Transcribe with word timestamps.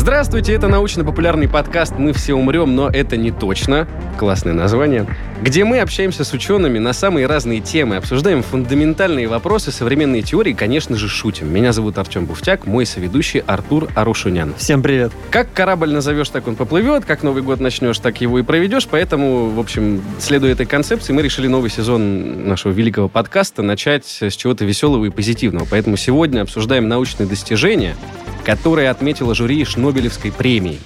Здравствуйте, 0.00 0.54
это 0.54 0.66
научно-популярный 0.66 1.46
подкаст 1.46 1.98
«Мы 1.98 2.14
все 2.14 2.32
умрем, 2.32 2.74
но 2.74 2.88
это 2.88 3.18
не 3.18 3.30
точно». 3.30 3.86
Классное 4.18 4.54
название. 4.54 5.06
Где 5.42 5.62
мы 5.64 5.80
общаемся 5.80 6.24
с 6.24 6.32
учеными 6.32 6.78
на 6.78 6.94
самые 6.94 7.26
разные 7.26 7.60
темы, 7.60 7.96
обсуждаем 7.96 8.42
фундаментальные 8.42 9.28
вопросы 9.28 9.70
современной 9.70 10.22
теории 10.22 10.52
и, 10.52 10.54
конечно 10.54 10.96
же, 10.96 11.06
шутим. 11.06 11.52
Меня 11.52 11.74
зовут 11.74 11.98
Артем 11.98 12.24
Буфтяк, 12.24 12.66
мой 12.66 12.86
соведущий 12.86 13.40
Артур 13.40 13.88
Арушунян. 13.94 14.54
Всем 14.56 14.82
привет. 14.82 15.12
Как 15.30 15.52
корабль 15.52 15.92
назовешь, 15.92 16.30
так 16.30 16.48
он 16.48 16.56
поплывет, 16.56 17.04
как 17.04 17.22
Новый 17.22 17.42
год 17.42 17.60
начнешь, 17.60 17.98
так 17.98 18.22
его 18.22 18.38
и 18.38 18.42
проведешь, 18.42 18.88
поэтому, 18.90 19.50
в 19.50 19.60
общем, 19.60 20.02
следуя 20.18 20.52
этой 20.52 20.64
концепции, 20.64 21.12
мы 21.12 21.20
решили 21.20 21.46
новый 21.46 21.68
сезон 21.68 22.48
нашего 22.48 22.72
великого 22.72 23.10
подкаста 23.10 23.60
начать 23.60 24.06
с 24.06 24.34
чего-то 24.34 24.64
веселого 24.64 25.04
и 25.04 25.10
позитивного. 25.10 25.66
Поэтому 25.70 25.98
сегодня 25.98 26.40
обсуждаем 26.40 26.88
научные 26.88 27.28
достижения, 27.28 27.96
которые 28.50 28.90
отметила 28.90 29.32
жюри 29.32 29.64
Шнобелевской 29.64 30.32
премии. 30.32 30.80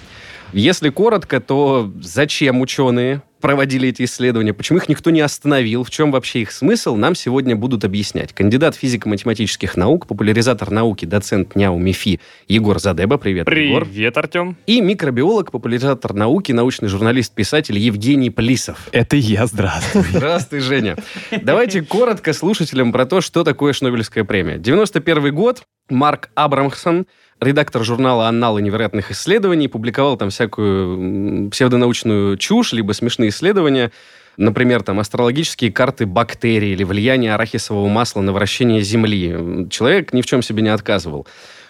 Если 0.53 0.91
коротко, 0.91 1.41
то 1.41 1.91
зачем 1.99 2.61
ученые 2.61 3.23
проводили 3.41 3.89
эти 3.89 4.05
исследования, 4.05 4.53
почему 4.53 4.79
их 4.79 4.89
никто 4.91 5.09
не 5.09 5.23
остановил, 5.23 5.83
в 5.83 5.89
чем 5.89 6.13
вообще 6.13 6.43
их 6.43 6.53
смысл, 6.53 6.95
нам 6.95 7.15
сегодня 7.15 7.57
будут 7.57 7.85
объяснять. 7.85 8.35
Кандидат 8.35 8.75
физико-математических 8.75 9.79
наук, 9.79 10.07
популяризатор 10.07 10.71
науки, 10.71 11.07
доцент 11.07 11.57
НЯУ 11.57 11.79
МИФИ 11.79 12.21
Егор 12.49 12.79
Задеба. 12.79 13.17
Привет, 13.17 13.47
Привет, 13.47 13.69
Егор. 13.71 13.85
Привет, 13.87 14.19
Артем. 14.19 14.57
И 14.67 14.83
микробиолог, 14.83 15.51
популяризатор 15.51 16.13
науки, 16.13 16.53
научный 16.53 16.89
журналист, 16.89 17.35
писатель 17.35 17.79
Евгений 17.79 18.29
Плисов. 18.29 18.89
Это 18.93 19.17
я, 19.17 19.47
здравствуй. 19.47 20.05
Здравствуй, 20.13 20.61
Женя. 20.61 20.97
Давайте 21.31 21.81
коротко 21.81 22.35
слушателям 22.35 22.93
про 22.93 23.07
то, 23.07 23.23
что 23.23 23.43
такое 23.43 23.73
Шнобелевская 23.73 24.25
премия. 24.25 24.59
91 24.59 25.35
год, 25.35 25.63
Марк 25.89 26.29
Абрамсон– 26.35 27.07
редактор 27.41 27.85
журнала 27.85 28.29
«Анналы 28.29 28.63
невероятных 28.63 29.11
исследований», 29.11 29.69
публиковал 29.69 30.17
там 30.17 30.31
всякую 30.31 31.51
псевдонаучную 31.51 32.37
чушь, 32.37 32.73
либо 32.73 32.93
смешные 32.93 33.31
исследования, 33.31 33.91
Например, 34.37 34.83
там 34.83 34.99
астрологические 34.99 35.73
карты 35.73 36.07
бактерий 36.07 36.73
или 36.73 36.83
влияние 36.83 37.35
арахисового 37.35 37.89
масла 37.89 38.21
на 38.21 38.33
вращение 38.33 38.83
Земли. 38.83 39.69
Человек 39.71 40.13
ни 40.13 40.23
в 40.23 40.27
чем 40.27 40.43
себе 40.43 40.63
не 40.63 40.71
отказывал. 40.71 41.27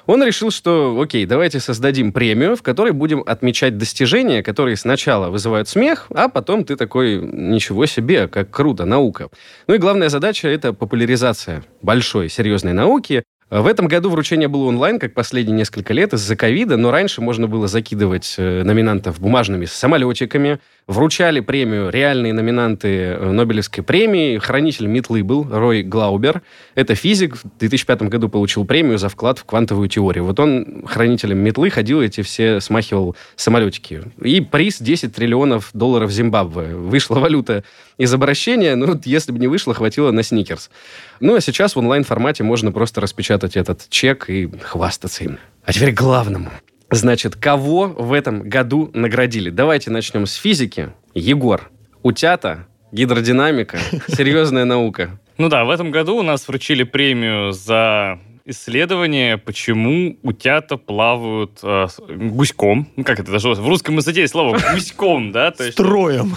Он 0.07 0.23
решил, 0.23 0.51
что, 0.51 1.01
окей, 1.01 1.25
давайте 1.25 1.61
создадим 1.61 2.13
премию, 2.13 2.57
в 2.57 2.63
которой 2.63 2.93
будем 2.93 3.23
отмечать 3.25 3.79
достижения, 3.79 4.43
которые 4.43 4.77
сначала 4.77 5.31
вызывают 5.31 5.67
смех, 5.67 6.09
а 6.15 6.29
потом 6.29 6.65
ты 6.65 6.77
такой, 6.77 7.17
ничего 7.17 7.87
себе, 7.87 8.29
как 8.29 8.51
круто, 8.51 8.85
наука. 8.85 9.31
Ну 9.67 9.75
и 9.75 9.79
главная 9.79 10.11
задача— 10.11 10.49
это 10.49 10.75
популяризация 10.75 11.65
большой, 11.81 12.29
серьезной 12.29 12.75
науки, 12.75 13.25
в 13.63 13.67
этом 13.69 13.87
году 13.87 14.11
вручение 14.11 14.49
было 14.49 14.65
онлайн, 14.65 14.99
как 14.99 15.15
последние 15.15 15.57
несколько 15.57 15.93
лет, 15.93 16.13
из-за 16.13 16.35
ковида, 16.35 16.77
но 16.77 16.91
раньше 16.91 17.21
можно 17.21 17.47
было 17.47 17.69
закидывать 17.69 18.35
э, 18.37 18.65
номинантов 18.65 19.21
бумажными 19.21 19.65
самолетиками. 19.67 20.59
Вручали 20.87 21.41
премию 21.41 21.89
реальные 21.89 22.35
номинанты 22.35 22.89
э, 22.89 23.31
Нобелевской 23.31 23.83
премии. 23.83 24.37
Хранитель 24.37 24.87
метлы 24.87 25.25
был 25.25 25.49
Рой 25.51 25.83
Глаубер. 25.83 26.43
Это 26.75 26.95
физик, 26.95 27.37
в 27.37 27.43
2005 27.59 28.03
году 28.03 28.29
получил 28.29 28.67
премию 28.67 28.99
за 28.99 29.09
вклад 29.09 29.39
в 29.39 29.45
квантовую 29.45 29.89
теорию. 29.89 30.27
Вот 30.27 30.39
он 30.39 30.85
хранителем 30.87 31.39
метлы 31.39 31.71
ходил, 31.71 32.03
эти 32.03 32.21
все 32.21 32.61
смахивал 32.61 33.17
самолетики. 33.35 34.03
И 34.23 34.43
приз 34.43 34.79
10 34.79 35.15
триллионов 35.15 35.71
долларов 35.73 36.11
Зимбабве. 36.11 36.75
Вышла 36.75 37.19
валюта 37.19 37.65
из 37.97 38.13
обращения, 38.13 38.75
ну, 38.77 39.01
если 39.07 39.33
бы 39.33 39.39
не 39.39 39.47
вышло, 39.47 39.73
хватило 39.73 40.11
на 40.11 40.23
сникерс. 40.23 40.71
Ну, 41.19 41.35
а 41.35 41.41
сейчас 41.41 41.77
в 41.77 41.79
онлайн-формате 41.79 42.45
можно 42.45 42.73
просто 42.73 43.01
распечатать 43.01 43.57
этот 43.57 43.89
чек 43.89 44.29
и 44.29 44.51
хвастаться 44.61 45.25
им. 45.25 45.39
А 45.65 45.73
теперь 45.73 45.95
к 45.95 45.99
главному. 45.99 46.51
Значит, 46.95 47.35
кого 47.35 47.89
в 47.89 48.13
этом 48.13 48.49
году 48.49 48.91
наградили? 48.95 49.51
Давайте 49.51 49.91
начнем 49.91 50.27
с 50.27 50.35
физики. 50.35 50.93
Егор, 51.13 51.71
утята, 52.03 52.67
гидродинамика, 52.93 53.79
серьезная 54.09 54.65
наука. 54.65 55.19
Ну 55.37 55.49
да, 55.49 55.65
в 55.65 55.71
этом 55.71 55.91
году 55.91 56.17
у 56.17 56.23
нас 56.23 56.47
вручили 56.47 56.85
премию 56.85 57.53
за 57.53 58.21
исследование, 58.47 59.39
почему 59.39 60.19
утята 60.23 60.77
плавают 60.77 61.61
э, 61.63 61.87
гуськом. 62.09 62.89
Ну, 62.97 63.05
как 63.05 63.21
это 63.21 63.33
даже 63.33 63.49
в 63.49 63.69
русском 63.69 63.97
языке 63.97 64.23
есть 64.23 64.33
слово 64.33 64.59
гуськом, 64.73 65.33
да? 65.33 65.51
То 65.51 65.65
есть, 65.65 65.75
Строем. 65.75 66.37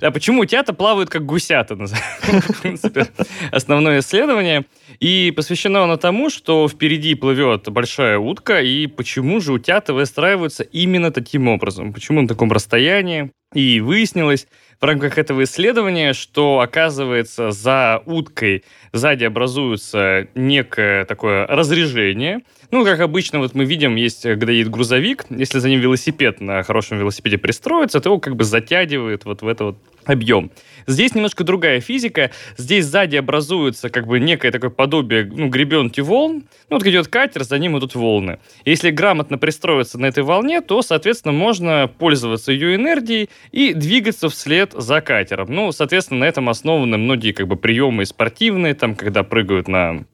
Да, 0.00 0.10
почему 0.10 0.42
утята 0.42 0.72
плавают 0.72 1.10
как 1.10 1.24
гусята, 1.24 1.76
в 1.76 2.62
принципе, 2.62 3.06
основное 3.52 4.00
исследование. 4.00 4.64
И 4.98 5.32
посвящено 5.34 5.84
оно 5.84 5.96
тому, 5.96 6.28
что 6.28 6.68
впереди 6.68 7.14
плывет 7.14 7.68
большая 7.68 8.18
утка, 8.18 8.60
и 8.60 8.86
почему 8.86 9.40
же 9.40 9.52
утята 9.52 9.94
выстраиваются 9.94 10.64
именно 10.64 11.12
таким 11.12 11.48
образом, 11.48 11.92
почему 11.92 12.22
на 12.22 12.28
таком 12.28 12.50
расстоянии. 12.50 13.30
И 13.54 13.80
выяснилось, 13.80 14.48
в 14.80 14.84
рамках 14.84 15.16
этого 15.16 15.44
исследования, 15.44 16.12
что, 16.12 16.60
оказывается, 16.60 17.52
за 17.52 18.02
уткой 18.04 18.64
сзади 18.94 19.24
образуется 19.24 20.28
некое 20.34 21.04
такое 21.04 21.46
разрежение. 21.46 22.40
Ну, 22.70 22.84
как 22.84 23.00
обычно, 23.00 23.40
вот 23.40 23.54
мы 23.54 23.64
видим, 23.64 23.96
есть, 23.96 24.22
когда 24.22 24.52
едет 24.52 24.70
грузовик, 24.70 25.26
если 25.28 25.58
за 25.58 25.68
ним 25.68 25.80
велосипед 25.80 26.40
на 26.40 26.62
хорошем 26.62 26.98
велосипеде 26.98 27.36
пристроится, 27.36 28.00
то 28.00 28.08
его 28.08 28.18
как 28.18 28.36
бы 28.36 28.44
затягивает 28.44 29.24
вот 29.24 29.42
в 29.42 29.48
это 29.48 29.64
вот 29.64 29.78
объем. 30.04 30.50
Здесь 30.86 31.14
немножко 31.14 31.44
другая 31.44 31.80
физика. 31.80 32.30
Здесь 32.56 32.84
сзади 32.84 33.16
образуется 33.16 33.88
как 33.88 34.06
бы 34.06 34.20
некое 34.20 34.50
такое 34.50 34.70
подобие 34.70 35.24
ну, 35.24 35.48
гребенки 35.48 36.00
волн. 36.00 36.44
Ну, 36.68 36.76
вот 36.76 36.86
идет 36.86 37.08
катер, 37.08 37.44
за 37.44 37.58
ним 37.58 37.78
идут 37.78 37.94
волны. 37.94 38.38
Если 38.64 38.90
грамотно 38.90 39.38
пристроиться 39.38 39.98
на 39.98 40.06
этой 40.06 40.22
волне, 40.22 40.60
то, 40.60 40.82
соответственно, 40.82 41.32
можно 41.32 41.90
пользоваться 41.98 42.52
ее 42.52 42.74
энергией 42.74 43.30
и 43.50 43.72
двигаться 43.72 44.28
вслед 44.28 44.72
за 44.76 45.00
катером. 45.00 45.46
Ну, 45.50 45.72
соответственно, 45.72 46.20
на 46.20 46.24
этом 46.24 46.48
основаны 46.48 46.98
многие 46.98 47.32
как 47.32 47.48
бы 47.48 47.56
приемы 47.56 48.04
спортивные, 48.04 48.74
там, 48.84 48.96
когда 48.96 49.22
прыгают 49.22 49.66
на 49.66 50.04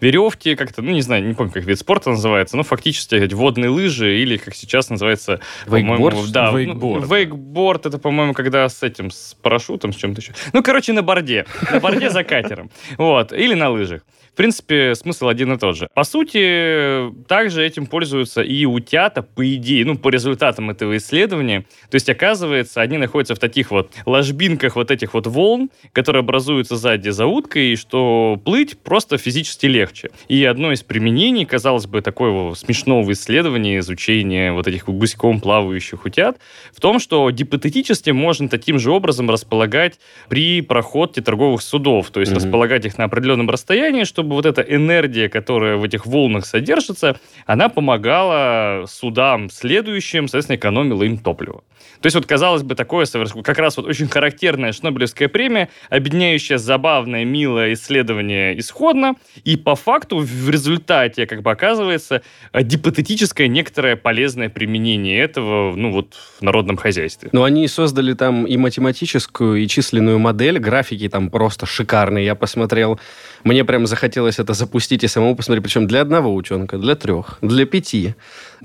веревки, 0.00 0.54
как-то, 0.54 0.82
ну, 0.82 0.92
не 0.92 1.00
знаю, 1.00 1.26
не 1.26 1.32
помню, 1.32 1.50
как 1.50 1.64
вид 1.64 1.78
спорта 1.78 2.10
называется, 2.10 2.58
но 2.58 2.62
фактически 2.62 3.32
водные 3.32 3.70
лыжи 3.70 4.18
или, 4.18 4.36
как 4.36 4.54
сейчас 4.54 4.90
называется, 4.90 5.40
вейкборд? 5.66 6.30
Да, 6.30 6.52
вейкборд. 6.52 7.08
Ну, 7.08 7.14
вейкборд 7.14 7.86
это, 7.86 7.98
по-моему, 7.98 8.34
когда 8.34 8.68
с 8.68 8.82
этим, 8.82 9.10
с 9.10 9.34
парашютом, 9.40 9.94
с 9.94 9.96
чем-то 9.96 10.20
еще. 10.20 10.34
Ну, 10.52 10.62
короче, 10.62 10.92
на 10.92 11.02
борде. 11.02 11.46
На 11.72 11.80
борде 11.80 12.10
за 12.10 12.22
катером. 12.22 12.70
Вот. 12.98 13.32
Или 13.32 13.54
на 13.54 13.70
лыжах 13.70 14.02
принципе, 14.38 14.94
смысл 14.94 15.28
один 15.28 15.52
и 15.52 15.58
тот 15.58 15.76
же. 15.76 15.88
По 15.94 16.04
сути, 16.04 17.12
также 17.26 17.66
этим 17.66 17.86
пользуются 17.86 18.40
и 18.40 18.64
утята, 18.64 19.22
по 19.22 19.54
идее, 19.54 19.84
ну, 19.84 19.98
по 19.98 20.10
результатам 20.10 20.70
этого 20.70 20.96
исследования. 20.96 21.64
То 21.90 21.96
есть, 21.96 22.08
оказывается, 22.08 22.80
они 22.80 22.98
находятся 22.98 23.34
в 23.34 23.40
таких 23.40 23.72
вот 23.72 23.90
ложбинках 24.06 24.76
вот 24.76 24.92
этих 24.92 25.14
вот 25.14 25.26
волн, 25.26 25.70
которые 25.92 26.20
образуются 26.20 26.76
сзади 26.76 27.08
за 27.08 27.26
уткой, 27.26 27.72
и 27.72 27.76
что 27.76 28.40
плыть 28.44 28.78
просто 28.78 29.18
физически 29.18 29.66
легче. 29.66 30.10
И 30.28 30.44
одно 30.44 30.70
из 30.70 30.84
применений, 30.84 31.44
казалось 31.44 31.86
бы, 31.86 32.00
такого 32.00 32.54
смешного 32.54 33.10
исследования, 33.12 33.80
изучения 33.80 34.52
вот 34.52 34.68
этих 34.68 34.88
гуськом 34.88 35.40
плавающих 35.40 36.04
утят, 36.04 36.38
в 36.72 36.80
том, 36.80 37.00
что 37.00 37.28
гипотетически 37.32 38.10
можно 38.10 38.48
таким 38.48 38.78
же 38.78 38.92
образом 38.92 39.28
располагать 39.30 39.98
при 40.28 40.60
проходе 40.60 41.22
торговых 41.22 41.60
судов, 41.60 42.10
то 42.10 42.20
есть 42.20 42.30
mm-hmm. 42.30 42.36
располагать 42.36 42.84
их 42.84 42.98
на 42.98 43.04
определенном 43.04 43.50
расстоянии, 43.50 44.04
чтобы 44.04 44.27
чтобы 44.28 44.42
вот 44.42 44.44
эта 44.44 44.60
энергия, 44.60 45.30
которая 45.30 45.76
в 45.76 45.84
этих 45.84 46.04
волнах 46.04 46.44
содержится, 46.44 47.18
она 47.46 47.70
помогала 47.70 48.84
судам 48.86 49.48
следующим, 49.48 50.28
соответственно, 50.28 50.56
экономила 50.56 51.02
им 51.02 51.16
топливо. 51.16 51.62
То 52.00 52.06
есть 52.06 52.14
вот, 52.14 52.26
казалось 52.26 52.62
бы, 52.62 52.74
такое 52.74 53.06
как 53.42 53.58
раз 53.58 53.76
вот 53.76 53.86
очень 53.86 54.06
характерная 54.08 54.72
Шнобелевская 54.72 55.28
премия, 55.28 55.68
объединяющая 55.88 56.58
забавное, 56.58 57.24
милое 57.24 57.72
исследование 57.72 58.58
исходно, 58.58 59.14
и 59.44 59.56
по 59.56 59.74
факту 59.74 60.18
в 60.18 60.50
результате, 60.50 61.26
как 61.26 61.42
бы 61.42 61.50
оказывается, 61.50 62.22
гипотетическое 62.52 63.48
некоторое 63.48 63.96
полезное 63.96 64.48
применение 64.48 65.20
этого, 65.20 65.74
ну 65.74 65.90
вот, 65.90 66.14
в 66.38 66.42
народном 66.42 66.76
хозяйстве. 66.76 67.30
Но 67.32 67.44
они 67.44 67.66
создали 67.66 68.12
там 68.12 68.44
и 68.44 68.56
математическую, 68.56 69.56
и 69.56 69.66
численную 69.66 70.18
модель, 70.18 70.58
графики 70.58 71.08
там 71.08 71.30
просто 71.30 71.64
шикарные, 71.66 72.26
я 72.26 72.34
посмотрел. 72.34 73.00
Мне 73.44 73.64
прям 73.64 73.86
захотелось 73.86 74.38
это 74.38 74.54
запустить 74.54 75.04
и 75.04 75.08
самому 75.08 75.36
посмотреть, 75.36 75.64
причем 75.64 75.86
для 75.86 76.00
одного 76.00 76.34
ученика, 76.34 76.78
для 76.78 76.94
трех, 76.94 77.38
для 77.42 77.66
пяти. 77.66 78.14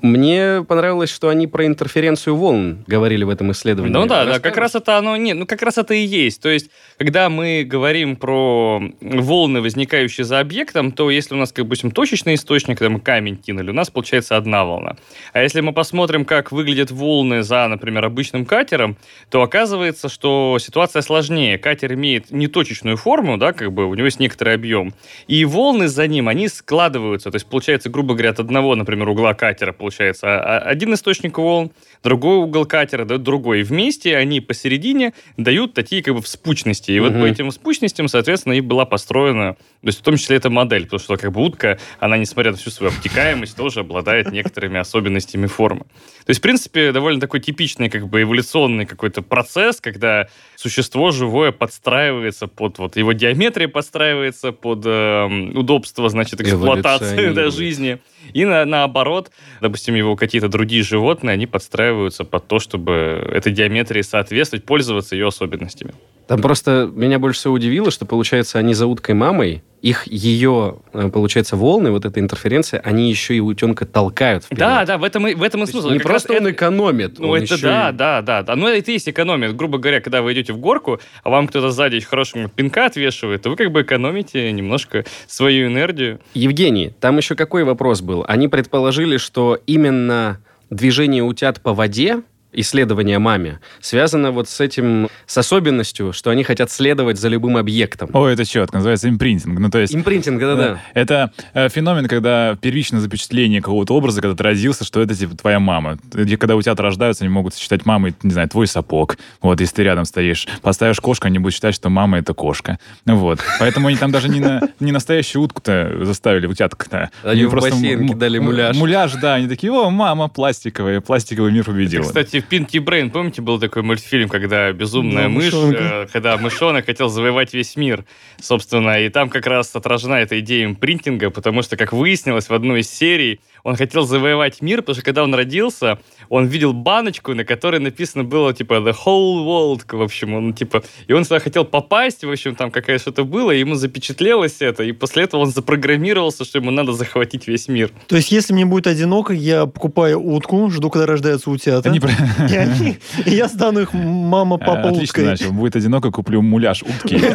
Мне 0.02 0.66
понравилось, 0.68 1.10
что 1.10 1.30
они 1.30 1.48
про 1.48 1.66
интерференцию 1.66 2.36
волн 2.36 2.84
говорили 2.88 3.24
в 3.24 3.30
этом 3.30 3.52
исследовании. 3.52 3.94
Ну 3.94 4.06
да, 4.06 4.26
да, 4.26 4.40
как 4.40 4.58
раз 4.58 4.76
это 4.76 4.98
оно, 4.98 5.16
нет, 5.18 5.38
ну 5.38 5.46
как 5.46 5.62
раз 5.62 5.78
это 5.78 5.94
и 5.94 6.04
есть. 6.04 6.42
То 6.42 6.50
есть, 6.50 6.70
когда 6.98 7.30
мы 7.30 7.64
говорим 7.64 8.16
про 8.16 8.82
волны, 9.02 9.62
возникающие 9.62 10.26
за 10.26 10.40
объектом, 10.40 10.92
то 10.92 11.10
если 11.12 11.36
у 11.36 11.38
нас, 11.38 11.52
как, 11.52 11.66
допустим, 11.66 11.92
точечный 11.92 12.36
источник, 12.36 12.78
когда 12.80 12.90
мы 12.90 13.00
камень 13.00 13.38
кинули, 13.38 13.70
у 13.70 13.74
нас 13.74 13.90
получается 13.90 14.38
одна 14.38 14.66
волна. 14.66 14.96
А 15.32 15.42
если 15.42 15.62
мы 15.62 15.74
посмотрим, 15.74 16.26
как 16.26 16.52
выглядят 16.52 16.92
волны 16.92 17.44
за, 17.44 17.68
например, 17.68 18.06
обычным 18.06 18.46
катером, 18.46 18.98
то 19.30 19.42
оказывается, 19.42 20.10
что 20.10 20.58
ситуация 20.60 21.02
сложнее. 21.02 21.58
Катер 21.58 21.94
имеет 21.94 22.32
неточечную 22.32 22.98
форму, 22.98 23.38
да, 23.38 23.54
как 23.54 23.72
бы 23.72 23.86
у 23.86 23.94
него 23.94 24.06
есть 24.06 24.20
некоторый 24.20 24.56
объем, 24.56 24.94
и 25.28 25.46
волны 25.46 25.88
за 25.88 26.08
ним, 26.08 26.28
они 26.28 26.48
складываются. 26.48 27.32
То 27.32 27.36
есть, 27.36 27.46
получается, 27.46 27.90
грубо 27.90 28.14
говоря, 28.14 28.32
от 28.32 28.40
одного, 28.40 28.76
например, 28.76 29.10
угла 29.10 29.34
катера 29.34 29.72
получается 29.84 30.28
а, 30.28 30.40
а, 30.40 30.60
один 30.60 30.94
источник 30.94 31.38
волн, 31.38 31.72
другой 32.04 32.38
угол 32.38 32.66
катера 32.66 33.04
дает 33.04 33.22
другой. 33.22 33.60
И 33.60 33.64
вместе 33.64 34.16
они 34.16 34.40
посередине 34.40 35.14
дают 35.36 35.74
такие 35.74 36.02
как 36.02 36.16
бы 36.16 36.22
вспучности. 36.22 36.92
И 36.92 37.00
угу. 37.00 37.10
вот 37.10 37.22
по 37.22 37.26
этим 37.26 37.52
вспучностям, 37.52 38.08
соответственно, 38.08 38.54
и 38.54 38.62
была 38.62 38.86
построена, 38.86 39.56
то 39.56 39.88
есть 39.88 40.00
в 40.00 40.02
том 40.02 40.16
числе 40.16 40.38
эта 40.38 40.50
модель, 40.50 40.86
потому 40.86 41.02
что 41.02 41.18
как 41.18 41.34
бы 41.34 41.44
утка, 41.44 41.80
она, 42.00 42.18
несмотря 42.18 42.52
на 42.52 42.58
всю 42.58 42.70
свою 42.70 42.94
обтекаемость, 42.94 43.58
тоже 43.58 43.82
обладает 43.82 44.32
некоторыми 44.32 44.80
особенностями 44.80 45.48
формы. 45.48 45.82
То 46.26 46.30
есть, 46.30 46.40
в 46.40 46.44
принципе, 46.44 46.94
довольно 46.94 47.20
такой 47.20 47.42
типичный 47.42 47.90
как 47.90 48.08
бы 48.08 48.22
эволюционный 48.22 48.86
какой-то 48.86 49.22
процесс, 49.22 49.82
когда 49.82 50.30
существо 50.56 51.12
живое 51.12 51.52
подстраивается 51.52 52.48
под 52.48 52.80
вот 52.80 52.96
его 52.96 53.12
диаметрия 53.12 53.68
подстраивается 53.68 54.54
под 54.54 54.86
э, 54.86 55.26
удобство, 55.54 56.08
значит, 56.08 56.40
эксплуатации 56.40 57.34
да, 57.34 57.50
жизни. 57.50 58.00
И 58.32 58.46
на, 58.46 58.64
наоборот, 58.64 59.32
допустим, 59.74 59.96
его 59.96 60.16
какие-то 60.16 60.50
другие 60.50 60.84
животные, 60.84 61.34
они 61.34 61.48
подстраиваются 61.48 62.24
под 62.26 62.48
то, 62.48 62.60
чтобы 62.60 62.92
этой 63.34 63.52
диаметрии 63.52 64.04
соответствовать, 64.04 64.66
пользоваться 64.66 65.16
ее 65.16 65.30
особенностями. 65.30 65.96
Там 66.28 66.42
просто 66.42 66.90
меня 66.94 67.20
больше 67.20 67.40
всего 67.40 67.54
удивило, 67.54 67.92
что, 67.92 68.06
получается, 68.06 68.60
они 68.60 68.74
за 68.74 68.88
уткой 68.88 69.16
мамой, 69.16 69.64
их 69.82 70.08
ее, 70.08 70.78
э, 70.94 71.10
получается, 71.10 71.58
волны, 71.58 71.92
вот 71.92 72.06
эта 72.06 72.22
интерференция, 72.22 72.80
они 72.80 73.10
еще 73.10 73.36
и 73.36 73.42
утенка 73.42 73.86
толкают 73.86 74.46
вперед. 74.46 74.60
Да, 74.60 74.86
да, 74.86 74.98
в 74.98 75.04
этом 75.04 75.28
и, 75.28 75.36
в 75.36 75.44
этом 75.44 75.64
и 75.64 75.66
смысл. 75.66 75.90
Не 75.90 76.00
как 76.00 76.08
просто 76.08 76.32
он 76.32 76.48
это, 76.48 76.52
экономит. 76.52 77.20
Ну, 77.20 77.30
он 77.30 77.44
это 77.44 77.62
да, 77.62 77.90
и... 77.90 77.94
да, 77.94 78.22
да, 78.22 78.44
да. 78.44 78.56
Ну, 78.56 78.70
это 78.70 78.92
и 78.92 78.94
есть 78.94 79.10
экономия. 79.10 79.52
Грубо 79.52 79.80
говоря, 79.80 80.00
когда 80.00 80.22
вы 80.22 80.32
идете 80.32 80.54
в 80.54 80.58
горку, 80.58 81.02
а 81.24 81.30
вам 81.30 81.50
кто-то 81.50 81.72
сзади 81.72 82.00
хорошего 82.00 82.48
пинка 82.48 82.86
отвешивает, 82.86 83.42
то 83.42 83.50
вы 83.50 83.58
как 83.58 83.74
бы 83.74 83.82
экономите 83.82 84.50
немножко 84.54 85.04
свою 85.28 85.68
энергию. 85.68 86.22
Евгений, 86.34 86.94
там 87.02 87.18
еще 87.18 87.36
какой 87.36 87.66
вопрос 87.66 88.02
был? 88.02 88.24
Они 88.26 88.48
предположили, 88.48 89.18
что 89.18 89.60
именно 89.68 90.40
движение 90.70 91.24
утят 91.24 91.60
по 91.60 91.74
воде 91.74 92.22
исследования 92.54 93.20
маме 93.20 93.60
связано 93.82 94.32
вот 94.32 94.50
с 94.50 94.60
этим, 94.60 95.10
с 95.26 95.38
особенностью, 95.38 96.14
что 96.14 96.30
они 96.30 96.44
хотят 96.44 96.72
следовать 96.72 97.20
за 97.20 97.28
любым 97.28 97.58
объектом. 97.58 98.10
О, 98.14 98.28
это 98.28 98.46
четко, 98.46 98.78
называется 98.78 99.10
импринтинг. 99.10 99.60
Ну, 99.60 99.70
то 99.70 99.80
есть... 99.80 99.96
Импринтинг, 99.96 100.40
да-да. 100.40 100.82
Это 100.94 101.32
э, 101.54 101.70
феномен, 101.70 102.08
когда 102.08 102.56
первичное 102.60 103.00
запечатление 103.00 103.62
какого-то 103.62 103.96
образа, 103.96 104.22
когда 104.22 104.36
ты 104.36 104.44
родился, 104.44 104.84
что 104.84 105.02
это, 105.02 105.16
типа, 105.16 105.36
твоя 105.36 105.60
мама. 105.60 105.98
Когда 106.12 106.56
у 106.56 106.62
тебя 106.62 106.76
рождаются, 106.76 107.24
они 107.24 107.34
могут 107.34 107.56
считать 107.56 107.86
мамой, 107.86 108.14
не 108.24 108.32
знаю, 108.32 108.50
твой 108.50 108.68
сапог. 108.68 109.18
Вот, 109.42 109.60
если 109.60 109.76
ты 109.76 109.84
рядом 109.84 110.06
стоишь, 110.06 110.48
поставишь 110.62 111.00
кошку, 111.00 111.28
они 111.28 111.40
будут 111.40 111.56
считать, 111.56 111.76
что 111.76 111.90
мама— 111.90 112.18
это 112.20 112.34
кошка. 112.34 112.80
Вот. 113.06 113.40
Поэтому 113.60 113.88
они 113.88 113.98
там 113.98 114.12
даже 114.12 114.30
не, 114.30 114.40
на, 114.40 114.62
не 114.80 114.92
настоящую 114.92 115.44
утку-то 115.44 116.06
заставили, 116.06 116.48
утятку-то. 116.48 117.10
Они, 117.24 117.42
они 117.42 117.46
в 117.46 117.54
бассейн 117.54 118.08
кидали 118.08 118.40
муляж. 118.40 118.76
Муляж, 118.78 119.14
да. 119.14 119.36
Они 119.36 119.48
такие, 119.48 119.72
о, 119.72 119.90
мама 119.90 120.28
пластиковая, 120.28 121.02
пластиковый 121.02 121.52
мир 121.52 121.64
победил. 121.64 122.04
кстати, 122.04 122.42
в 122.42 122.43
Пинки 122.50 122.78
Брейн, 122.78 123.10
помните, 123.10 123.42
был 123.42 123.60
такой 123.60 123.84
мультфильм, 123.84 124.30
когда 124.30 124.72
безумная 124.72 125.24
да, 125.24 125.30
мышь, 125.30 125.54
э, 125.54 126.08
когда 126.12 126.38
мышонок 126.38 126.86
хотел 126.86 127.10
завоевать 127.10 127.54
весь 127.54 127.76
мир, 127.76 128.06
собственно, 128.42 129.02
и 129.02 129.10
там 129.10 129.30
как 129.30 129.48
раз 129.48 129.76
отражена 129.76 130.16
эта 130.16 130.40
идея 130.40 130.66
импринтинга, 130.66 131.30
потому 131.30 131.62
что, 131.62 131.78
как 131.78 131.94
выяснилось 131.94 132.50
в 132.50 132.54
одной 132.54 132.82
из 132.82 132.90
серий, 132.90 133.40
он 133.64 133.76
хотел 133.76 134.04
завоевать 134.04 134.62
мир, 134.62 134.82
потому 134.82 134.96
что 134.96 135.04
когда 135.04 135.24
он 135.24 135.34
родился, 135.34 136.00
он 136.30 136.48
видел 136.48 136.74
баночку, 136.74 137.34
на 137.34 137.46
которой 137.46 137.80
написано 137.80 138.24
было, 138.24 138.54
типа, 138.54 138.76
the 138.76 138.96
whole 139.06 139.46
world, 139.46 139.84
в 139.90 140.02
общем, 140.02 140.34
он, 140.34 140.54
типа, 140.54 140.84
и 141.08 141.14
он 141.14 141.24
сюда 141.24 141.40
хотел 141.40 141.66
попасть, 141.66 142.24
в 142.24 142.30
общем, 142.30 142.56
там 142.56 142.72
какая 142.72 143.00
что-то 143.00 143.24
было, 143.24 143.52
и 143.52 143.60
ему 143.60 143.76
запечатлелось 143.76 144.58
это, 144.60 144.84
и 144.84 144.92
после 144.92 145.24
этого 145.24 145.42
он 145.42 145.52
запрограммировался, 145.52 146.44
что 146.44 146.60
ему 146.60 146.72
надо 146.72 146.94
захватить 146.94 147.48
весь 147.48 147.68
мир. 147.68 147.92
То 148.08 148.16
есть, 148.16 148.32
если 148.32 148.54
мне 148.54 148.66
будет 148.66 148.88
одиноко, 148.88 149.34
я 149.34 149.66
покупаю 149.66 150.22
утку, 150.22 150.70
жду, 150.70 150.90
когда 150.90 151.06
рождаются 151.06 151.50
утята, 151.50 151.90
они... 151.90 152.02
и, 152.50 152.56
они, 152.56 152.98
и 153.26 153.32
я 153.32 153.48
стану 153.48 153.80
их 153.82 153.94
мама, 153.94 154.58
папа, 154.58 154.90
Отлично, 154.90 155.34
уткой. 155.34 155.52
Будет 155.52 155.76
одиноко, 155.76 156.12
куплю 156.12 156.42
муляж 156.42 156.84
утки. 156.84 157.22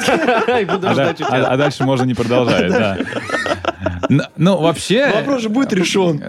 А, 0.48 1.14
а, 1.28 1.44
а 1.52 1.56
дальше 1.56 1.84
можно 1.84 2.04
не 2.04 2.14
продолжать, 2.14 2.68
да. 2.72 2.98
Ну, 4.36 4.58
вообще... 4.60 5.10
Вопрос 5.12 5.42
же 5.42 5.48
будет 5.48 5.72
решен. 5.72 6.22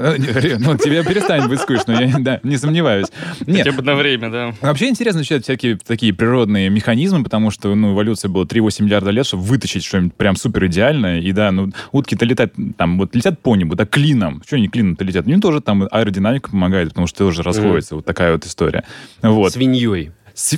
Ну, 0.60 0.78
тебе 0.78 1.04
перестанет 1.04 1.50
быть 1.50 1.62
скучно, 1.62 1.92
я 1.92 2.16
да, 2.20 2.40
не 2.44 2.58
сомневаюсь. 2.58 3.08
Нет. 3.46 3.66
Хотя 3.66 3.78
бы 3.78 3.84
на 3.84 3.96
время, 3.96 4.30
да. 4.30 4.54
Вообще 4.62 4.90
интересно 4.90 5.20
изучать 5.20 5.44
всякие 5.44 5.78
такие 5.78 6.14
природные 6.14 6.70
механизмы, 6.70 7.24
потому 7.24 7.52
что, 7.52 7.74
ну, 7.76 7.94
эволюция 7.94 8.30
была 8.30 8.46
3-8 8.46 8.84
миллиарда 8.84 9.12
лет, 9.12 9.26
чтобы 9.26 9.44
вытащить 9.44 9.84
что-нибудь 9.84 10.16
прям 10.16 10.36
супер 10.36 10.66
идеальное. 10.66 11.20
И 11.20 11.32
да, 11.32 11.52
ну, 11.52 11.72
утки-то 11.92 12.26
летают, 12.26 12.54
там, 12.78 12.98
вот 12.98 13.16
летят 13.16 13.40
по 13.40 13.56
небу, 13.56 13.76
да, 13.76 13.86
клином. 13.86 14.42
Что 14.46 14.58
они 14.58 14.68
клином-то 14.68 15.04
летят? 15.04 15.28
Им 15.28 15.42
тоже 15.42 15.62
там 15.62 15.88
аэродинамика 15.90 16.50
помогает, 16.50 16.90
потому 16.90 17.08
что 17.08 17.20
тоже 17.20 17.44
расходится. 17.44 17.96
Вот 17.96 18.06
такая 18.06 18.34
вот 18.34 18.46
история. 18.46 18.84
Вот. 19.22 19.54
Свиньей. 19.54 20.12
С... 20.40 20.58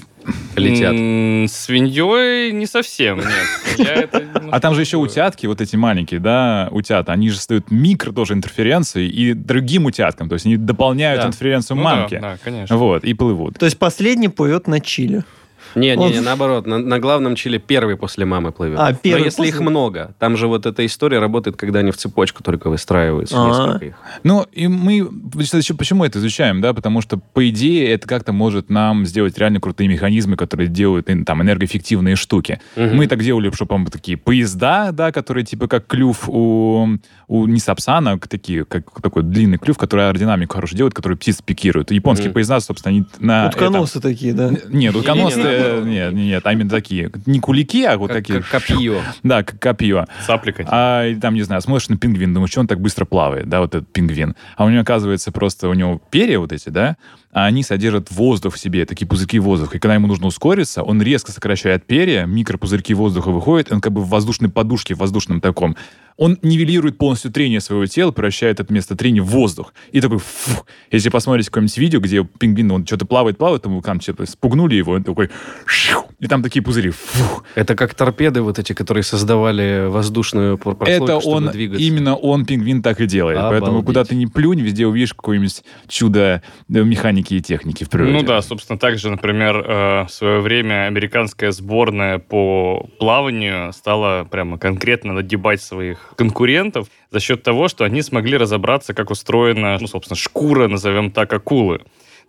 Летят. 0.56 0.94
Свиньей 1.52 2.52
не 2.52 2.68
совсем, 2.68 3.18
нет. 3.18 4.14
А 4.52 4.60
там 4.60 4.76
же 4.76 4.82
еще 4.82 4.98
утятки, 4.98 5.48
вот 5.48 5.60
эти 5.60 5.76
маленькие, 5.76 6.20
да, 6.20 6.70
утята, 6.70 7.14
они 7.14 7.32
же 7.32 7.40
стоят 7.40 7.72
микро 7.72 8.12
тоже 8.12 8.36
интерференции 8.36 9.10
и 9.10 9.34
другим 9.34 9.88
утяткам, 9.88 10.30
то 10.30 10.34
есть 10.34 10.46
они 10.46 10.58
дополняют 10.58 11.26
интерференцию 11.26 11.78
ну 11.78 11.84
мамки. 11.84 12.20
Да, 12.22 12.38
конечно. 12.44 12.78
Вот, 12.78 13.04
и 13.04 13.16
плывут. 13.16 13.58
То 13.58 13.66
есть 13.66 13.80
последний 13.80 14.30
плывет 14.30 14.68
на 14.68 14.82
Чили. 14.82 15.24
Не, 15.76 15.96
не, 15.96 16.10
не, 16.10 16.20
наоборот, 16.20 16.66
на, 16.66 16.78
на 16.78 17.00
главном 17.00 17.36
чиле 17.36 17.60
первый 17.60 17.96
после 17.98 18.26
мамы 18.26 18.52
плывет. 18.52 18.80
А, 18.80 18.94
первый 18.94 19.20
Но 19.20 19.26
если 19.26 19.38
после... 19.38 19.50
их 19.50 19.60
много, 19.60 20.16
там 20.20 20.38
же 20.38 20.48
вот 20.48 20.66
эта 20.66 20.86
история 20.86 21.20
работает, 21.20 21.58
когда 21.58 21.80
они 21.80 21.92
в 21.92 21.98
цепочку 21.98 22.44
только 22.44 22.70
выстраиваются, 22.70 23.38
А-а-а. 23.38 23.48
несколько 23.48 23.86
их. 23.86 23.96
Ну, 24.24 24.46
и 24.52 24.68
мы 24.68 25.10
почему 25.78 26.06
это 26.06 26.20
изучаем, 26.20 26.62
да, 26.62 26.74
потому 26.74 27.02
что, 27.02 27.18
по 27.18 27.48
идее, 27.50 27.90
это 27.92 28.08
как-то 28.08 28.34
может 28.34 28.70
нам 28.70 29.06
сделать 29.06 29.38
реально 29.38 29.60
крутые 29.60 29.88
механизмы, 29.88 30.36
которые 30.36 30.68
делают 30.68 31.08
там 31.26 31.42
энергоэффективные 31.42 32.16
штуки. 32.16 32.60
Угу. 32.76 32.96
Мы 32.96 33.08
так 33.08 33.24
делали, 33.24 33.52
что, 33.52 33.66
по-моему, 33.66 33.90
такие 33.90 34.18
поезда, 34.18 34.92
да, 34.92 35.12
которые 35.12 35.46
типа 35.46 35.68
как 35.68 35.88
клюв 35.88 36.28
у, 36.28 36.98
у 37.28 37.48
не 37.48 37.60
Сапсана, 37.60 38.20
такие, 38.20 38.66
как 38.66 39.02
такой 39.02 39.24
длинный 39.24 39.58
клюв, 39.58 39.78
который 39.78 40.08
аэродинамику 40.08 40.56
хорошо 40.56 40.76
делает, 40.76 40.94
который 40.94 41.18
птиц 41.18 41.42
пикирует. 41.42 41.92
Японские 41.92 42.30
угу. 42.30 42.36
поезда, 42.36 42.60
собственно, 42.60 42.96
они 42.96 43.06
на... 43.20 43.48
Утконосы 43.48 44.00
это... 44.00 44.10
такие, 44.10 44.34
да? 44.34 44.52
Нет, 44.70 44.96
утконосы 44.96 45.40
нет, 45.86 46.14
нет, 46.14 46.46
а 46.46 46.54
именно 46.54 46.70
такие. 46.70 47.12
Не 47.26 47.40
кулики, 47.40 47.84
а 47.84 47.98
вот 47.98 48.08
как, 48.08 48.18
такие. 48.18 48.42
Как 48.42 48.64
копье. 48.64 49.02
Да, 49.24 49.44
как 49.44 49.60
копье. 49.60 50.08
Цаплика. 50.26 50.66
А 50.68 51.06
там, 51.20 51.36
не 51.36 51.44
знаю, 51.44 51.62
смотришь 51.62 51.90
на 51.90 51.98
пингвин, 51.98 52.34
думаешь, 52.34 52.52
что 52.52 52.62
он 52.62 52.68
так 52.68 52.80
быстро 52.80 53.06
плавает, 53.06 53.50
да, 53.50 53.62
вот 53.62 53.76
этот 53.76 53.92
пингвин. 53.92 54.36
А 54.56 54.66
у 54.66 54.70
него, 54.70 54.82
оказывается, 54.82 55.32
просто 55.32 55.70
у 55.70 55.74
него 55.74 56.02
перья 56.10 56.40
вот 56.40 56.52
эти, 56.52 56.70
да, 56.70 56.98
а 57.32 57.46
они 57.46 57.64
содержат 57.64 58.12
воздух 58.12 58.56
в 58.56 58.60
себе, 58.60 58.86
такие 58.86 59.08
пузырьки 59.08 59.40
воздуха. 59.40 59.78
И 59.78 59.80
когда 59.80 59.96
ему 59.96 60.08
нужно 60.08 60.28
ускориться, 60.28 60.84
он 60.84 61.02
резко 61.02 61.32
сокращает 61.32 61.86
перья, 61.86 62.26
микропузырьки 62.26 62.94
воздуха 62.94 63.30
выходят, 63.30 63.72
он 63.72 63.82
как 63.82 63.94
бы 63.94 64.02
в 64.02 64.10
воздушной 64.10 64.50
подушке, 64.50 64.96
в 64.96 65.00
воздушном 65.00 65.40
таком 65.40 65.76
он 66.18 66.38
нивелирует 66.42 66.98
полностью 66.98 67.32
трение 67.32 67.60
своего 67.62 67.86
тела, 67.86 68.12
превращает 68.12 68.60
это 68.60 68.72
место 68.74 68.96
трения 68.96 69.22
в 69.22 69.28
воздух. 69.28 69.74
И 69.92 70.02
такой, 70.02 70.20
фу. 70.20 70.66
Если 70.92 71.10
посмотрите 71.10 71.50
какое-нибудь 71.50 71.78
видео, 71.78 72.00
где 72.00 72.24
пингвин, 72.24 72.72
он 72.72 72.86
что-то 72.86 73.06
плавает, 73.06 73.38
плавает, 73.38 73.64
там 73.64 73.74
вулкан 73.74 74.02
что-то 74.02 74.26
спугнули 74.26 74.76
его, 74.76 74.94
он 74.94 75.04
такой, 75.04 75.30
шиу, 75.66 76.06
и 76.20 76.28
там 76.28 76.44
такие 76.44 76.62
пузыри. 76.62 76.92
Фу. 76.92 77.44
Это 77.56 77.76
как 77.76 77.94
торпеды 77.94 78.42
вот 78.42 78.60
эти, 78.60 78.74
которые 78.74 79.04
создавали 79.04 79.88
воздушную 79.88 80.58
прослойку, 80.58 81.06
Это 81.06 81.18
он, 81.18 81.50
двигаться. 81.50 81.84
именно 81.84 82.16
он, 82.16 82.46
пингвин, 82.46 82.82
так 82.82 83.02
и 83.02 83.08
делает. 83.08 83.38
Обалдеть. 83.38 83.62
Поэтому 83.62 83.84
куда 83.84 84.04
ты 84.04 84.16
не 84.16 84.28
плюнь, 84.28 84.62
везде 84.62 84.86
увидишь 84.86 85.14
какое-нибудь 85.14 85.64
чудо 85.88 86.42
э, 86.70 86.84
механики 86.84 87.36
и 87.36 87.42
техники 87.42 87.84
в 87.84 87.90
природе. 87.90 88.14
Ну 88.14 88.24
да, 88.24 88.42
собственно, 88.42 88.78
также, 88.78 89.10
например, 89.10 89.58
э, 89.58 90.06
в 90.06 90.10
свое 90.10 90.40
время 90.40 90.86
американская 90.86 91.52
сборная 91.52 92.20
по 92.20 92.90
плаванию 93.00 93.74
стала 93.74 94.26
прямо 94.30 94.58
конкретно 94.58 95.14
нагибать 95.14 95.62
своих 95.62 96.01
конкурентов 96.16 96.88
за 97.12 97.20
счет 97.20 97.44
того, 97.44 97.68
что 97.68 97.84
они 97.84 98.02
смогли 98.02 98.38
разобраться, 98.38 98.94
как 98.94 99.10
устроена, 99.12 99.78
ну, 99.80 99.88
собственно, 99.88 100.18
шкура, 100.18 100.68
назовем 100.68 101.12
так, 101.12 101.34
акулы. 101.34 101.82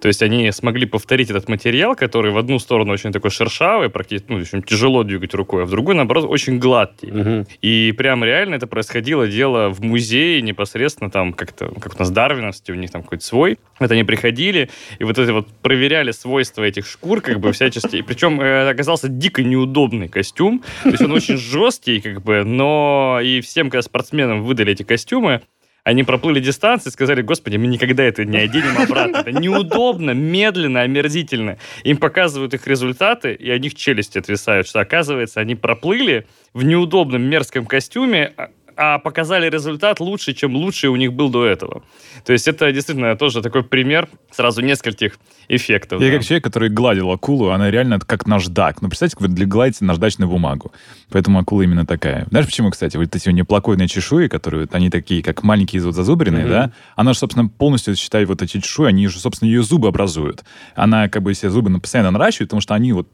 То 0.03 0.09
есть 0.09 0.21
они 0.21 0.51
смогли 0.51 0.85
повторить 0.85 1.31
этот 1.31 1.49
материал, 1.49 1.95
который 1.95 2.33
в 2.33 2.39
одну 2.39 2.59
сторону 2.59 2.93
очень 2.93 3.13
такой 3.13 3.31
шершавый, 3.31 3.89
практически, 3.89 4.27
ну, 4.33 4.39
очень 4.39 4.61
тяжело 4.61 5.05
двигать 5.05 5.33
рукой, 5.33 5.63
а 5.63 5.65
в 5.65 5.71
другую, 5.71 5.97
наоборот, 5.97 6.25
очень 6.29 6.59
гладкий. 6.59 7.13
Мгм. 7.13 7.47
И 7.61 7.95
прям 7.97 8.25
реально 8.25 8.57
это 8.57 8.67
происходило 8.67 9.29
дело 9.29 9.69
в 9.69 9.81
музее 9.81 10.43
непосредственно 10.43 11.09
там 11.09 11.33
как-то, 11.33 11.69
как 11.81 11.95
у 11.95 11.99
нас 12.01 12.11
дарвиновский, 12.11 12.75
у 12.75 12.77
них 12.77 12.91
там 12.91 13.05
какой-то 13.05 13.25
свой. 13.25 13.61
Вот 13.79 13.93
они 13.93 14.03
приходили 14.03 14.71
и 14.99 15.05
вот 15.05 15.19
это 15.19 15.33
вот 15.33 15.47
проверяли 15.63 16.11
свойства 16.11 16.65
этих 16.65 16.89
шкур 16.89 17.21
как 17.21 17.39
бы 17.39 17.53
всячески. 17.53 17.95
И 17.95 18.03
причем 18.03 18.41
э, 18.41 18.71
оказался 18.71 19.07
дико 19.07 19.45
неудобный 19.45 20.09
костюм. 20.09 20.65
То 20.83 20.91
есть 20.91 21.03
он 21.03 21.13
очень 21.13 21.37
жесткий 21.37 22.01
как 22.01 22.23
бы, 22.23 22.43
но 22.43 23.21
и 23.23 23.41
всем, 23.41 23.71
когда 23.71 23.83
спортсменам 23.83 24.43
выдали 24.43 24.73
эти 24.73 24.83
костюмы, 24.83 25.43
они 25.85 26.05
проплыли 26.05 26.39
дистанции 26.39 26.91
и 26.91 26.93
сказали, 26.93 27.23
господи, 27.23 27.57
мы 27.57 27.67
никогда 27.67 28.05
это 28.05 28.25
не 28.25 28.39
оденем 28.39 28.79
обратно. 28.79 29.17
Это 29.19 29.33
неудобно, 29.33 30.13
медленно, 30.13 30.83
омерзительно. 30.83 31.59
Им 31.83 31.97
показывают 31.97 32.55
их 32.55 32.67
результаты, 32.67 33.35
и 33.35 33.53
у 33.53 33.59
них 33.59 33.75
челюсти 33.75 34.19
отвисают, 34.19 34.69
что, 34.69 34.81
оказывается, 34.81 35.41
они 35.41 35.57
проплыли 35.57 36.27
в 36.55 36.63
неудобном 36.63 37.23
мерзком 37.23 37.67
костюме, 37.67 38.33
а- 38.77 38.99
показали 38.99 39.49
результат 39.49 40.01
лучше, 40.01 40.33
чем 40.35 40.57
лучший 40.57 40.91
у 40.91 40.97
них 40.97 41.13
был 41.13 41.29
до 41.29 41.45
этого. 41.45 41.83
То 42.25 42.33
есть 42.33 42.49
это 42.49 42.73
действительно 42.73 43.17
тоже 43.17 43.43
такой 43.43 43.63
пример 43.63 44.09
сразу 44.31 44.63
нескольких 44.63 45.19
эффектов. 45.49 46.01
Я 46.01 46.11
да. 46.11 46.17
как 46.17 46.25
человек, 46.27 46.45
который 46.45 46.69
гладил 46.69 47.11
акулу, 47.11 47.51
она 47.51 47.71
реально 47.71 47.99
как 48.01 48.27
наждак. 48.27 48.81
Ну, 48.83 48.89
представьте, 48.89 49.17
как 49.17 49.29
вы 49.29 49.47
гладите 49.47 49.85
наждачную 49.85 50.29
бумагу. 50.29 50.73
Поэтому 51.11 51.39
акула 51.39 51.63
именно 51.63 51.85
такая. 51.85 52.27
Знаешь, 52.31 52.47
почему, 52.47 52.71
кстати? 52.71 52.97
Вот 52.97 53.15
эти 53.15 53.29
неплакойные 53.29 53.89
чешуи, 53.89 54.29
которые, 54.29 54.69
они 54.73 54.91
такие, 54.91 55.23
как 55.23 55.43
маленькие 55.43 55.83
вот 55.83 55.95
зазубренные, 55.95 56.45
Мгм. 56.45 56.51
да? 56.51 56.73
Она 56.97 57.13
же, 57.13 57.19
собственно, 57.19 57.49
полностью, 57.49 57.97
считай, 57.97 58.25
вот 58.25 58.43
эти 58.43 58.61
чешуи, 58.61 58.89
они 58.89 59.07
же, 59.09 59.19
собственно, 59.19 59.49
ее 59.49 59.63
зубы 59.63 59.89
образуют. 59.89 60.45
Она 60.75 61.09
как 61.09 61.23
бы 61.23 61.35
себе 61.35 61.51
зубы 61.51 61.79
постоянно 61.81 62.11
наращивает, 62.11 62.49
потому 62.49 62.61
что 62.61 62.75
они 62.75 62.93
вот... 62.93 63.09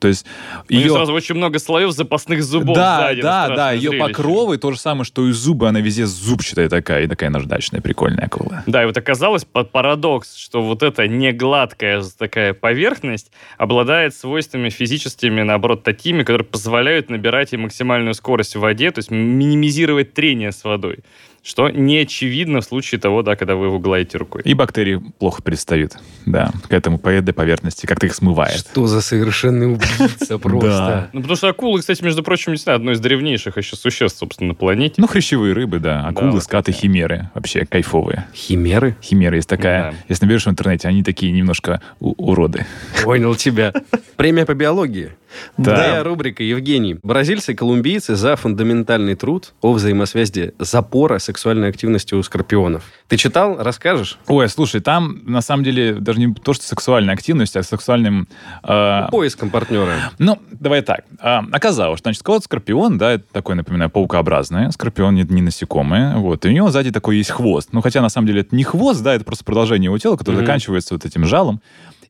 То 0.00 0.08
есть 0.08 0.26
У 0.68 0.72
ее... 0.72 0.90
сразу 0.90 1.12
очень 1.12 1.34
много 1.34 1.58
слоев 1.58 1.92
запасных 1.92 2.42
зубов 2.42 2.76
да, 2.76 3.00
сзади. 3.00 3.22
да, 3.22 3.48
да, 3.48 3.72
ее 3.72 3.92
покровы 3.92 4.58
то 4.58 4.73
же 4.74 4.80
самое, 4.80 5.04
что 5.04 5.28
и 5.28 5.32
зубы, 5.32 5.68
она 5.68 5.80
везде 5.80 6.06
зубчатая 6.06 6.68
такая, 6.68 7.04
и 7.04 7.06
такая 7.06 7.30
наждачная, 7.30 7.80
прикольная 7.80 8.26
акула. 8.26 8.62
Да, 8.66 8.82
и 8.82 8.86
вот 8.86 8.96
оказалось 8.96 9.44
парадокс, 9.44 10.36
что 10.36 10.62
вот 10.62 10.82
эта 10.82 11.08
негладкая 11.08 12.02
такая 12.18 12.54
поверхность 12.54 13.30
обладает 13.58 14.14
свойствами 14.14 14.68
физическими, 14.70 15.42
наоборот, 15.42 15.82
такими, 15.82 16.22
которые 16.22 16.46
позволяют 16.46 17.10
набирать 17.10 17.52
ей 17.52 17.58
максимальную 17.58 18.14
скорость 18.14 18.56
в 18.56 18.60
воде, 18.60 18.90
то 18.90 18.98
есть 18.98 19.10
минимизировать 19.10 20.14
трение 20.14 20.52
с 20.52 20.64
водой. 20.64 20.98
Что 21.44 21.68
не 21.68 21.98
очевидно 21.98 22.62
в 22.62 22.64
случае 22.64 22.98
того, 22.98 23.22
да, 23.22 23.36
когда 23.36 23.54
вы 23.54 23.66
его 23.66 23.78
гладите 23.78 24.16
рукой. 24.16 24.40
И 24.46 24.54
бактерии 24.54 24.96
плохо 25.18 25.42
пристают, 25.42 25.98
да, 26.24 26.50
к 26.68 26.72
этому 26.72 26.98
по 26.98 27.10
этой 27.10 27.34
поверхности, 27.34 27.84
как-то 27.84 28.06
их 28.06 28.14
смывает. 28.14 28.60
Что 28.60 28.86
за 28.86 29.02
совершенный 29.02 29.70
убийца 29.70 30.38
просто. 30.42 31.10
Ну, 31.12 31.20
потому 31.20 31.36
что 31.36 31.48
акулы, 31.48 31.80
кстати, 31.80 32.02
между 32.02 32.22
прочим, 32.22 32.52
не 32.52 32.58
знаю, 32.58 32.76
одно 32.76 32.92
из 32.92 33.00
древнейших 33.00 33.58
еще 33.58 33.76
существ, 33.76 34.18
собственно, 34.18 34.48
на 34.48 34.54
планете. 34.54 34.94
Ну, 34.96 35.06
хрящевые 35.06 35.52
рыбы, 35.52 35.80
да. 35.80 36.06
Акулы, 36.06 36.40
скаты, 36.40 36.72
химеры. 36.72 37.28
Вообще 37.34 37.66
кайфовые. 37.66 38.26
Химеры? 38.34 38.96
Химеры 39.02 39.36
есть 39.36 39.48
такая. 39.48 39.92
Да. 39.92 39.96
Если 40.08 40.24
наберешь 40.24 40.46
в 40.46 40.50
интернете, 40.50 40.88
они 40.88 41.02
такие 41.02 41.30
немножко 41.30 41.82
уроды. 42.00 42.64
Понял 43.02 43.34
тебя. 43.34 43.74
Премия 44.16 44.46
по 44.46 44.54
биологии. 44.54 45.12
Да. 45.56 45.74
Твоя 45.74 46.04
рубрика, 46.04 46.42
Евгений. 46.42 46.96
Бразильцы 47.02 47.52
и 47.52 47.54
колумбийцы 47.54 48.14
за 48.14 48.36
фундаментальный 48.36 49.14
труд 49.14 49.52
о 49.60 49.72
взаимосвязи 49.72 50.54
запора 50.58 51.18
сексуальной 51.36 51.68
активности 51.68 52.14
у 52.14 52.22
скорпионов. 52.22 52.84
Ты 53.08 53.16
читал? 53.16 53.56
Расскажешь? 53.58 54.18
Ой, 54.28 54.48
слушай, 54.48 54.80
там 54.80 55.20
на 55.24 55.40
самом 55.40 55.64
деле 55.64 55.94
даже 55.94 56.18
не 56.20 56.32
то, 56.32 56.52
что 56.52 56.64
сексуальная 56.64 57.14
активность, 57.14 57.56
а 57.56 57.62
сексуальным... 57.62 58.28
э, 58.62 59.06
Поиском 59.10 59.50
партнера. 59.50 60.12
Ну, 60.18 60.38
давай 60.52 60.82
так. 60.82 61.04
А, 61.20 61.44
оказалось, 61.52 62.00
значит, 62.00 62.22
кот 62.22 62.44
скорпион, 62.44 62.98
да, 62.98 63.12
это 63.12 63.24
такой, 63.32 63.54
напоминаю, 63.56 63.90
паукообразный. 63.90 64.72
Скорпион 64.72 65.14
не, 65.14 65.22
не 65.24 65.42
насекомое. 65.42 66.16
Вот. 66.16 66.44
И 66.46 66.48
у 66.48 66.52
него 66.52 66.70
сзади 66.70 66.90
такой 66.92 67.16
есть 67.18 67.30
хвост. 67.30 67.70
Ну, 67.72 67.80
хотя, 67.82 68.00
на 68.00 68.08
самом 68.08 68.26
деле, 68.28 68.40
это 68.42 68.54
не 68.54 68.64
хвост, 68.64 69.02
да, 69.02 69.14
это 69.14 69.24
просто 69.24 69.44
продолжение 69.44 69.86
его 69.86 69.98
тела, 69.98 70.16
которое 70.16 70.38
Мгм. 70.38 70.46
заканчивается 70.46 70.94
вот 70.94 71.04
этим 71.04 71.24
жалом. 71.26 71.60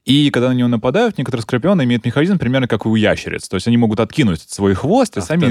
И 0.05 0.31
когда 0.31 0.49
на 0.49 0.53
него 0.53 0.69
нападают, 0.69 1.17
некоторые 1.17 1.43
скорпионы 1.43 1.83
имеют 1.85 2.05
механизм 2.05 2.39
примерно 2.39 2.69
как 2.69 2.85
и 2.85 2.89
у 2.89 2.95
ящериц. 2.95 3.49
То 3.49 3.57
есть 3.57 3.67
они 3.67 3.79
могут 3.79 4.01
откинуть 4.01 4.43
свой 4.43 4.75
хвост 4.75 5.17
и 5.17 5.21
сами... 5.23 5.47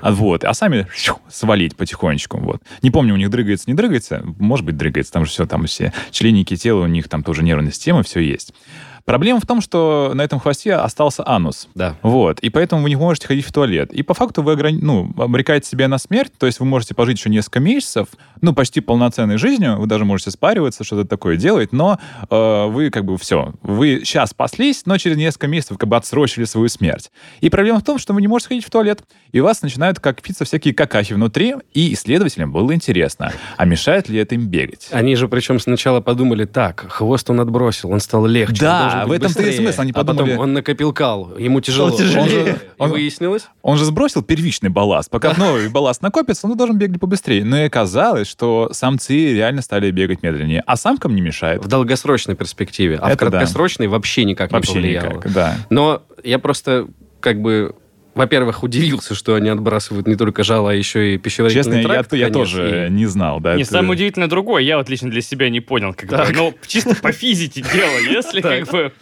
А, 0.00 0.10
вот, 0.12 0.44
а 0.44 0.54
сами 0.54 0.86
щу, 0.94 1.18
свалить 1.28 1.76
потихонечку. 1.76 2.38
Вот. 2.38 2.62
Не 2.82 2.90
помню, 2.90 3.14
у 3.14 3.18
них 3.18 3.28
дрыгается, 3.28 3.68
не 3.68 3.74
дрыгается. 3.74 4.22
Может 4.38 4.64
быть, 4.64 4.78
дрыгается. 4.78 5.12
Там 5.12 5.26
же 5.26 5.30
все, 5.30 5.46
там 5.46 5.66
все 5.66 5.92
членники 6.10 6.56
тела, 6.56 6.84
у 6.84 6.86
них 6.86 7.08
там 7.08 7.22
тоже 7.22 7.42
нервная 7.42 7.72
система, 7.72 8.02
все 8.02 8.20
есть. 8.20 8.54
Проблема 9.04 9.38
в 9.38 9.46
том, 9.46 9.60
что 9.60 10.12
на 10.14 10.22
этом 10.22 10.40
хвосте 10.40 10.74
остался 10.74 11.28
анус. 11.28 11.68
Да. 11.74 11.96
Вот, 12.02 12.40
и 12.40 12.48
поэтому 12.48 12.82
вы 12.82 12.88
не 12.88 12.96
можете 12.96 13.26
ходить 13.26 13.44
в 13.44 13.52
туалет. 13.52 13.92
И 13.92 14.02
по 14.02 14.14
факту 14.14 14.42
вы 14.42 14.54
ограни- 14.54 14.78
ну, 14.80 15.12
обрекаете 15.18 15.68
себя 15.68 15.88
на 15.88 15.98
смерть, 15.98 16.32
то 16.38 16.46
есть 16.46 16.58
вы 16.58 16.64
можете 16.66 16.94
пожить 16.94 17.18
еще 17.18 17.28
несколько 17.28 17.60
месяцев, 17.60 18.08
ну, 18.40 18.54
почти 18.54 18.80
полноценной 18.80 19.36
жизнью, 19.36 19.78
вы 19.78 19.86
даже 19.86 20.06
можете 20.06 20.30
спариваться, 20.30 20.84
что-то 20.84 21.06
такое 21.06 21.36
делать, 21.36 21.72
но 21.72 21.98
э, 22.30 22.66
вы 22.68 22.88
как 22.90 23.04
бы 23.04 23.18
все, 23.18 23.52
вы 23.62 24.00
сейчас 24.04 24.30
спаслись, 24.30 24.84
но 24.86 24.96
через 24.96 25.18
несколько 25.18 25.48
месяцев 25.48 25.76
как 25.76 25.88
бы 25.88 25.96
отсрочили 25.96 26.44
свою 26.44 26.68
смерть. 26.68 27.10
И 27.40 27.50
проблема 27.50 27.80
в 27.80 27.84
том, 27.84 27.98
что 27.98 28.14
вы 28.14 28.22
не 28.22 28.28
можете 28.28 28.48
ходить 28.48 28.64
в 28.64 28.70
туалет, 28.70 29.02
и 29.32 29.40
у 29.40 29.44
вас 29.44 29.60
начинают 29.60 30.00
как 30.00 30.22
питься 30.22 30.46
всякие 30.46 30.72
какахи 30.72 31.12
внутри, 31.12 31.56
и 31.74 31.92
исследователям 31.92 32.52
было 32.52 32.72
интересно, 32.72 33.32
а 33.58 33.64
мешает 33.66 34.08
ли 34.08 34.18
это 34.18 34.34
им 34.34 34.46
бегать? 34.46 34.88
Они 34.92 35.14
же 35.14 35.28
причем 35.28 35.60
сначала 35.60 36.00
подумали, 36.00 36.46
так, 36.46 36.86
хвост 36.88 37.28
он 37.28 37.40
отбросил, 37.40 37.90
он 37.90 38.00
стал 38.00 38.24
легче. 38.26 38.62
Да, 38.62 38.93
он 39.02 39.08
быть 39.08 39.20
в 39.20 39.24
этом-то 39.24 39.42
и 39.42 39.56
смысл, 39.56 39.80
они 39.82 39.92
А 39.92 40.04
потом 40.04 40.38
он 40.38 40.52
накопил 40.52 40.92
кал, 40.92 41.36
ему 41.36 41.60
тяжело. 41.60 41.88
Стал 41.90 41.98
тяжелее. 41.98 42.56
И 42.78 42.82
Он- 42.82 42.90
выяснилось? 42.90 43.48
Он 43.62 43.76
же 43.76 43.84
сбросил 43.84 44.22
первичный 44.22 44.70
балласт. 44.70 45.10
Пока 45.10 45.34
новый 45.36 45.68
балласт 45.68 46.02
накопится, 46.02 46.46
он 46.46 46.56
должен 46.56 46.78
бегать 46.78 47.00
побыстрее. 47.00 47.44
Но 47.44 47.58
и 47.58 47.64
оказалось, 47.66 48.26
что 48.28 48.70
самцы 48.72 49.34
реально 49.34 49.62
стали 49.62 49.90
бегать 49.90 50.22
медленнее, 50.22 50.62
а 50.66 50.76
самкам 50.76 51.14
не 51.14 51.20
мешает. 51.20 51.64
В 51.64 51.68
долгосрочной 51.68 52.34
перспективе. 52.34 52.96
А 52.96 53.08
в 53.08 53.12
Это 53.12 53.24
да. 53.26 53.30
краткосрочной 53.30 53.86
вообще 53.88 54.24
никак 54.24 54.50
не 54.50 54.54
Вообще 54.56 54.72
повлияло. 54.74 55.06
никак, 55.08 55.32
да. 55.32 55.56
Но 55.70 56.02
я 56.22 56.38
просто 56.38 56.88
как 57.20 57.40
бы 57.40 57.74
во-первых, 58.14 58.62
удивился, 58.62 59.14
что 59.14 59.34
они 59.34 59.48
отбрасывают 59.48 60.06
не 60.06 60.16
только 60.16 60.44
жало, 60.44 60.70
а 60.70 60.74
еще 60.74 61.14
и 61.14 61.18
пищеварительный 61.18 61.64
Честно, 61.78 61.88
я, 61.92 61.94
тракт. 61.96 62.12
я 62.12 62.30
конечно, 62.30 62.32
тоже 62.60 62.86
и- 62.88 62.90
не 62.92 63.06
знал. 63.06 63.40
Да, 63.40 63.54
Не, 63.56 63.62
это- 63.62 63.70
самое 63.72 63.92
удивительное 63.92 64.28
другое. 64.28 64.62
Я 64.62 64.78
вот 64.78 64.88
лично 64.88 65.10
для 65.10 65.20
себя 65.22 65.48
не 65.50 65.60
понял. 65.60 65.94
Как 65.94 66.08
бы, 66.10 66.16
Так. 66.16 66.34
ну, 66.36 66.54
чисто 66.66 66.94
по 66.96 67.12
физике 67.12 67.62
дело. 67.62 67.98
Если 68.10 68.40
как 68.40 68.68
бы... 68.70 68.92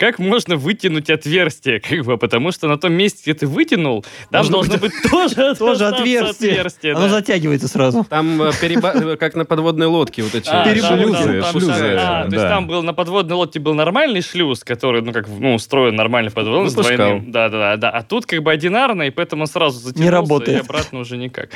Как 0.00 0.18
можно 0.18 0.56
вытянуть 0.56 1.10
отверстие, 1.10 1.78
как 1.78 2.06
бы, 2.06 2.16
потому 2.16 2.52
что 2.52 2.68
на 2.68 2.78
том 2.78 2.94
месте, 2.94 3.20
где 3.22 3.34
ты 3.34 3.46
вытянул, 3.46 4.02
там 4.30 4.48
Должно 4.48 4.62
должно 4.62 4.78
быть 4.78 4.92
тоже, 5.10 5.54
Тоже 5.54 5.88
отверстие. 5.88 6.52
отверстие, 6.52 6.92
Оно 6.94 7.02
да. 7.02 7.08
затягивается 7.10 7.68
сразу. 7.68 8.06
Там 8.08 8.40
э, 8.40 8.50
переба- 8.62 8.94
э, 9.12 9.16
как 9.18 9.34
на 9.34 9.44
подводной 9.44 9.88
лодке 9.88 10.22
вот 10.22 10.34
эти 10.34 10.48
А, 10.48 10.64
шлюзы. 10.64 11.42
там- 11.42 11.50
шлюзы, 11.52 11.96
а, 11.98 12.24
то 12.26 12.34
есть 12.34 12.48
там 12.48 12.66
был 12.66 12.82
на 12.82 12.94
подводной 12.94 13.36
лодке 13.36 13.60
был 13.60 13.74
нормальный 13.74 14.22
шлюз, 14.22 14.64
который, 14.64 15.02
ну, 15.02 15.12
как, 15.12 15.28
ну, 15.28 15.52
устроен 15.54 15.94
нормально 15.96 16.30
в 16.30 16.34
подводной 16.34 16.70
с 16.70 16.74
двойным. 16.74 17.30
Да, 17.30 17.50
да, 17.50 17.58
да, 17.58 17.76
да. 17.76 17.90
А 17.90 18.02
тут 18.02 18.24
как 18.24 18.42
бы 18.42 18.50
одинарно, 18.50 19.02
и 19.02 19.10
поэтому 19.10 19.42
он 19.42 19.48
сразу 19.48 19.80
затянулся, 19.80 20.10
работает. 20.12 20.56
и 20.56 20.60
обратно 20.62 21.00
уже 21.00 21.18
никак. 21.18 21.50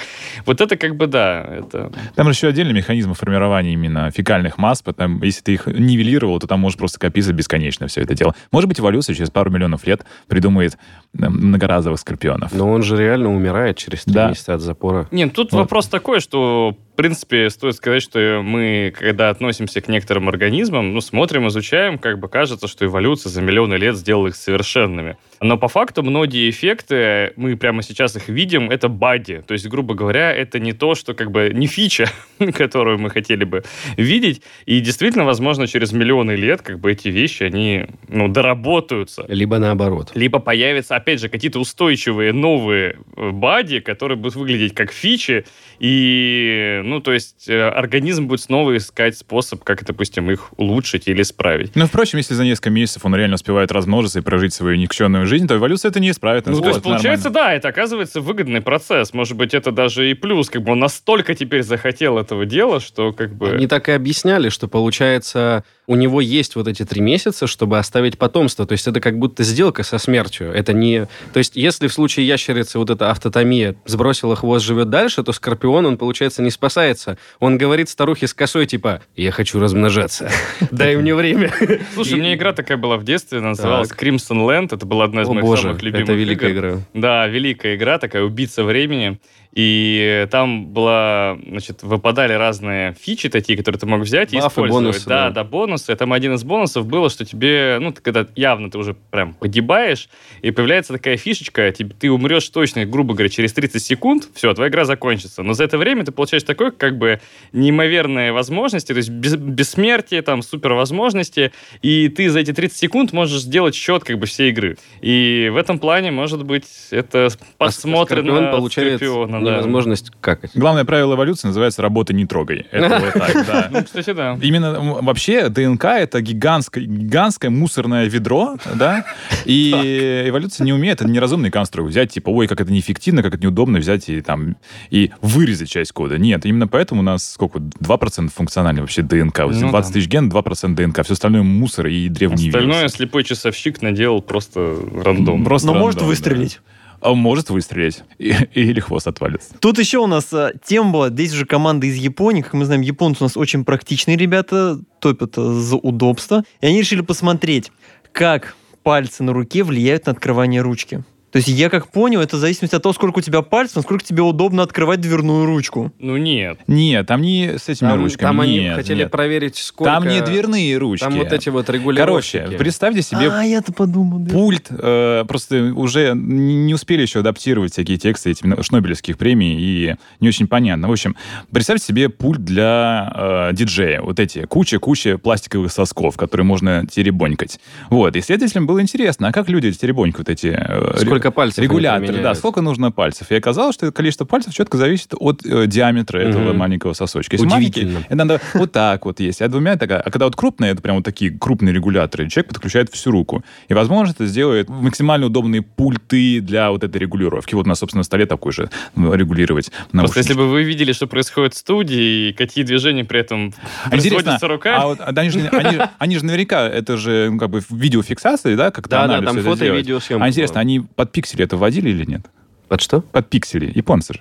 Вот 0.44 0.60
это 0.60 0.76
как 0.76 0.96
бы, 0.96 1.06
да, 1.06 1.40
это... 1.60 1.90
Там 2.14 2.26
же 2.26 2.32
еще 2.32 2.48
отдельный 2.48 2.74
механизм 2.74 3.14
формирования 3.14 3.72
именно 3.72 4.10
фекальных 4.10 4.58
масс, 4.58 4.82
потому 4.82 5.24
если 5.24 5.40
ты 5.40 5.54
их 5.54 5.66
нивелировал, 5.66 6.38
то 6.40 6.46
там 6.46 6.60
может 6.60 6.78
просто 6.78 6.98
копиться 7.00 7.32
бесконечно 7.32 7.86
все 7.86 8.02
это 8.02 8.12
дело. 8.14 8.33
Может 8.52 8.68
быть, 8.68 8.80
эволюция 8.80 9.14
через 9.14 9.30
пару 9.30 9.50
миллионов 9.50 9.86
лет 9.86 10.04
придумает 10.28 10.76
э, 11.18 11.28
многоразовых 11.28 11.98
скорпионов. 12.00 12.52
Но 12.52 12.70
он 12.70 12.82
же 12.82 12.96
реально 12.96 13.34
умирает 13.34 13.76
через 13.76 14.04
три 14.04 14.14
Да. 14.14 14.28
месяца 14.28 14.54
от 14.54 14.60
запора. 14.60 15.06
Нет, 15.10 15.32
тут 15.32 15.52
Вот. 15.52 15.58
вопрос 15.60 15.88
такой, 15.88 16.20
что, 16.20 16.76
в 16.94 16.96
принципе, 16.96 17.50
стоит 17.50 17.74
сказать, 17.74 18.04
что 18.04 18.40
мы, 18.40 18.94
когда 18.96 19.28
относимся 19.28 19.80
к 19.80 19.88
некоторым 19.88 20.28
организмам, 20.28 20.94
ну, 20.94 21.00
смотрим, 21.00 21.48
изучаем, 21.48 21.98
как 21.98 22.20
бы 22.20 22.28
кажется, 22.28 22.68
что 22.68 22.84
эволюция 22.84 23.30
за 23.30 23.42
миллионы 23.42 23.74
лет 23.74 23.96
сделала 23.96 24.28
их 24.28 24.36
совершенными. 24.36 25.16
Но 25.40 25.58
по 25.58 25.66
факту 25.66 26.04
многие 26.04 26.48
эффекты, 26.48 27.32
мы 27.34 27.56
прямо 27.56 27.82
сейчас 27.82 28.14
их 28.14 28.28
видим, 28.28 28.70
это 28.70 28.88
бади. 28.88 29.42
То 29.44 29.54
есть, 29.54 29.66
грубо 29.66 29.94
говоря, 29.94 30.32
это 30.32 30.60
не 30.60 30.72
то, 30.72 30.94
что 30.94 31.14
как 31.14 31.32
бы 31.32 31.50
не 31.52 31.66
фича, 31.66 32.08
которую 32.54 33.00
мы 33.00 33.10
хотели 33.10 33.42
бы 33.42 33.64
видеть. 33.96 34.42
И 34.64 34.78
действительно, 34.78 35.24
возможно, 35.24 35.66
через 35.66 35.90
миллионы 35.92 36.36
лет 36.36 36.62
как 36.62 36.78
бы 36.78 36.92
эти 36.92 37.08
вещи, 37.08 37.42
они, 37.42 37.86
ну, 38.06 38.28
доработаются. 38.28 39.24
Либо 39.26 39.58
наоборот. 39.58 40.12
Либо 40.14 40.38
появятся, 40.38 40.94
опять 40.94 41.20
же, 41.20 41.28
какие-то 41.28 41.58
устойчивые 41.58 42.32
новые 42.32 42.98
э, 43.16 43.30
бади, 43.30 43.80
которые 43.80 44.16
будут 44.16 44.36
выглядеть 44.36 44.74
как 44.74 44.92
фичи, 44.92 45.44
и, 45.80 46.82
ну, 46.84 47.00
то 47.00 47.12
есть, 47.12 47.48
э, 47.48 47.68
организм 47.68 48.26
будет 48.26 48.40
снова 48.40 48.76
искать 48.76 49.16
способ, 49.16 49.64
как, 49.64 49.84
допустим, 49.84 50.30
их 50.30 50.50
улучшить 50.56 51.08
или 51.08 51.22
исправить. 51.22 51.74
Ну, 51.74 51.86
впрочем, 51.86 52.18
если 52.18 52.34
за 52.34 52.44
несколько 52.44 52.70
месяцев 52.70 53.04
он 53.04 53.14
реально 53.16 53.34
успевает 53.34 53.72
размножиться 53.72 54.20
и 54.20 54.22
прожить 54.22 54.54
свою 54.54 54.76
никчемную 54.76 55.26
жизнь, 55.26 55.46
то 55.48 55.56
эволюция 55.56 55.90
это 55.90 56.00
не 56.00 56.10
исправит. 56.10 56.46
Ну, 56.46 56.60
то 56.60 56.68
есть, 56.68 56.82
получается, 56.82 57.30
да, 57.30 57.52
это 57.52 57.68
оказывается 57.68 58.20
выгодный 58.20 58.60
процесс. 58.60 59.12
Может 59.12 59.36
быть, 59.36 59.54
это 59.54 59.72
даже 59.72 60.10
и 60.10 60.14
плюс. 60.14 60.50
Как 60.50 60.62
бы 60.62 60.72
он 60.72 60.78
настолько 60.78 61.34
теперь 61.34 61.62
захотел 61.62 62.18
этого 62.18 62.46
дела, 62.46 62.80
что 62.80 63.12
как 63.12 63.34
бы... 63.34 63.50
Они 63.52 63.66
так 63.66 63.88
и 63.88 63.92
объясняли, 63.92 64.48
что, 64.48 64.68
получается, 64.68 65.64
у 65.86 65.96
него 65.96 66.20
есть 66.20 66.56
вот 66.56 66.68
эти 66.68 66.84
три 66.84 67.00
месяца, 67.00 67.46
чтобы 67.46 67.78
оставить 67.78 68.18
потомство. 68.18 68.66
То 68.66 68.72
есть 68.72 68.86
это 68.86 69.00
как 69.00 69.18
будто 69.18 69.42
сделка 69.42 69.82
со 69.82 69.98
смертью. 69.98 70.52
Это 70.52 70.72
не... 70.72 71.08
То 71.32 71.38
есть 71.38 71.56
если 71.56 71.88
в 71.88 71.92
случае 71.92 72.26
ящерицы 72.26 72.78
вот 72.78 72.90
эта 72.90 73.10
автотомия 73.10 73.74
сбросила 73.84 74.36
хвост, 74.36 74.64
живет 74.64 74.90
дальше, 74.90 75.22
то 75.22 75.32
Скорпион, 75.32 75.86
он, 75.86 75.98
получается, 75.98 76.42
не 76.42 76.50
спасается. 76.74 77.16
Он 77.38 77.56
говорит 77.56 77.88
старухе 77.88 78.26
с 78.26 78.34
косой, 78.34 78.66
типа, 78.66 79.00
я 79.16 79.30
хочу 79.30 79.60
размножаться. 79.60 80.30
Дай 80.72 80.96
мне 80.96 81.14
время. 81.14 81.52
Слушай, 81.94 82.14
у 82.14 82.16
меня 82.16 82.34
игра 82.34 82.52
такая 82.52 82.76
была 82.76 82.96
в 82.96 83.04
детстве, 83.04 83.40
называлась 83.40 83.90
Crimson 83.90 84.44
Land. 84.44 84.74
Это 84.74 84.84
была 84.84 85.04
одна 85.04 85.22
из 85.22 85.28
моих 85.28 85.58
самых 85.58 85.82
любимых 85.82 86.08
это 86.08 86.12
великая 86.12 86.52
игра. 86.52 86.78
Да, 86.92 87.26
великая 87.28 87.76
игра, 87.76 87.98
такая 87.98 88.24
убийца 88.24 88.64
времени. 88.64 89.20
И 89.54 90.26
там 90.32 90.66
была, 90.66 91.38
значит, 91.46 91.84
выпадали 91.84 92.32
разные 92.32 92.94
фичи 93.00 93.28
такие, 93.28 93.56
которые 93.56 93.78
ты 93.78 93.86
мог 93.86 94.00
взять 94.00 94.32
и 94.32 94.38
использовать. 94.38 94.70
бонусы. 94.72 95.08
Да, 95.08 95.28
да, 95.28 95.30
да, 95.30 95.44
бонусы. 95.44 95.94
Там 95.94 96.12
один 96.12 96.34
из 96.34 96.42
бонусов 96.42 96.86
было, 96.86 97.08
что 97.08 97.24
тебе, 97.24 97.78
ну, 97.80 97.94
когда 97.94 98.26
явно 98.34 98.68
ты 98.68 98.78
уже 98.78 98.94
прям 98.94 99.34
погибаешь, 99.34 100.08
и 100.42 100.50
появляется 100.50 100.92
такая 100.92 101.16
фишечка, 101.16 101.70
тебе, 101.70 101.94
ты 101.98 102.10
умрешь 102.10 102.48
точно, 102.48 102.84
грубо 102.84 103.14
говоря, 103.14 103.28
через 103.28 103.52
30 103.52 103.80
секунд, 103.80 104.28
все, 104.34 104.52
твоя 104.54 104.70
игра 104.70 104.84
закончится. 104.84 105.44
Но 105.44 105.52
за 105.52 105.64
это 105.64 105.78
время 105.78 106.04
ты 106.04 106.10
получаешь 106.10 106.42
такой, 106.42 106.72
как 106.72 106.98
бы, 106.98 107.20
неимоверные 107.52 108.32
возможности, 108.32 108.88
то 108.92 108.98
есть 108.98 109.10
без, 109.10 109.36
бессмертие, 109.36 110.22
там, 110.22 110.42
супер 110.42 110.72
возможности, 110.72 111.52
и 111.80 112.08
ты 112.08 112.28
за 112.28 112.40
эти 112.40 112.52
30 112.52 112.76
секунд 112.76 113.12
можешь 113.12 113.42
сделать 113.42 113.76
счет, 113.76 114.02
как 114.02 114.18
бы, 114.18 114.26
всей 114.26 114.50
игры. 114.50 114.78
И 115.00 115.48
в 115.52 115.56
этом 115.56 115.78
плане, 115.78 116.10
может 116.10 116.44
быть, 116.44 116.66
это 116.90 117.28
а 117.58 117.66
посмотрено 117.66 118.48
а 118.48 118.52
получает 118.52 119.00
да. 119.44 119.52
невозможность 119.52 120.10
какать. 120.20 120.50
Главное 120.54 120.84
правило 120.84 121.14
эволюции 121.14 121.48
называется 121.48 121.82
«работа 121.82 122.12
не 122.12 122.26
трогай». 122.26 122.66
Это 122.70 123.00
вот 123.00 123.12
так, 123.12 123.46
да. 123.46 123.68
Ну, 123.70 123.84
кстати, 123.84 124.12
да. 124.12 124.38
Именно 124.40 124.80
вообще 125.02 125.48
ДНК— 125.48 125.84
это 125.86 126.20
гигантское, 126.20 126.84
гигантское 126.84 127.50
мусорное 127.50 128.06
ведро, 128.06 128.56
да, 128.74 129.04
и 129.44 129.70
эволюция 130.26 130.64
не 130.64 130.72
умеет, 130.72 131.00
это 131.00 131.10
неразумный 131.10 131.50
конструкт. 131.50 131.90
Взять, 131.90 132.12
типа, 132.12 132.30
ой, 132.30 132.46
как 132.46 132.60
это 132.60 132.72
неэффективно, 132.72 133.22
как 133.22 133.34
это 133.34 133.42
неудобно 133.42 133.78
взять 133.78 134.08
и 134.08 134.20
там, 134.20 134.56
и 134.90 135.10
вырезать 135.20 135.70
часть 135.70 135.92
кода. 135.92 136.18
Нет, 136.18 136.46
именно 136.46 136.68
поэтому 136.68 137.00
у 137.00 137.04
нас 137.04 137.32
сколько, 137.32 137.58
2% 137.58 138.30
функциональный 138.34 138.80
вообще 138.80 139.02
ДНК. 139.02 139.40
Ну, 139.40 139.68
20 139.70 139.92
тысяч 139.92 140.08
ген, 140.08 140.28
2% 140.28 140.74
ДНК. 140.74 141.04
Все 141.04 141.14
остальное 141.14 141.42
мусор 141.42 141.86
и 141.86 142.08
древние 142.08 142.48
Остальное 142.48 142.78
вирусы. 142.80 142.96
слепой 142.96 143.24
часовщик 143.24 143.82
наделал 143.82 144.22
просто 144.22 144.76
рандом. 145.04 145.44
Просто 145.44 145.68
Но 145.68 145.74
рандом, 145.74 145.86
может 145.86 146.02
выстрелить. 146.02 146.60
Да. 146.64 146.73
А 147.04 147.12
может 147.12 147.50
выстрелить, 147.50 148.02
или 148.18 148.80
хвост 148.80 149.06
отвалится. 149.06 149.54
Тут 149.60 149.78
еще 149.78 149.98
у 149.98 150.06
нас 150.06 150.32
а, 150.32 150.52
тема 150.64 150.90
была, 150.90 151.10
здесь 151.10 151.34
уже 151.34 151.44
команда 151.44 151.86
из 151.86 151.96
Японии, 151.96 152.40
как 152.40 152.54
мы 152.54 152.64
знаем, 152.64 152.80
японцы 152.80 153.22
у 153.22 153.26
нас 153.26 153.36
очень 153.36 153.66
практичные 153.66 154.16
ребята, 154.16 154.80
топят 155.00 155.36
а, 155.36 155.52
за 155.52 155.76
удобство, 155.76 156.44
и 156.62 156.66
они 156.66 156.78
решили 156.78 157.02
посмотреть, 157.02 157.70
как 158.12 158.56
пальцы 158.82 159.22
на 159.22 159.34
руке 159.34 159.64
влияют 159.64 160.06
на 160.06 160.12
открывание 160.12 160.62
ручки. 160.62 161.04
То 161.34 161.38
есть 161.38 161.48
я 161.48 161.68
как 161.68 161.88
понял, 161.88 162.20
это 162.20 162.36
в 162.36 162.38
зависимости 162.38 162.76
от 162.76 162.82
того, 162.84 162.92
сколько 162.92 163.18
у 163.18 163.20
тебя 163.20 163.42
пальцев, 163.42 163.74
насколько 163.74 164.04
тебе 164.04 164.22
удобно 164.22 164.62
открывать 164.62 165.00
дверную 165.00 165.46
ручку. 165.46 165.92
Ну 165.98 166.16
нет. 166.16 166.60
Нет, 166.68 167.08
там 167.08 167.22
не 167.22 167.58
с 167.58 167.68
этими 167.68 167.88
там, 167.88 168.00
ручками. 168.00 168.28
Там 168.28 168.36
нет, 168.42 168.46
они 168.46 168.68
хотели 168.70 168.98
нет. 169.00 169.10
проверить, 169.10 169.56
сколько... 169.56 169.92
Там 169.92 170.06
не 170.06 170.20
дверные 170.20 170.78
ручки. 170.78 171.02
Там 171.02 171.14
вот 171.14 171.32
эти 171.32 171.48
вот 171.48 171.68
регулировки. 171.68 172.38
Короче, 172.38 172.56
представьте 172.56 173.02
себе... 173.02 173.32
А, 173.32 173.42
я-то 173.42 173.72
подумал. 173.72 174.20
Да. 174.20 174.32
Пульт, 174.32 174.68
э, 174.70 175.24
просто 175.26 175.72
уже 175.74 176.12
не 176.14 176.72
успели 176.72 177.02
еще 177.02 177.18
адаптировать 177.18 177.72
всякие 177.72 177.98
тексты 177.98 178.30
этих 178.30 178.64
шнобелевских 178.64 179.18
премий, 179.18 179.56
и 179.58 179.96
не 180.20 180.28
очень 180.28 180.46
понятно. 180.46 180.86
В 180.86 180.92
общем, 180.92 181.16
представьте 181.50 181.84
себе 181.86 182.10
пульт 182.10 182.44
для 182.44 183.12
э, 183.12 183.54
диджея. 183.54 184.02
Вот 184.02 184.20
эти 184.20 184.46
куча-куча 184.46 185.18
пластиковых 185.18 185.72
сосков, 185.72 186.16
которые 186.16 186.46
можно 186.46 186.86
теребонькать. 186.86 187.58
Вот, 187.90 188.14
и 188.14 188.20
следователям 188.20 188.68
было 188.68 188.80
интересно, 188.80 189.26
а 189.26 189.32
как 189.32 189.48
люди 189.48 189.72
теребонькают 189.72 190.28
эти... 190.28 190.56
Э, 190.56 190.96
Сколько 190.98 191.23
пальцев 191.30 191.58
регуляторы? 191.58 192.06
диаметр, 192.06 192.22
да, 192.22 192.34
сколько 192.34 192.60
нужно 192.60 192.90
пальцев. 192.90 193.30
И 193.30 193.34
оказалось, 193.34 193.74
что 193.74 193.90
количество 193.92 194.24
пальцев 194.24 194.54
четко 194.54 194.76
зависит 194.76 195.14
от 195.18 195.44
э, 195.44 195.66
диаметра 195.66 196.18
этого 196.18 196.50
угу. 196.50 196.58
маленького 196.58 196.92
сосочка. 196.92 197.36
Если 197.36 197.46
маленький, 197.46 197.88
это 198.06 198.14
надо 198.14 198.40
вот 198.54 198.72
так 198.72 199.04
вот 199.04 199.20
есть. 199.20 199.42
А 199.42 199.48
двумя 199.48 199.76
так, 199.76 199.90
а 199.90 200.10
когда 200.10 200.26
вот 200.26 200.36
крупные, 200.36 200.72
это 200.72 200.82
прям 200.82 200.96
вот 200.96 201.04
такие 201.04 201.30
крупные 201.30 201.72
регуляторы, 201.72 202.28
человек 202.28 202.48
подключает 202.48 202.92
всю 202.92 203.10
руку. 203.10 203.44
И, 203.68 203.74
возможно, 203.74 204.12
это 204.12 204.26
сделает 204.26 204.68
максимально 204.68 205.26
удобные 205.26 205.62
пульты 205.62 206.40
для 206.40 206.70
вот 206.70 206.84
этой 206.84 206.98
регулировки. 206.98 207.54
Вот 207.54 207.66
у 207.66 207.68
нас, 207.68 207.78
собственно, 207.78 208.00
на 208.00 208.04
столе 208.04 208.26
такой 208.26 208.52
же 208.52 208.70
регулировать 208.96 209.70
наушники. 209.92 210.14
Просто 210.14 210.18
если 210.18 210.34
бы 210.34 210.48
вы 210.48 210.62
видели, 210.62 210.92
что 210.92 211.06
происходит 211.06 211.54
в 211.54 211.58
студии, 211.58 212.28
и 212.28 212.32
какие 212.32 212.64
движения 212.64 213.04
при 213.04 213.20
этом 213.20 213.54
производятся 213.88 214.48
руками. 214.48 214.76
А 214.76 214.86
вот, 214.86 215.00
они, 215.00 215.30
же, 215.30 215.48
они, 215.48 215.78
они 215.98 216.18
же 216.18 216.24
наверняка, 216.24 216.68
это 216.68 216.96
же 216.96 217.30
ну, 217.30 217.38
как 217.38 217.50
бы 217.50 217.62
видеофиксация, 217.70 218.56
да, 218.56 218.70
как-то 218.70 218.90
Да, 218.90 219.06
да, 219.06 219.22
там 219.22 219.38
фото 219.42 219.64
и 219.64 219.70
видеосъемка. 219.70 220.24
А 220.24 220.28
интересно, 220.28 220.60
они 220.60 220.80
под 220.80 221.12
пиксели 221.14 221.44
это 221.44 221.56
вводили 221.56 221.90
или 221.90 222.04
нет? 222.04 222.26
Под 222.68 222.80
что? 222.80 223.00
Под 223.00 223.30
пиксели. 223.30 223.70
Японцы 223.74 224.14
же. 224.14 224.20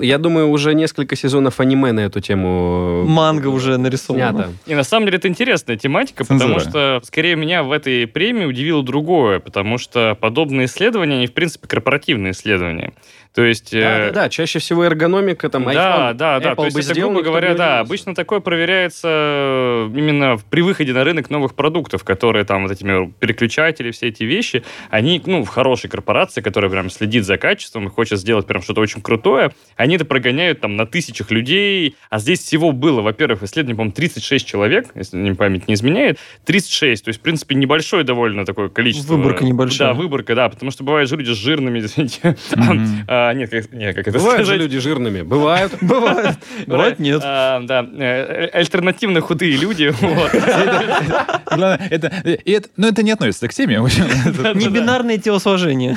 Я 0.00 0.18
думаю, 0.18 0.48
уже 0.50 0.74
несколько 0.74 1.16
сезонов 1.16 1.60
аниме 1.60 1.92
на 1.92 2.00
эту 2.00 2.20
тему... 2.20 3.04
Манга 3.06 3.48
уже 3.48 3.76
нарисована. 3.76 4.52
И 4.66 4.74
на 4.74 4.84
самом 4.84 5.06
деле 5.06 5.18
это 5.18 5.28
интересная 5.28 5.76
тематика, 5.76 6.24
Цензура. 6.24 6.54
потому 6.54 6.70
что, 6.70 7.00
скорее, 7.04 7.36
меня 7.36 7.62
в 7.62 7.72
этой 7.72 8.06
премии 8.06 8.44
удивило 8.44 8.82
другое, 8.82 9.40
потому 9.40 9.78
что 9.78 10.16
подобные 10.20 10.66
исследования, 10.66 11.16
они, 11.16 11.26
в 11.26 11.32
принципе, 11.32 11.66
корпоративные 11.66 12.32
исследования. 12.32 12.92
То 13.34 13.44
есть... 13.44 13.72
Да, 13.72 13.78
э... 13.78 14.12
да, 14.12 14.22
да, 14.22 14.28
чаще 14.28 14.58
всего 14.58 14.84
эргономика, 14.84 15.48
там, 15.48 15.68
iPhone, 15.68 15.74
Да, 15.74 16.12
да, 16.14 16.40
да. 16.40 16.52
Apple 16.52 16.56
То 16.56 16.64
есть, 16.78 16.90
это, 16.90 17.00
грубо 17.00 17.22
говоря, 17.22 17.54
да, 17.54 17.80
обычно 17.80 18.14
такое 18.14 18.40
проверяется 18.40 19.88
именно 19.94 20.36
при 20.50 20.62
выходе 20.62 20.92
на 20.92 21.04
рынок 21.04 21.30
новых 21.30 21.54
продуктов, 21.54 22.02
которые 22.02 22.44
там 22.44 22.64
вот 22.64 22.72
этими 22.72 23.12
переключатели, 23.20 23.92
все 23.92 24.08
эти 24.08 24.24
вещи, 24.24 24.64
они, 24.90 25.22
ну, 25.24 25.44
в 25.44 25.48
хорошей 25.48 25.88
корпорации, 25.88 26.40
которая 26.40 26.70
прям 26.70 26.90
следит 26.90 27.24
за 27.24 27.38
качеством 27.38 27.86
и 27.86 27.90
хочет 27.90 28.18
сделать 28.18 28.46
прям 28.46 28.62
что-то 28.70 28.82
очень 28.82 29.02
крутое, 29.02 29.50
они 29.76 29.96
это 29.96 30.04
прогоняют 30.04 30.60
там 30.60 30.76
на 30.76 30.86
тысячах 30.86 31.32
людей, 31.32 31.96
а 32.08 32.20
здесь 32.20 32.40
всего 32.40 32.70
было, 32.70 33.00
во-первых, 33.00 33.42
исследование, 33.42 33.74
по-моему, 33.74 33.94
36 33.94 34.46
человек, 34.46 34.86
если 34.94 35.16
мне 35.16 35.34
память 35.34 35.66
не 35.66 35.74
изменяет, 35.74 36.18
36, 36.44 37.04
то 37.04 37.08
есть, 37.08 37.18
в 37.18 37.22
принципе, 37.22 37.56
небольшое 37.56 38.04
довольно 38.04 38.46
такое 38.46 38.68
количество. 38.68 39.16
Выборка 39.16 39.44
небольшая. 39.44 39.88
Да, 39.88 39.94
выборка, 39.94 40.36
да, 40.36 40.48
потому 40.48 40.70
что 40.70 40.84
бывает 40.84 41.08
же 41.08 41.16
люди 41.16 41.32
с 41.32 41.36
жирными, 41.36 41.80
извините, 41.80 42.36
а, 43.08 43.32
нет, 43.32 43.50
как, 43.50 43.72
нет, 43.72 43.96
как 43.96 44.06
это 44.06 44.18
Бывают 44.18 44.46
же 44.46 44.56
люди 44.56 44.78
жирными. 44.78 45.22
Бывают. 45.22 45.72
Бывают. 45.80 46.38
Бывает 46.66 46.98
нет. 47.00 47.20
А, 47.24 47.60
да, 47.60 47.84
э, 47.98 48.50
альтернативно 48.52 49.20
худые 49.20 49.56
люди. 49.56 49.92
Главное, 51.46 51.88
это, 51.90 52.12
ну, 52.76 52.86
это 52.86 53.02
не 53.02 53.10
относится 53.10 53.48
к 53.48 53.54
теме. 53.54 53.78
Не 53.78 54.68
бинарные 54.68 55.18
телосложения. 55.18 55.96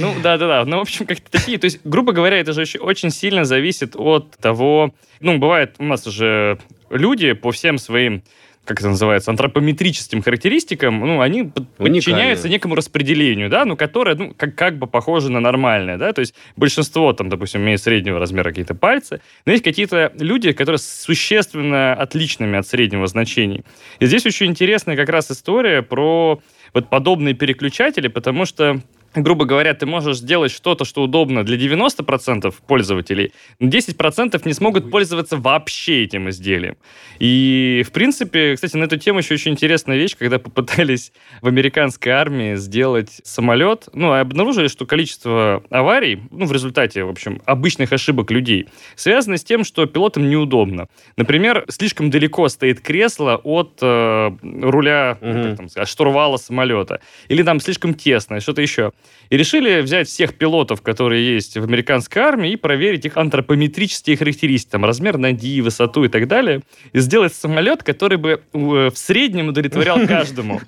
Ну, 0.00 0.14
да-да-да. 0.22 0.64
Ну, 0.64 0.78
в 0.78 0.80
общем, 0.80 1.04
как-то 1.06 1.30
такие. 1.30 1.58
То 1.58 1.66
есть, 1.66 1.80
грубо 1.84 2.13
говоря, 2.14 2.38
это 2.38 2.52
же 2.52 2.64
очень 2.80 3.10
сильно 3.10 3.44
зависит 3.44 3.94
от 3.96 4.36
того... 4.38 4.94
Ну, 5.20 5.38
бывает, 5.38 5.74
у 5.78 5.84
нас 5.84 6.06
уже 6.06 6.58
люди 6.90 7.32
по 7.32 7.50
всем 7.50 7.78
своим 7.78 8.22
как 8.64 8.80
это 8.80 8.88
называется, 8.88 9.30
антропометрическим 9.30 10.22
характеристикам, 10.22 11.00
ну, 11.00 11.20
они 11.20 11.52
подчиняются 11.76 12.48
некому 12.48 12.74
распределению, 12.74 13.50
да, 13.50 13.64
ну, 13.64 13.76
которое, 13.76 14.16
ну, 14.16 14.34
как, 14.34 14.54
как 14.54 14.78
бы 14.78 14.86
похоже 14.86 15.30
на 15.30 15.40
нормальное, 15.40 15.98
да, 15.98 16.12
то 16.12 16.20
есть 16.20 16.34
большинство, 16.56 17.12
там, 17.12 17.28
допустим, 17.28 17.60
имеет 17.60 17.82
среднего 17.82 18.18
размера 18.18 18.48
какие-то 18.48 18.74
пальцы, 18.74 19.20
но 19.44 19.52
есть 19.52 19.64
какие-то 19.64 20.12
люди, 20.18 20.52
которые 20.52 20.78
существенно 20.78 21.92
отличными 21.92 22.58
от 22.58 22.66
среднего 22.66 23.06
значения. 23.06 23.64
И 23.98 24.06
здесь 24.06 24.24
очень 24.24 24.46
интересная 24.46 24.96
как 24.96 25.10
раз 25.10 25.30
история 25.30 25.82
про 25.82 26.40
вот 26.72 26.88
подобные 26.88 27.34
переключатели, 27.34 28.08
потому 28.08 28.46
что 28.46 28.80
грубо 29.22 29.44
говоря, 29.44 29.74
ты 29.74 29.86
можешь 29.86 30.18
сделать 30.18 30.52
что-то, 30.52 30.84
что 30.84 31.02
удобно 31.02 31.44
для 31.44 31.56
90% 31.56 32.54
пользователей, 32.66 33.32
но 33.58 33.68
10% 33.68 34.40
не 34.44 34.52
смогут 34.52 34.90
пользоваться 34.90 35.36
вообще 35.36 36.04
этим 36.04 36.28
изделием. 36.30 36.76
И, 37.18 37.84
в 37.86 37.92
принципе, 37.92 38.54
кстати, 38.54 38.76
на 38.76 38.84
эту 38.84 38.96
тему 38.96 39.20
еще 39.20 39.34
очень 39.34 39.52
интересная 39.52 39.96
вещь, 39.96 40.16
когда 40.16 40.38
попытались 40.38 41.12
в 41.40 41.46
американской 41.46 42.12
армии 42.12 42.56
сделать 42.56 43.20
самолет, 43.24 43.88
ну, 43.92 44.14
и 44.14 44.18
обнаружили, 44.18 44.68
что 44.68 44.86
количество 44.86 45.62
аварий, 45.70 46.20
ну, 46.30 46.46
в 46.46 46.52
результате, 46.52 47.04
в 47.04 47.10
общем, 47.10 47.40
обычных 47.44 47.92
ошибок 47.92 48.30
людей, 48.30 48.68
связано 48.96 49.36
с 49.36 49.44
тем, 49.44 49.64
что 49.64 49.86
пилотам 49.86 50.28
неудобно. 50.28 50.88
Например, 51.16 51.64
слишком 51.68 52.10
далеко 52.10 52.48
стоит 52.48 52.80
кресло 52.80 53.40
от 53.42 53.78
э, 53.80 54.30
руля, 54.42 55.18
угу. 55.20 55.42
как 55.42 55.56
там 55.56 55.68
сказать, 55.68 55.88
штурвала 55.88 56.36
самолета. 56.36 57.00
Или 57.28 57.42
там 57.42 57.60
слишком 57.60 57.94
тесно, 57.94 58.40
что-то 58.40 58.62
еще. 58.62 58.92
И 59.30 59.36
решили 59.36 59.80
взять 59.80 60.08
всех 60.08 60.34
пилотов, 60.34 60.82
которые 60.82 61.34
есть 61.34 61.56
в 61.56 61.64
американской 61.64 62.22
армии, 62.22 62.52
и 62.52 62.56
проверить 62.56 63.04
их 63.06 63.16
антропометрические 63.16 64.16
характеристики, 64.16 64.70
там, 64.72 64.84
размер 64.84 65.18
ноги, 65.18 65.60
высоту 65.60 66.04
и 66.04 66.08
так 66.08 66.28
далее, 66.28 66.62
и 66.92 66.98
сделать 67.00 67.34
самолет, 67.34 67.82
который 67.82 68.18
бы 68.18 68.42
э, 68.52 68.90
в 68.90 68.96
среднем 68.96 69.48
удовлетворял 69.48 69.98
каждому. 70.06 70.60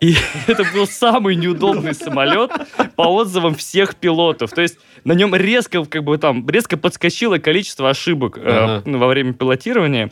И 0.00 0.14
это 0.46 0.64
был 0.74 0.86
самый 0.86 1.36
неудобный 1.36 1.94
самолет 1.94 2.50
по 2.96 3.02
отзывам 3.02 3.54
всех 3.54 3.96
пилотов. 3.96 4.50
То 4.50 4.62
есть 4.62 4.78
на 5.04 5.12
нем 5.12 5.34
резко, 5.34 5.84
как 5.84 6.04
бы 6.04 6.18
там, 6.18 6.48
резко 6.48 6.76
подскочило 6.76 7.38
количество 7.38 7.90
ошибок 7.90 8.38
э, 8.38 8.42
Ага. 8.44 8.82
во 8.98 9.06
время 9.06 9.32
пилотирования. 9.32 10.10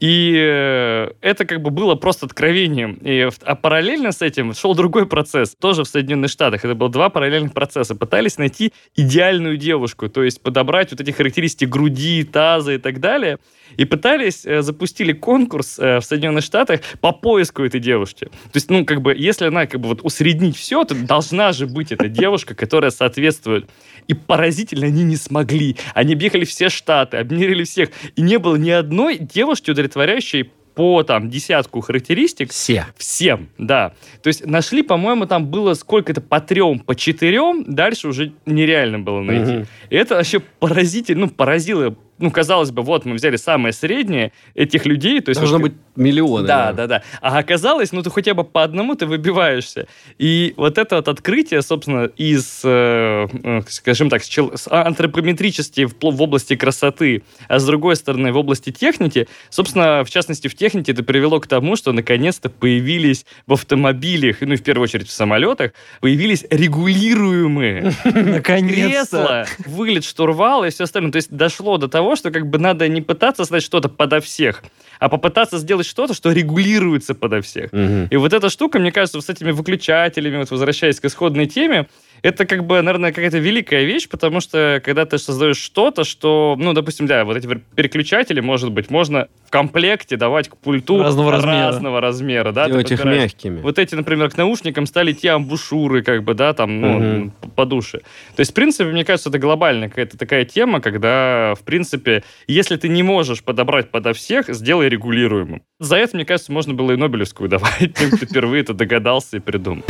И 0.00 0.34
э, 0.34 1.10
это 1.20 1.44
как 1.44 1.60
бы 1.60 1.70
было 1.70 1.94
просто 1.94 2.24
откровением. 2.24 2.94
И, 3.02 3.28
а 3.42 3.54
параллельно 3.54 4.12
с 4.12 4.22
этим 4.22 4.54
шел 4.54 4.74
другой 4.74 5.06
процесс, 5.06 5.54
тоже 5.60 5.84
в 5.84 5.88
Соединенных 5.88 6.30
Штатах. 6.30 6.64
Это 6.64 6.74
было 6.74 6.88
два 6.88 7.10
параллельных 7.10 7.52
процесса. 7.52 7.94
Пытались 7.94 8.38
найти 8.38 8.72
идеальную 8.96 9.58
девушку, 9.58 10.08
то 10.08 10.24
есть 10.24 10.40
подобрать 10.40 10.90
вот 10.90 11.02
эти 11.02 11.10
характеристики 11.10 11.66
груди, 11.66 12.24
таза 12.24 12.72
и 12.72 12.78
так 12.78 13.00
далее. 13.00 13.38
И 13.76 13.84
пытались, 13.84 14.46
э, 14.46 14.62
запустили 14.62 15.12
конкурс 15.12 15.78
э, 15.78 15.98
в 16.00 16.02
Соединенных 16.02 16.44
Штатах 16.44 16.80
по 17.00 17.12
поиску 17.12 17.62
этой 17.62 17.78
девушки. 17.78 18.24
То 18.24 18.54
есть, 18.54 18.70
ну, 18.70 18.84
как 18.86 19.02
бы, 19.02 19.14
если 19.14 19.46
она 19.46 19.66
как 19.66 19.80
бы 19.80 19.88
вот 19.88 20.00
усреднить 20.02 20.56
все, 20.56 20.84
то 20.84 20.94
должна 20.94 21.52
же 21.52 21.66
быть 21.66 21.92
эта 21.92 22.08
девушка, 22.08 22.54
которая 22.54 22.90
соответствует. 22.90 23.68
И 24.08 24.14
поразительно 24.14 24.86
они 24.86 25.04
не 25.04 25.16
смогли. 25.16 25.76
Они 25.94 26.14
объехали 26.14 26.44
все 26.44 26.68
штаты, 26.68 27.18
обмерили 27.18 27.64
всех. 27.64 27.90
И 28.16 28.22
не 28.22 28.38
было 28.38 28.56
ни 28.56 28.70
одной 28.70 29.18
девушки, 29.18 29.70
удовлетворяющей 29.90 30.50
по 30.74 31.02
там 31.02 31.28
десятку 31.28 31.80
характеристик 31.80 32.50
Все. 32.52 32.86
Всем, 32.96 33.48
да. 33.58 33.92
То 34.22 34.28
есть 34.28 34.46
нашли, 34.46 34.82
по-моему, 34.82 35.26
там 35.26 35.46
было 35.46 35.74
сколько-то 35.74 36.20
по 36.20 36.40
трем, 36.40 36.78
по 36.78 36.94
четырем, 36.94 37.64
дальше 37.66 38.08
уже 38.08 38.32
нереально 38.46 38.98
было 38.98 39.20
найти. 39.20 39.52
Мгм. 39.52 39.66
И 39.90 39.96
это 39.96 40.14
вообще 40.14 40.40
поразительно, 40.40 41.26
ну, 41.26 41.28
поразило. 41.28 41.96
Ну, 42.20 42.30
казалось 42.30 42.70
бы, 42.70 42.82
вот 42.82 43.04
мы 43.06 43.14
взяли 43.14 43.36
самое 43.36 43.72
среднее 43.72 44.32
этих 44.54 44.86
людей. 44.86 45.20
То 45.20 45.30
есть 45.30 45.40
Должно 45.40 45.58
вот 45.58 45.62
быть 45.70 45.72
миллионы. 45.96 46.46
да, 46.46 46.72
да, 46.72 46.86
да. 46.86 47.02
А 47.20 47.38
оказалось, 47.38 47.92
ну 47.92 48.02
ты 48.02 48.10
хотя 48.10 48.34
бы 48.34 48.44
по 48.44 48.62
одному 48.62 48.94
ты 48.94 49.06
выбиваешься. 49.06 49.86
И 50.18 50.54
вот 50.56 50.78
это 50.78 50.96
вот 50.96 51.08
открытие, 51.08 51.62
собственно, 51.62 52.04
из, 52.16 52.60
э, 52.64 53.26
э, 53.42 53.60
скажем 53.68 54.08
так, 54.10 54.22
с 54.22 54.28
чел- 54.28 54.52
с 54.56 54.70
антропометрически 54.70 55.86
в, 55.86 55.94
в 56.00 56.22
области 56.22 56.56
красоты, 56.56 57.22
а 57.48 57.58
с 57.58 57.64
другой 57.66 57.96
стороны 57.96 58.32
в 58.32 58.36
области 58.36 58.70
техники, 58.70 59.26
собственно, 59.48 60.04
в 60.04 60.10
частности 60.10 60.48
в 60.48 60.54
технике 60.54 60.92
это 60.92 61.02
привело 61.02 61.40
к 61.40 61.46
тому, 61.46 61.74
что 61.76 61.92
наконец-то 61.92 62.48
появились 62.50 63.26
в 63.46 63.54
автомобилях, 63.54 64.36
ну 64.40 64.54
и 64.54 64.56
в 64.56 64.62
первую 64.62 64.84
очередь 64.84 65.08
в 65.08 65.12
самолетах, 65.12 65.72
появились 66.00 66.44
регулируемые 66.50 67.92
Наконец-то. 68.04 69.46
кресло, 69.46 69.46
выглядит 69.66 70.04
штурвал 70.04 70.64
и 70.64 70.70
все 70.70 70.84
остальное. 70.84 71.12
То 71.12 71.16
есть 71.16 71.30
дошло 71.30 71.78
до 71.78 71.88
того, 71.88 72.09
что 72.16 72.30
как 72.30 72.48
бы 72.48 72.58
надо 72.58 72.88
не 72.88 73.00
пытаться 73.02 73.42
создать 73.42 73.62
что-то 73.62 73.88
подо 73.88 74.20
всех, 74.20 74.62
а 74.98 75.08
попытаться 75.08 75.58
сделать 75.58 75.86
что-то, 75.86 76.14
что 76.14 76.32
регулируется 76.32 77.14
подо 77.14 77.40
всех. 77.40 77.72
Мгм. 77.72 78.08
И 78.10 78.16
вот 78.16 78.32
эта 78.32 78.50
штука, 78.50 78.78
мне 78.78 78.92
кажется, 78.92 79.20
с 79.20 79.28
этими 79.28 79.50
выключателями, 79.50 80.38
вот 80.38 80.50
возвращаясь 80.50 81.00
к 81.00 81.04
исходной 81.04 81.46
теме, 81.46 81.88
это 82.22 82.44
как 82.46 82.64
бы, 82.66 82.80
наверное, 82.82 83.12
какая-то 83.12 83.38
великая 83.38 83.84
вещь, 83.84 84.08
потому 84.08 84.40
что 84.40 84.80
когда 84.84 85.04
ты 85.06 85.18
создаешь 85.18 85.56
что-то, 85.58 86.04
что, 86.04 86.56
ну, 86.58 86.72
допустим, 86.72 87.06
да, 87.06 87.24
вот 87.24 87.36
эти 87.36 87.46
переключатели, 87.74 88.40
может 88.40 88.72
быть, 88.72 88.90
можно 88.90 89.28
в 89.46 89.50
комплекте 89.50 90.16
давать 90.16 90.48
к 90.48 90.56
пульту 90.56 91.02
Разного 91.02 91.32
размера. 91.32 91.66
разного 91.66 92.00
размера, 92.00 92.52
да, 92.52 92.68
Делать 92.68 92.90
их 92.90 93.04
мягкими. 93.04 93.60
Вот 93.60 93.78
эти, 93.78 93.94
например, 93.94 94.30
к 94.30 94.36
наушникам 94.36 94.86
стали 94.86 95.12
те 95.12 95.30
амбушюры, 95.30 96.02
как 96.02 96.22
бы, 96.24 96.34
да, 96.34 96.52
там, 96.52 96.80
ну, 96.80 97.30
п- 97.30 97.48
подуши. 97.56 97.98
То 98.36 98.40
есть, 98.40 98.52
в 98.52 98.54
принципе, 98.54 98.90
мне 98.90 99.04
кажется, 99.04 99.28
это 99.28 99.38
глобальная 99.38 99.88
какая-то 99.88 100.16
такая 100.18 100.44
тема, 100.44 100.80
когда, 100.80 101.54
в 101.58 101.64
принципе, 101.64 102.22
если 102.46 102.76
ты 102.76 102.88
не 102.88 103.02
можешь 103.02 103.42
подобрать 103.42 103.90
подо 103.90 104.12
всех, 104.12 104.48
сделай 104.48 104.88
регулируемым. 104.88 105.62
За 105.78 105.96
это, 105.96 106.16
мне 106.16 106.24
кажется, 106.24 106.52
можно 106.52 106.74
было 106.74 106.92
и 106.92 106.96
Нобелевскую 106.96 107.48
давать, 107.48 107.94
тем, 107.94 108.10
кто 108.10 108.26
впервые 108.26 108.62
это 108.62 108.74
догадался 108.74 109.38
и 109.38 109.40
придумал. 109.40 109.84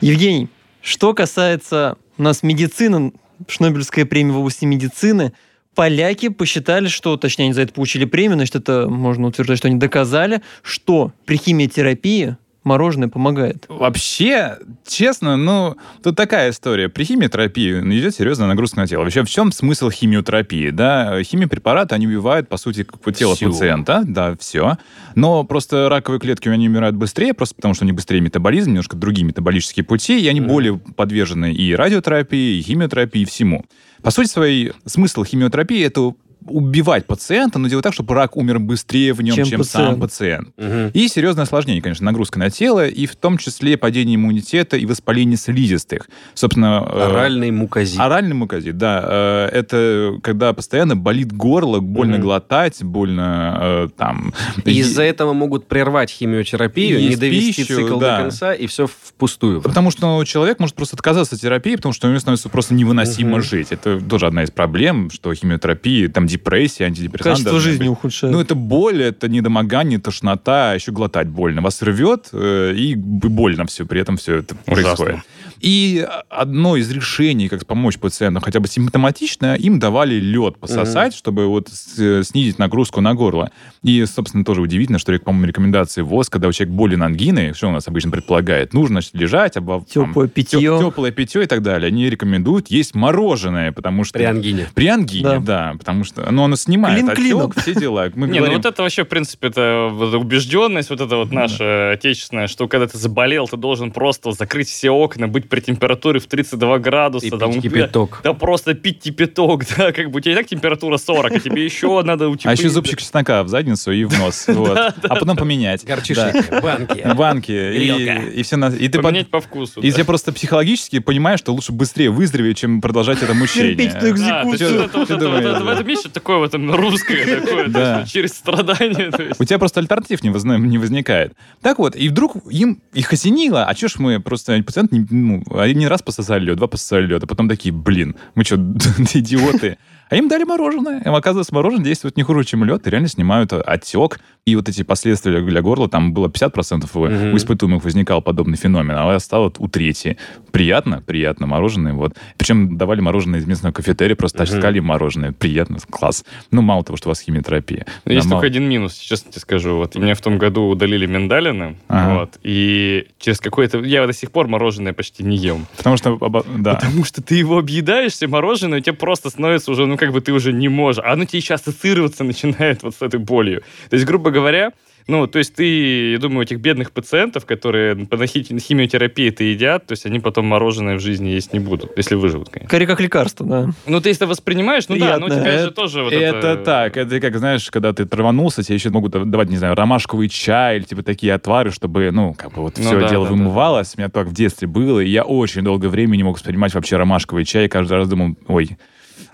Евгений, 0.00 0.48
что 0.80 1.12
касается 1.12 1.96
у 2.18 2.22
нас 2.22 2.42
медицины, 2.42 3.12
Шнобелевская 3.46 4.04
премия 4.04 4.32
в 4.32 4.38
области 4.38 4.64
медицины, 4.64 5.32
поляки 5.74 6.28
посчитали, 6.28 6.88
что, 6.88 7.16
точнее, 7.16 7.46
они 7.46 7.54
за 7.54 7.62
это 7.62 7.72
получили 7.72 8.04
премию, 8.04 8.36
значит, 8.36 8.56
это 8.56 8.88
можно 8.88 9.28
утверждать, 9.28 9.58
что 9.58 9.68
они 9.68 9.78
доказали, 9.78 10.42
что 10.62 11.12
при 11.24 11.36
химиотерапии 11.36 12.36
мороженое 12.68 13.08
помогает. 13.08 13.64
Вообще, 13.68 14.58
честно, 14.86 15.36
ну, 15.36 15.76
тут 16.02 16.14
такая 16.16 16.50
история. 16.50 16.88
При 16.88 17.04
химиотерапии 17.04 17.80
ну, 17.80 17.92
идет 17.94 18.14
серьезная 18.14 18.46
нагрузка 18.46 18.78
на 18.80 18.86
тело. 18.86 19.02
Вообще, 19.02 19.24
в 19.24 19.30
чем 19.30 19.50
смысл 19.50 19.90
химиотерапии? 19.90 20.70
Да, 20.70 21.22
химиопрепараты, 21.22 21.94
они 21.94 22.06
убивают, 22.06 22.48
по 22.48 22.56
сути, 22.56 22.84
как 22.84 23.00
тело 23.16 23.34
Всё. 23.34 23.46
пациента. 23.50 24.02
Да, 24.06 24.36
все. 24.38 24.76
Но 25.14 25.42
просто 25.44 25.88
раковые 25.88 26.20
клетки, 26.20 26.48
они 26.48 26.68
умирают 26.68 26.94
быстрее, 26.96 27.34
просто 27.34 27.54
потому 27.56 27.74
что 27.74 27.84
у 27.84 27.86
них 27.86 27.94
быстрее 27.96 28.20
метаболизм, 28.20 28.70
немножко 28.70 28.96
другие 28.96 29.26
метаболические 29.26 29.84
пути, 29.84 30.20
и 30.20 30.28
они 30.28 30.40
Мгм. 30.40 30.48
более 30.48 30.78
подвержены 30.78 31.52
и 31.52 31.74
радиотерапии, 31.74 32.58
и 32.58 32.62
химиотерапии, 32.62 33.22
и 33.22 33.24
всему. 33.24 33.64
По 34.02 34.10
сути 34.10 34.28
своей, 34.28 34.72
смысл 34.84 35.24
химиотерапии— 35.24 35.82
это 35.84 36.12
убивать 36.50 37.06
пациента, 37.06 37.58
но 37.58 37.68
делать 37.68 37.82
так, 37.84 37.94
чтобы 37.94 38.14
рак 38.14 38.36
умер 38.36 38.58
быстрее 38.58 39.12
в 39.12 39.22
нем, 39.22 39.34
Чем 39.34 39.44
чем, 39.46 39.64
сам 39.64 40.00
пациент. 40.00 40.00
пациент. 40.00 40.48
Мгм. 40.56 40.90
И 40.94 41.08
серьезное 41.08 41.44
осложнение, 41.44 41.82
конечно, 41.82 42.04
нагрузка 42.04 42.38
на 42.38 42.50
тело, 42.50 42.86
и 42.86 43.06
в 43.06 43.16
том 43.16 43.38
числе 43.38 43.76
падение 43.76 44.16
иммунитета 44.16 44.76
и 44.76 44.86
воспаление 44.86 45.36
слизистых. 45.36 46.08
Собственно, 46.34 46.86
э, 46.90 47.00
Оральный 47.10 47.50
мукозит. 47.50 47.98
оральный 48.00 48.34
мукозит, 48.34 48.76
да. 48.78 49.04
э, 49.06 49.48
Это 49.52 50.14
когда 50.22 50.52
постоянно 50.52 50.96
болит 50.96 51.32
горло, 51.32 51.80
больно 51.80 52.14
Мгм. 52.14 52.22
глотать, 52.22 52.82
больно 52.82 53.58
э, 53.60 53.88
там... 53.96 54.32
И 54.64 54.78
Из-за 54.80 55.02
этого 55.02 55.32
могут 55.32 55.66
прервать 55.66 56.10
химиотерапию, 56.10 56.98
не 56.98 57.06
Есть 57.08 57.20
довести 57.20 57.62
пищу, 57.64 57.76
цикл 57.76 57.98
да. 57.98 58.16
до 58.16 58.22
конца, 58.22 58.54
и 58.54 58.66
все 58.66 58.86
впустую. 58.86 59.60
Потому 59.62 59.90
что 59.90 60.24
человек 60.24 60.58
может 60.60 60.74
просто 60.76 60.96
отказаться 60.96 61.34
от 61.34 61.40
терапии, 61.40 61.76
потому 61.76 61.92
что 61.92 62.06
у 62.06 62.10
него 62.10 62.20
становится 62.20 62.48
просто 62.48 62.74
невыносимо 62.74 63.32
Мгм. 63.38 63.42
жить. 63.42 63.68
Это 63.70 64.00
тоже 64.00 64.26
одна 64.26 64.42
из 64.44 64.50
проблем, 64.50 65.10
что 65.10 65.32
химиотерапия, 65.34 66.08
там 66.08 66.26
депрессия, 66.38 66.84
антидепрессанты... 66.84 67.30
Качество 67.42 67.60
жизни 67.60 67.88
ухудшает. 67.88 68.32
Ну, 68.32 68.40
это 68.40 68.54
боль, 68.54 69.02
это 69.02 69.28
недомогание, 69.28 69.98
тошнота, 69.98 70.74
еще 70.74 70.92
глотать 70.92 71.28
больно. 71.28 71.60
Вас 71.60 71.82
рвет, 71.82 72.28
э, 72.32 72.72
и 72.74 72.94
больно 72.94 73.66
все, 73.66 73.84
при 73.84 74.00
этом 74.00 74.16
все 74.16 74.36
это 74.36 74.56
Ужасно. 74.66 74.96
происходит. 74.96 75.24
И 75.60 76.06
одно 76.28 76.76
из 76.76 76.90
решений, 76.90 77.48
как 77.48 77.66
помочь 77.66 77.98
пациентам 77.98 78.42
хотя 78.42 78.60
бы 78.60 78.68
симптоматично, 78.68 79.54
им 79.54 79.78
давали 79.78 80.14
лед 80.14 80.58
пососать, 80.58 81.14
чтобы 81.14 81.46
вот 81.46 81.68
э, 81.98 82.22
снизить 82.24 82.58
нагрузку 82.58 83.00
на 83.00 83.14
горло. 83.14 83.50
И, 83.82 84.04
собственно, 84.06 84.44
тоже 84.44 84.60
удивительно, 84.60 84.98
что, 84.98 85.16
по-моему, 85.18 85.46
рекомендации 85.46 86.02
ВОЗ, 86.02 86.28
когда 86.28 86.48
у 86.48 86.52
человека 86.52 86.76
болен 86.76 87.02
ангиной, 87.02 87.54
что 87.54 87.68
у 87.68 87.72
нас 87.72 87.88
обычно 87.88 88.10
предполагает, 88.10 88.72
нужно 88.72 88.94
значит, 89.00 89.14
лежать, 89.14 89.56
обо- 89.56 89.84
там, 89.92 90.08
Теплое 90.08 90.28
питье. 90.28 90.60
теплое 90.80 91.10
питье 91.10 91.42
и 91.44 91.46
так 91.46 91.62
далее. 91.62 91.88
Они 91.88 92.08
рекомендуют 92.08 92.68
есть 92.68 92.94
мороженое, 92.94 93.72
потому 93.72 94.04
что... 94.04 94.18
При 94.18 94.24
ангине. 94.24 94.68
При 94.74 94.86
ангине, 94.88 95.22
Да. 95.24 95.38
да. 95.38 95.74
потому 95.78 96.04
что 96.04 96.30
ну, 96.30 96.44
оно 96.44 96.56
снимает 96.56 97.14
Клин 97.14 97.40
отек, 97.40 97.62
все 97.62 97.74
дела. 97.74 98.10
Мы 98.14 98.26
Не, 98.28 98.34
ну 98.34 98.38
говорим, 98.38 98.56
вот 98.58 98.66
это 98.66 98.82
вообще, 98.82 99.04
в 99.04 99.08
принципе, 99.08 99.48
это 99.48 99.88
вот 99.92 100.14
убежденность, 100.14 100.90
вот 100.90 101.00
это 101.00 101.16
вот 101.16 101.32
наша 101.32 101.92
отечественная, 101.92 102.46
что 102.46 102.68
когда 102.68 102.86
ты 102.86 102.98
заболел, 102.98 103.48
ты 103.48 103.56
должен 103.56 103.90
просто 103.90 104.32
закрыть 104.32 104.68
все 104.68 104.90
окна, 104.90 105.28
быть 105.28 105.47
при 105.48 105.60
температуре 105.60 106.20
в 106.20 106.26
32 106.26 106.78
градуса. 106.78 107.26
И 107.26 107.30
там, 107.30 107.60
кипяток. 107.60 108.20
Да 108.24 108.32
просто 108.32 108.74
пить 108.74 109.00
кипяток, 109.00 109.64
да, 109.76 109.92
как 109.92 110.10
бы 110.10 110.18
у 110.18 110.20
тебя 110.20 110.32
и 110.34 110.36
так 110.36 110.46
температура 110.46 110.96
40, 110.96 111.32
а 111.32 111.40
тебе 111.40 111.64
еще 111.64 112.02
надо 112.02 112.28
утеплить. 112.28 112.46
А 112.46 112.52
еще 112.60 112.68
зубчик 112.68 113.00
чеснока 113.00 113.42
в 113.42 113.48
задницу 113.48 113.92
и 113.92 114.04
в 114.04 114.18
нос. 114.18 114.44
вот. 114.48 114.76
А 114.76 114.92
потом 115.14 115.36
поменять. 115.36 115.84
Горчишники, 115.84 116.60
банки. 116.60 117.00
Да. 117.04 117.14
Банки. 117.14 117.52
И, 117.52 118.42
все 118.42 118.56
на... 118.56 118.68
И 118.68 118.88
ты 118.88 118.98
под- 118.98 119.08
Поменять 119.08 119.28
по 119.30 119.40
вкусу. 119.40 119.80
И 119.80 119.90
да. 119.90 119.98
я 119.98 120.04
просто 120.04 120.32
психологически 120.32 120.98
понимаешь, 120.98 121.38
что 121.40 121.52
лучше 121.52 121.72
быстрее 121.72 122.10
выздороветь, 122.10 122.58
чем 122.58 122.80
продолжать 122.80 123.22
это 123.22 123.34
мучение. 123.34 123.74
Терпеть 123.74 123.94
эту 123.94 124.00
Да, 124.00 124.42
экзекуцию. 124.42 124.88
в 124.88 125.64
да. 125.64 125.72
этом 125.72 125.88
есть 125.88 126.00
что-то 126.02 126.14
такое, 126.14 126.36
в 126.38 126.42
этом 126.42 126.74
русское 126.74 127.36
такое, 127.40 127.68
Да. 127.68 128.04
через 128.06 128.30
страдания. 128.32 129.10
У 129.38 129.44
тебя 129.44 129.58
просто 129.58 129.80
альтернатив 129.80 130.22
не, 130.22 130.30
возникает. 130.78 131.32
Так 131.62 131.78
вот, 131.78 131.96
и 131.96 132.08
вдруг 132.08 132.36
им 132.50 132.80
их 132.92 133.12
осенило, 133.12 133.64
а 133.64 133.74
чё 133.74 133.88
ж 133.88 133.94
мы 133.98 134.20
просто, 134.20 134.62
пациент, 134.62 134.92
не- 134.92 135.06
ну, 135.10 135.37
один 135.50 135.86
раз 135.86 136.02
пососали 136.02 136.44
лед, 136.44 136.56
два 136.56 136.66
пососали 136.66 137.06
лед, 137.06 137.22
а 137.22 137.26
потом 137.26 137.48
такие, 137.48 137.72
блин, 137.72 138.16
мы 138.34 138.44
что, 138.44 138.56
идиоты? 139.14 139.78
А 140.10 140.16
им 140.16 140.28
дали 140.28 140.44
мороженое. 140.44 141.02
Им, 141.04 141.14
оказывается, 141.14 141.54
мороженое 141.54 141.84
действует 141.84 142.16
не 142.16 142.22
хуже, 142.22 142.44
чем 142.44 142.64
лед, 142.64 142.86
и 142.86 142.90
реально 142.90 143.08
снимают 143.08 143.52
отек. 143.52 144.20
И 144.46 144.56
вот 144.56 144.66
эти 144.68 144.82
последствия 144.82 145.42
для 145.42 145.60
горла, 145.60 145.88
там 145.90 146.14
было 146.14 146.28
50% 146.28 146.88
у, 146.94 147.04
Мгм. 147.06 147.34
у 147.34 147.36
испытуемых 147.36 147.84
возникал 147.84 148.22
подобный 148.22 148.56
феномен, 148.56 148.94
а 148.96 149.18
стало 149.20 149.52
у 149.58 149.68
трети. 149.68 150.16
Приятно, 150.52 151.02
приятно, 151.04 151.46
мороженое, 151.46 151.92
вот. 151.92 152.14
Причем 152.38 152.78
давали 152.78 153.00
мороженое 153.00 153.40
из 153.40 153.46
местного 153.46 153.74
кафетерия, 153.74 154.16
просто 154.16 154.38
Мгм. 154.44 154.46
таскали 154.46 154.78
мороженое. 154.80 155.32
Приятно, 155.32 155.76
класс. 155.90 156.24
Ну, 156.50 156.62
мало 156.62 156.82
того, 156.82 156.96
что 156.96 157.08
у 157.08 157.10
вас 157.10 157.20
химиотерапия. 157.20 157.84
Есть 158.06 158.24
Да, 158.26 158.30
мало- 158.30 158.40
только 158.42 158.46
один 158.46 158.66
минус, 158.68 158.94
честно 158.94 159.30
тебе 159.30 159.40
скажу. 159.42 159.76
Вот 159.76 159.94
у 159.96 160.00
меня 160.00 160.14
в 160.14 160.20
том 160.22 160.38
году 160.38 160.62
удалили 160.68 161.04
миндалины, 161.04 161.76
Ага. 161.88 162.14
вот, 162.20 162.38
и 162.42 163.08
через 163.18 163.40
какое-то... 163.40 163.80
Я 163.80 164.06
до 164.06 164.14
сих 164.14 164.30
пор 164.30 164.48
мороженое 164.48 164.94
почти 164.94 165.22
не 165.24 165.36
ем. 165.36 165.66
Потому 165.76 165.98
что, 165.98 166.16
да. 166.56 166.74
Потому 166.76 167.04
что 167.04 167.22
ты 167.22 167.34
его 167.34 167.58
объедаешься, 167.58 168.26
мороженое, 168.28 168.78
и 168.78 168.82
тебе 168.82 168.94
просто 168.94 169.28
становится 169.28 169.70
уже, 169.70 169.84
ну, 169.86 169.97
как 169.98 170.12
бы 170.12 170.20
ты 170.20 170.32
уже 170.32 170.52
не 170.52 170.68
можешь. 170.68 171.02
А 171.04 171.12
оно 171.12 171.24
тебе 171.26 171.40
еще 171.40 171.54
ассоциироваться 171.54 172.24
начинает 172.24 172.82
вот 172.82 172.94
с 172.94 173.02
этой 173.02 173.20
болью. 173.20 173.62
То 173.90 173.94
есть, 173.96 174.06
грубо 174.06 174.30
говоря, 174.30 174.72
ну, 175.06 175.26
то 175.26 175.38
есть 175.38 175.54
ты, 175.54 176.10
я 176.12 176.18
думаю, 176.18 176.42
этих 176.42 176.58
бедных 176.60 176.92
пациентов, 176.92 177.46
которые 177.46 177.96
по 177.96 178.26
хи- 178.26 178.58
химиотерапии 178.60 179.28
это 179.30 179.42
едят, 179.42 179.86
то 179.86 179.92
есть 179.92 180.04
они 180.04 180.20
потом 180.20 180.44
мороженое 180.44 180.96
в 180.96 181.00
жизни 181.00 181.28
есть 181.30 181.54
не 181.54 181.60
будут, 181.60 181.96
если 181.96 182.14
выживут, 182.14 182.50
конечно. 182.50 182.68
Скорее 182.68 182.86
как 182.86 183.00
лекарство, 183.00 183.46
да. 183.46 183.70
Ну, 183.86 184.00
ты 184.02 184.10
если 184.10 184.26
воспринимаешь, 184.26 184.86
ну 184.90 184.98
да, 184.98 185.16
ну 185.18 185.24
у 185.24 185.28
Приятно. 185.30 185.44
тебя 185.50 185.58
же 185.60 185.64
Это- 185.68 185.74
тоже 185.74 186.02
вот 186.02 186.12
это 186.12 186.36
это... 186.48 186.56
так, 186.62 186.96
это 186.98 187.20
как, 187.20 187.38
знаешь, 187.38 187.70
когда 187.70 187.94
ты 187.94 188.04
траванулся, 188.04 188.62
тебе 188.62 188.74
еще 188.74 188.90
могут 188.90 189.12
давать, 189.30 189.48
не 189.48 189.56
знаю, 189.56 189.74
ромашковый 189.76 190.28
чай 190.28 190.76
или 190.76 190.84
типа 190.84 191.02
такие 191.02 191.32
отвары, 191.32 191.70
чтобы, 191.70 192.10
ну, 192.12 192.34
как 192.34 192.52
бы 192.52 192.60
вот 192.60 192.76
Ну 192.76 192.84
все 192.84 193.00
да, 193.00 193.08
дело 193.08 193.24
да, 193.24 193.30
да. 193.30 193.36
вымывалось. 193.36 193.94
У 193.96 194.00
меня 194.02 194.10
так 194.10 194.26
в 194.26 194.34
детстве 194.34 194.68
было, 194.68 195.00
и 195.00 195.08
я 195.08 195.24
очень 195.24 195.62
долгое 195.62 195.88
время 195.88 196.16
не 196.16 196.22
мог 196.22 196.36
воспринимать 196.36 196.74
вообще 196.74 196.98
ромашковый 196.98 197.46
чай. 197.46 197.64
И 197.64 197.68
каждый 197.68 197.94
раз 197.94 198.08
думал, 198.10 198.36
ой, 198.46 198.76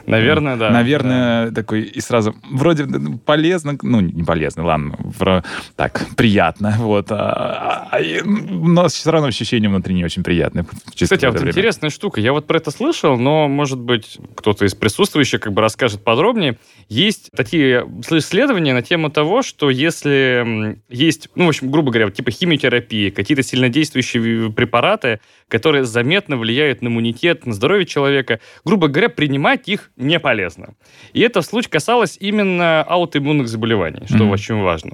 Наверное, 0.07 0.57
да. 0.57 0.71
наверное, 0.71 1.51
такой, 1.51 1.83
и 1.83 2.01
сразу, 2.01 2.35
вроде 2.51 2.85
ну, 2.85 3.19
полезно, 3.19 3.79
ну, 3.83 4.01
не 4.01 4.23
полезно, 4.23 4.65
ладно, 4.65 4.97
вро- 5.19 5.45
так, 5.77 6.07
приятно, 6.17 6.75
вот, 6.79 7.11
а- 7.11 7.89
а- 7.91 8.01
но 8.25 8.89
все 8.89 9.11
равно 9.11 9.29
ощущение 9.29 9.69
внутри 9.69 9.95
не 9.95 10.05
очень 10.05 10.23
приятное. 10.23 10.67
Кстати, 10.95 11.25
а 11.25 11.31
вот 11.31 11.39
время. 11.39 11.51
интересная 11.53 11.91
штука. 11.91 12.21
Я 12.21 12.33
вот 12.33 12.47
про 12.47 12.59
это 12.59 12.71
слышал, 12.71 13.17
но, 13.19 13.49
может 13.49 13.79
быть, 13.79 14.19
кто-то 14.35 14.65
из 14.65 14.75
присутствующих 14.75 15.41
как 15.41 15.53
бы 15.53 15.63
расскажет 15.63 16.03
подробнее. 16.05 16.59
Есть 16.89 17.31
такие 17.35 17.87
исследования 18.11 18.75
на 18.75 18.83
тему 18.83 19.11
того, 19.11 19.43
что 19.43 19.71
если 19.71 20.79
есть, 20.89 21.29
ну, 21.35 21.47
в 21.47 21.49
общем, 21.49 21.71
грубо 21.71 21.91
говоря, 21.91 22.11
типа 22.11 22.31
химиотерапии, 22.31 23.11
какие-то 23.11 23.43
сильнодействующие 23.43 24.53
препараты, 24.53 25.21
которые 25.49 25.85
заметно 25.85 26.37
влияют 26.37 26.83
на 26.83 26.89
иммунитет, 26.89 27.47
на 27.47 27.53
здоровье 27.53 27.87
человека, 27.87 28.41
грубо 28.65 28.89
говоря, 28.89 29.09
принимать 29.09 29.69
их 29.69 29.91
не 29.97 30.19
полезно. 30.19 30.75
И 31.13 31.21
это 31.21 31.41
в 31.41 31.45
случае 31.45 31.71
касалось 31.71 32.17
именно 32.21 32.83
аутоиммунных 32.83 33.49
заболеваний, 33.49 34.03
что 34.07 34.25
Мгм. 34.25 34.31
очень 34.31 34.61
важно. 34.61 34.91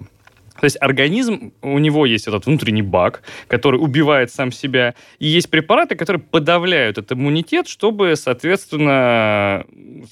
То 0.61 0.67
есть 0.67 0.77
организм, 0.79 1.53
у 1.63 1.79
него 1.79 2.05
есть 2.05 2.29
этот 2.29 2.45
внутренний 2.45 2.83
баг, 2.83 3.23
который 3.49 3.77
убивает 3.77 4.31
сам 4.31 4.53
себя, 4.53 4.95
и 5.19 5.27
есть 5.27 5.49
препараты, 5.51 5.95
которые 5.95 6.21
подавляют 6.23 6.99
этот 6.99 7.13
иммунитет, 7.13 7.67
чтобы, 7.67 8.15
соответственно, 8.15 9.65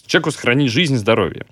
человеку 0.06 0.30
сохранить 0.30 0.70
жизнь 0.70 0.94
и 0.94 0.96
здоровье. 0.96 1.44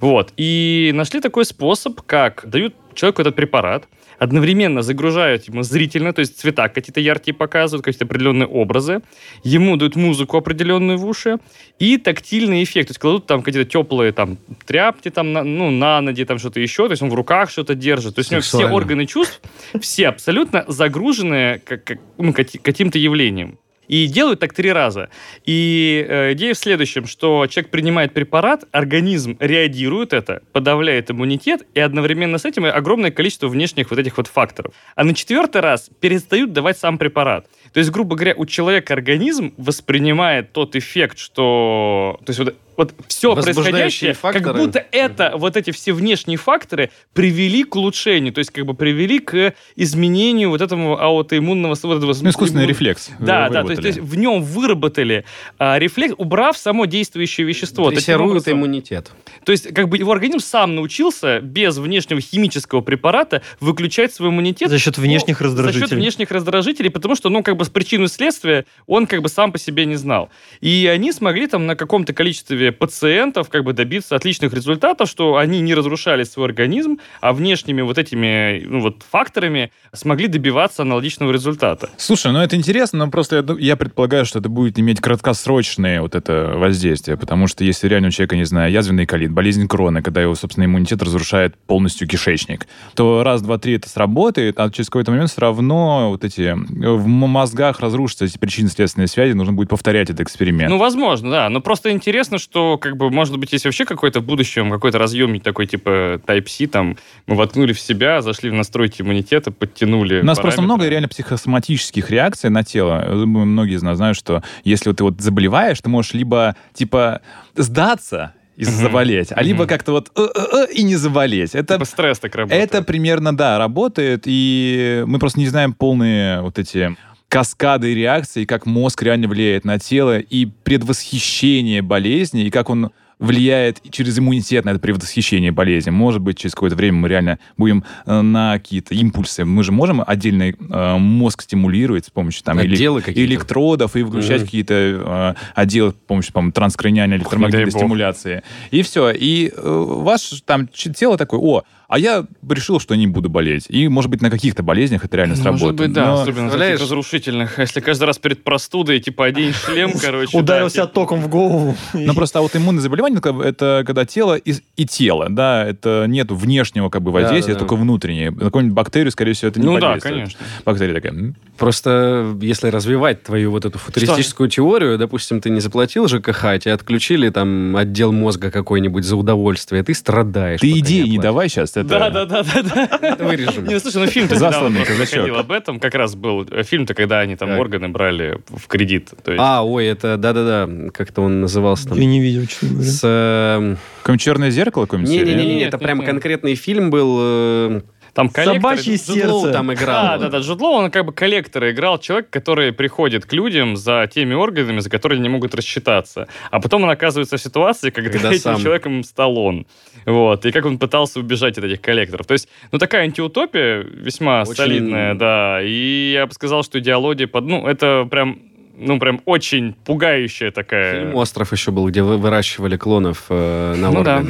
Вот. 0.00 0.32
И 0.38 0.92
нашли 0.94 1.20
такой 1.20 1.44
способ, 1.44 2.00
как 2.02 2.48
дают 2.48 2.74
человеку 2.94 3.20
этот 3.20 3.36
препарат, 3.36 3.86
одновременно 4.18 4.82
загружают 4.82 5.44
ему 5.48 5.62
зрительно, 5.62 6.12
то 6.12 6.20
есть 6.20 6.38
цвета 6.38 6.68
какие-то 6.68 7.00
яркие 7.00 7.34
показывают, 7.34 7.84
какие-то 7.84 8.04
определенные 8.04 8.46
образы, 8.46 9.00
ему 9.44 9.76
дают 9.76 9.96
музыку 9.96 10.36
определенную 10.36 10.98
в 10.98 11.06
уши 11.06 11.38
и 11.78 11.96
тактильный 11.98 12.62
эффект, 12.62 12.88
то 12.88 12.90
есть 12.92 12.98
кладут 13.00 13.26
там 13.26 13.42
какие-то 13.42 13.68
теплые 13.70 14.12
там 14.12 14.38
тряпки 14.66 15.10
там, 15.10 15.32
на, 15.32 15.44
ну, 15.44 15.70
на 15.70 16.00
ноги, 16.00 16.24
там 16.24 16.38
что-то 16.38 16.60
еще, 16.60 16.86
то 16.86 16.92
есть 16.92 17.02
он 17.02 17.10
в 17.10 17.14
руках 17.14 17.50
что-то 17.50 17.74
держит, 17.74 18.14
то 18.16 18.20
есть 18.20 18.30
у 18.30 18.34
него 18.34 18.42
все 18.42 18.50
Сексуально. 18.50 18.76
органы 18.76 19.06
чувств, 19.06 19.40
все 19.80 20.08
абсолютно 20.08 20.64
загружены 20.68 21.60
как, 21.64 21.84
как- 21.84 21.98
ну, 22.18 22.32
каки- 22.32 22.58
каким-то 22.58 22.98
явлением. 22.98 23.58
И 23.88 24.06
делают 24.06 24.40
так 24.40 24.52
три 24.52 24.70
раза. 24.70 25.08
И 25.44 26.06
э, 26.08 26.34
идея 26.34 26.54
в 26.54 26.58
следующем, 26.58 27.06
что 27.06 27.46
человек 27.46 27.70
принимает 27.70 28.12
препарат, 28.12 28.64
организм 28.70 29.36
реагирует 29.40 30.12
это, 30.12 30.42
подавляет 30.52 31.10
иммунитет, 31.10 31.66
и 31.74 31.80
одновременно 31.80 32.38
с 32.38 32.44
этим 32.44 32.66
огромное 32.66 33.10
количество 33.10 33.48
внешних 33.48 33.90
вот 33.90 33.98
этих 33.98 34.16
вот 34.18 34.26
факторов. 34.26 34.74
А 34.94 35.04
на 35.04 35.14
четвертый 35.14 35.62
раз 35.62 35.90
перестают 36.00 36.52
давать 36.52 36.78
сам 36.78 36.98
препарат. 36.98 37.46
То 37.72 37.78
есть, 37.80 37.90
грубо 37.90 38.16
говоря, 38.16 38.34
у 38.36 38.46
человека 38.46 38.94
организм 38.94 39.52
воспринимает 39.56 40.52
тот 40.52 40.76
эффект, 40.76 41.18
что... 41.18 42.18
То 42.24 42.30
есть 42.30 42.38
вот, 42.38 42.54
вот 42.76 42.94
все 43.08 43.34
происходящее, 43.34 44.12
как 44.12 44.20
факторы. 44.34 44.58
будто 44.60 44.84
это, 44.92 45.32
вот 45.36 45.56
эти 45.56 45.70
все 45.72 45.92
внешние 45.92 46.38
факторы 46.38 46.90
привели 47.12 47.64
к 47.64 47.74
улучшению, 47.76 48.32
то 48.32 48.38
есть 48.38 48.50
как 48.50 48.64
бы 48.66 48.74
привели 48.74 49.18
к 49.18 49.54
изменению 49.76 50.50
вот 50.50 50.60
этого 50.60 51.00
аутоиммунного... 51.02 51.74
Вот 51.82 51.96
этого 51.98 52.14
Ну, 52.20 52.30
искусственный 52.30 52.64
иммун- 52.64 52.68
рефлекс. 52.68 53.10
Да, 53.18 53.48
вы- 53.48 53.54
да, 53.54 53.62
то 53.64 53.70
есть, 53.70 53.82
то 53.82 53.88
есть 53.88 53.98
в 54.00 54.14
нем 54.16 54.42
выработали 54.42 55.24
а, 55.58 55.78
рефлекс, 55.78 56.14
убрав 56.18 56.56
само 56.56 56.84
действующее 56.86 57.46
вещество. 57.46 57.90
Дрессируют 57.90 58.30
образом- 58.30 58.52
иммунитет. 58.58 59.10
то 59.44 59.52
есть, 59.52 59.72
как 59.74 59.88
бы 59.88 59.98
его 59.98 60.12
организм 60.12 60.38
сам 60.40 60.74
научился 60.76 61.40
без 61.40 61.76
внешнего 61.78 62.20
химического 62.20 62.80
препарата 62.80 63.42
выключать 63.60 64.12
свой 64.14 64.30
иммунитет 64.30 64.70
За 64.70 64.78
счет 64.78 64.98
внешних 64.98 65.40
ну, 65.40 65.48
За 65.48 65.56
счет 65.56 65.64
раздражителей. 65.66 66.00
внешних 66.00 66.30
раздражителей, 66.30 66.90
потому 66.90 67.14
что, 67.16 67.28
ну, 67.28 67.42
как 67.42 67.56
бы 67.58 67.64
с 67.64 67.68
причину 67.68 68.04
и 68.04 68.08
следствия 68.08 68.64
он 68.86 69.06
как 69.06 69.22
бы 69.22 69.28
сам 69.28 69.52
по 69.52 69.58
себе 69.58 69.84
не 69.84 69.96
знал. 69.96 70.30
И 70.60 70.86
они 70.86 71.12
смогли 71.12 71.46
там 71.46 71.66
на 71.66 71.76
каком-то 71.76 72.12
количестве 72.12 72.72
пациентов 72.72 73.50
как 73.50 73.64
бы 73.64 73.72
добиться 73.72 74.16
отличных 74.16 74.54
результатов, 74.54 75.08
что 75.10 75.36
они 75.36 75.60
не 75.60 75.74
разрушали 75.74 76.24
свой 76.24 76.46
организм, 76.46 76.98
а 77.20 77.32
внешними 77.32 77.82
вот 77.82 77.98
этими 77.98 78.62
ну, 78.64 78.80
вот 78.80 79.04
факторами 79.10 79.70
смогли 79.92 80.28
добиваться 80.28 80.82
аналогичного 80.82 81.32
результата. 81.32 81.90
Слушай, 81.96 82.32
ну 82.32 82.40
это 82.40 82.56
интересно, 82.56 83.00
но 83.04 83.10
просто 83.10 83.36
я, 83.36 83.56
я 83.58 83.76
предполагаю, 83.76 84.24
что 84.24 84.38
это 84.38 84.48
будет 84.48 84.78
иметь 84.78 85.00
краткосрочное 85.00 86.00
вот 86.00 86.14
это 86.14 86.54
воздействие, 86.56 87.16
потому 87.16 87.46
что 87.46 87.64
если 87.64 87.88
реально 87.88 88.08
у 88.08 88.10
человека, 88.10 88.36
не 88.36 88.44
знаю, 88.44 88.72
язвенный 88.72 89.06
колит, 89.06 89.32
болезнь 89.32 89.66
крона, 89.68 90.02
когда 90.02 90.22
его, 90.22 90.34
собственно, 90.34 90.64
иммунитет 90.64 91.02
разрушает 91.02 91.56
полностью 91.66 92.08
кишечник, 92.08 92.66
то 92.94 93.22
раз, 93.22 93.42
два, 93.42 93.58
три 93.58 93.74
это 93.74 93.88
сработает, 93.88 94.58
а 94.58 94.70
через 94.70 94.86
какой-то 94.86 95.10
момент 95.10 95.30
все 95.30 95.40
равно 95.40 96.10
вот 96.10 96.24
эти 96.24 96.52
в 96.52 97.04
м- 97.04 97.28
мозгах 97.48 97.80
разрушатся 97.80 98.26
эти 98.26 98.36
причинно-следственные 98.38 99.08
связи, 99.08 99.32
нужно 99.32 99.52
будет 99.54 99.68
повторять 99.70 100.10
этот 100.10 100.20
эксперимент. 100.20 100.70
Ну, 100.70 100.78
возможно, 100.78 101.30
да. 101.30 101.48
Но 101.48 101.60
просто 101.60 101.90
интересно, 101.90 102.38
что, 102.38 102.76
как 102.78 102.96
бы, 102.96 103.10
может 103.10 103.36
быть, 103.38 103.52
есть 103.52 103.64
вообще 103.64 103.84
какой-то 103.84 104.20
в 104.20 104.24
будущем 104.24 104.70
какой-то 104.70 104.98
разъемник 104.98 105.42
такой, 105.42 105.66
типа 105.66 106.20
Type-C, 106.26 106.66
там, 106.66 106.96
мы 107.26 107.36
воткнули 107.36 107.72
в 107.72 107.80
себя, 107.80 108.20
зашли 108.22 108.50
в 108.50 108.54
настройки 108.54 109.02
иммунитета, 109.02 109.50
подтянули 109.50 110.20
У 110.20 110.24
нас 110.24 110.38
просто 110.38 110.58
параметры. 110.58 110.64
много 110.64 110.88
реально 110.90 111.08
психосоматических 111.08 112.10
реакций 112.10 112.50
на 112.50 112.62
тело. 112.64 113.02
Я 113.06 113.14
думаю, 113.14 113.46
Многие 113.46 113.76
из 113.76 113.82
нас 113.82 113.96
знают, 113.96 114.16
что 114.18 114.42
если 114.64 114.92
ты 114.92 115.02
вот 115.04 115.20
заболеваешь, 115.20 115.80
ты 115.80 115.88
можешь 115.88 116.12
либо, 116.12 116.54
типа, 116.74 117.22
сдаться 117.56 118.34
и 118.56 118.64
Мгм. 118.64 118.72
заболеть, 118.72 119.28
а 119.30 119.40
либо 119.42 119.66
как-то 119.66 119.92
вот 119.92 120.10
«э-э-э» 120.16 120.72
и 120.74 120.82
не 120.82 120.96
заболеть. 120.96 121.54
Это, 121.54 121.74
Типа 121.74 121.84
стресс 121.84 122.18
так 122.18 122.34
работает. 122.34 122.60
это 122.64 122.82
примерно, 122.82 123.36
да, 123.36 123.56
работает, 123.56 124.22
и 124.26 125.04
мы 125.06 125.18
просто 125.20 125.38
не 125.38 125.46
знаем 125.46 125.72
полные 125.72 126.40
вот 126.42 126.58
эти 126.58 126.96
каскады 127.28 127.94
реакций, 127.94 128.46
как 128.46 128.66
мозг 128.66 129.02
реально 129.02 129.28
влияет 129.28 129.64
на 129.64 129.78
тело, 129.78 130.18
и 130.18 130.46
предвосхищение 130.46 131.82
болезни, 131.82 132.44
и 132.44 132.50
как 132.50 132.70
он 132.70 132.90
влияет 133.18 133.80
через 133.90 134.18
иммунитет 134.18 134.64
на 134.64 134.70
это 134.70 134.78
предвосхищение 134.78 135.50
болезни. 135.50 135.90
Может 135.90 136.20
быть, 136.20 136.38
через 136.38 136.54
какое-то 136.54 136.76
время 136.76 136.98
мы 136.98 137.08
реально 137.08 137.38
будем 137.56 137.84
э, 138.06 138.20
на 138.20 138.52
какие-то 138.58 138.94
импульсы. 138.94 139.44
Мы 139.44 139.64
же 139.64 139.72
можем 139.72 140.02
отдельный 140.06 140.54
э, 140.58 140.96
мозг 140.98 141.42
стимулировать 141.42 142.06
с 142.06 142.10
помощью 142.10 142.44
там, 142.44 142.58
какие-то. 142.58 143.24
электродов 143.24 143.96
и 143.96 144.02
выключать 144.02 144.42
Мгм. 144.42 144.44
какие-то 144.46 144.74
э, 144.74 145.34
отделы 145.54 145.90
с 145.90 145.94
помощью, 146.06 146.32
по-моему, 146.32 146.52
транскраниальной 146.52 147.16
электромагнитной 147.16 147.72
стимуляции. 147.72 148.42
И 148.70 148.82
все. 148.82 149.10
И 149.10 149.52
э, 149.54 149.60
ваше 149.62 150.40
там 150.42 150.68
тело 150.68 151.18
такое, 151.18 151.40
о, 151.40 151.64
а 151.88 151.98
я 151.98 152.26
решил, 152.48 152.78
что 152.80 152.94
не 152.94 153.06
буду 153.06 153.28
болеть. 153.30 153.64
И, 153.70 153.88
может 153.88 154.10
быть, 154.10 154.20
на 154.20 154.30
каких-то 154.30 154.62
болезнях 154.62 155.04
это 155.04 155.16
реально 155.16 155.36
Ну, 155.36 155.42
сработает. 155.42 155.62
Может 155.72 155.76
быть, 155.86 155.92
да, 155.94 156.04
Но- 156.06 156.12
особенно 156.12 156.26
таких 156.34 156.42
представляешь? 156.50 156.80
разрушительных. 156.80 157.58
Если 157.58 157.80
каждый 157.80 158.04
раз 158.04 158.18
перед 158.18 158.44
простудой, 158.44 159.00
типа, 159.00 159.26
одень 159.26 159.52
шлем, 159.54 159.92
короче. 160.00 160.32
да, 160.32 160.38
Ударился 160.38 160.82
типа, 160.82 160.88
током 160.94 161.20
в 161.20 161.28
голову. 161.28 161.74
Но 161.94 162.14
просто 162.14 162.38
аутоиммунное 162.40 162.82
заболевание 162.82 163.18
это, 163.18 163.30
это 163.42 163.82
когда 163.86 164.04
тело 164.04 164.34
и, 164.36 164.54
и 164.76 164.84
тело, 164.86 165.28
да, 165.30 165.64
это 165.66 166.04
нет 166.06 166.30
внешнего 166.30 166.90
как 166.90 167.02
бы 167.02 167.10
воздействия, 167.10 167.54
да, 167.54 167.60
да. 167.60 167.66
только 167.66 167.80
внутреннее. 167.80 168.30
На 168.30 168.40
какую-нибудь 168.44 168.74
бактерию, 168.76 169.10
скорее 169.10 169.32
всего, 169.32 169.48
это 169.48 169.58
не 169.60 169.66
Ну 169.66 169.78
да, 169.78 169.98
конечно. 169.98 170.38
Бактерия 170.64 170.94
такая, 170.94 171.12
«М, 171.12 171.36
Просто 171.56 172.36
если 172.40 172.68
развивать 172.68 173.24
твою 173.24 173.50
вот 173.50 173.64
эту 173.64 173.78
футуристическую 173.78 174.48
теорию, 174.48 174.96
допустим, 174.96 175.40
ты 175.40 175.50
не 175.50 175.58
заплатил 175.60 176.06
ЖКХ, 176.06 176.44
а 176.44 176.58
тебе 176.58 176.72
отключили 176.72 177.30
там 177.30 177.74
отдел 177.76 178.12
мозга 178.12 178.50
какой-нибудь 178.52 179.04
за 179.04 179.16
удовольствие, 179.16 179.82
ты 179.82 179.92
страдаешь. 179.94 180.60
ты 180.60 180.70
идеи 180.78 181.08
не 181.08 181.18
давай 181.18 181.48
сейчас. 181.48 181.72
Это... 181.80 181.88
Да, 181.88 182.10
да, 182.10 182.26
да, 182.26 182.42
да, 182.42 182.98
да. 183.00 183.24
Вырежем. 183.24 183.66
Не, 183.66 183.78
слушай, 183.80 183.98
ну 183.98 184.06
фильм-то 184.06 184.36
Засланный 184.36 184.84
казачок. 184.84 185.28
об 185.36 185.52
этом. 185.52 185.80
Как 185.80 185.94
раз 185.94 186.14
был 186.14 186.46
э, 186.50 186.62
фильм-то, 186.62 186.94
когда 186.94 187.20
они 187.20 187.36
там 187.36 187.58
органы 187.58 187.88
брали 187.88 188.38
в 188.48 188.66
кредит. 188.66 189.10
Есть, 189.26 189.38
А, 189.38 189.64
ой, 189.64 189.86
это, 189.86 190.16
да-да-да, 190.16 190.90
как-то 190.92 191.22
он 191.22 191.40
назывался 191.40 191.88
там. 191.88 191.98
Я 191.98 192.06
не 192.06 192.20
видел, 192.20 192.46
говоря. 192.60 192.82
С... 192.82 193.00
эм, 193.04 193.78
Какое-нибудь 194.02 194.22
черное 194.24 194.50
зеркало 194.50 194.84
какое-нибудь? 194.84 195.10
Не-не-не, 195.12 195.62
это 195.64 195.78
прям 195.78 196.02
конкретный 196.04 196.54
фильм 196.54 196.90
был. 196.90 197.82
Там 198.18 198.30
коллектор... 198.30 198.60
Собачье 198.60 198.96
Джуд 198.96 199.24
Лоу 199.26 199.40
сердце. 199.42 199.52
там 199.52 199.72
играл. 199.72 200.02
Да, 200.02 200.18
да, 200.18 200.28
да. 200.28 200.38
Джуд 200.38 200.60
Лоу, 200.60 200.72
он 200.72 200.90
как 200.90 201.04
бы 201.04 201.12
коллектор 201.12 201.70
играл, 201.70 202.00
человек, 202.00 202.28
который 202.30 202.72
приходит 202.72 203.24
к 203.26 203.32
людям 203.32 203.76
за 203.76 204.10
теми 204.12 204.34
органами, 204.34 204.80
за 204.80 204.90
которые 204.90 205.20
не 205.20 205.28
могут 205.28 205.54
рассчитаться. 205.54 206.26
А 206.50 206.60
потом 206.60 206.82
он 206.82 206.90
оказывается 206.90 207.36
в 207.36 207.40
ситуации, 207.40 207.90
когда, 207.90 208.10
Когда 208.10 208.30
этим 208.30 208.40
сам. 208.40 208.60
человеком 208.60 209.04
стал 209.04 209.38
он. 209.38 209.68
Вот. 210.04 210.44
И 210.46 210.50
как 210.50 210.66
он 210.66 210.80
пытался 210.80 211.20
убежать 211.20 211.58
от 211.58 211.64
этих 211.64 211.80
коллекторов. 211.80 212.26
То 212.26 212.32
есть, 212.32 212.48
ну, 212.72 212.80
такая 212.80 213.02
антиутопия 213.04 213.82
весьма 213.82 214.42
Очень- 214.42 214.54
солидная, 214.56 215.14
да. 215.14 215.60
И 215.62 216.10
я 216.14 216.26
бы 216.26 216.32
сказал, 216.32 216.64
что 216.64 216.80
идеология 216.80 217.28
под... 217.28 217.44
Ну, 217.44 217.68
это 217.68 218.04
прям 218.10 218.40
ну, 218.78 218.98
прям 218.98 219.20
очень 219.24 219.74
пугающая 219.84 220.50
такая. 220.50 221.00
Фильм 221.00 221.14
«Остров» 221.16 221.52
еще 221.52 221.70
был, 221.72 221.88
где 221.88 222.02
вы 222.02 222.16
выращивали 222.16 222.76
клонов 222.76 223.24
э, 223.28 223.74
на 223.76 223.90
Ну 223.90 224.02
да. 224.02 224.24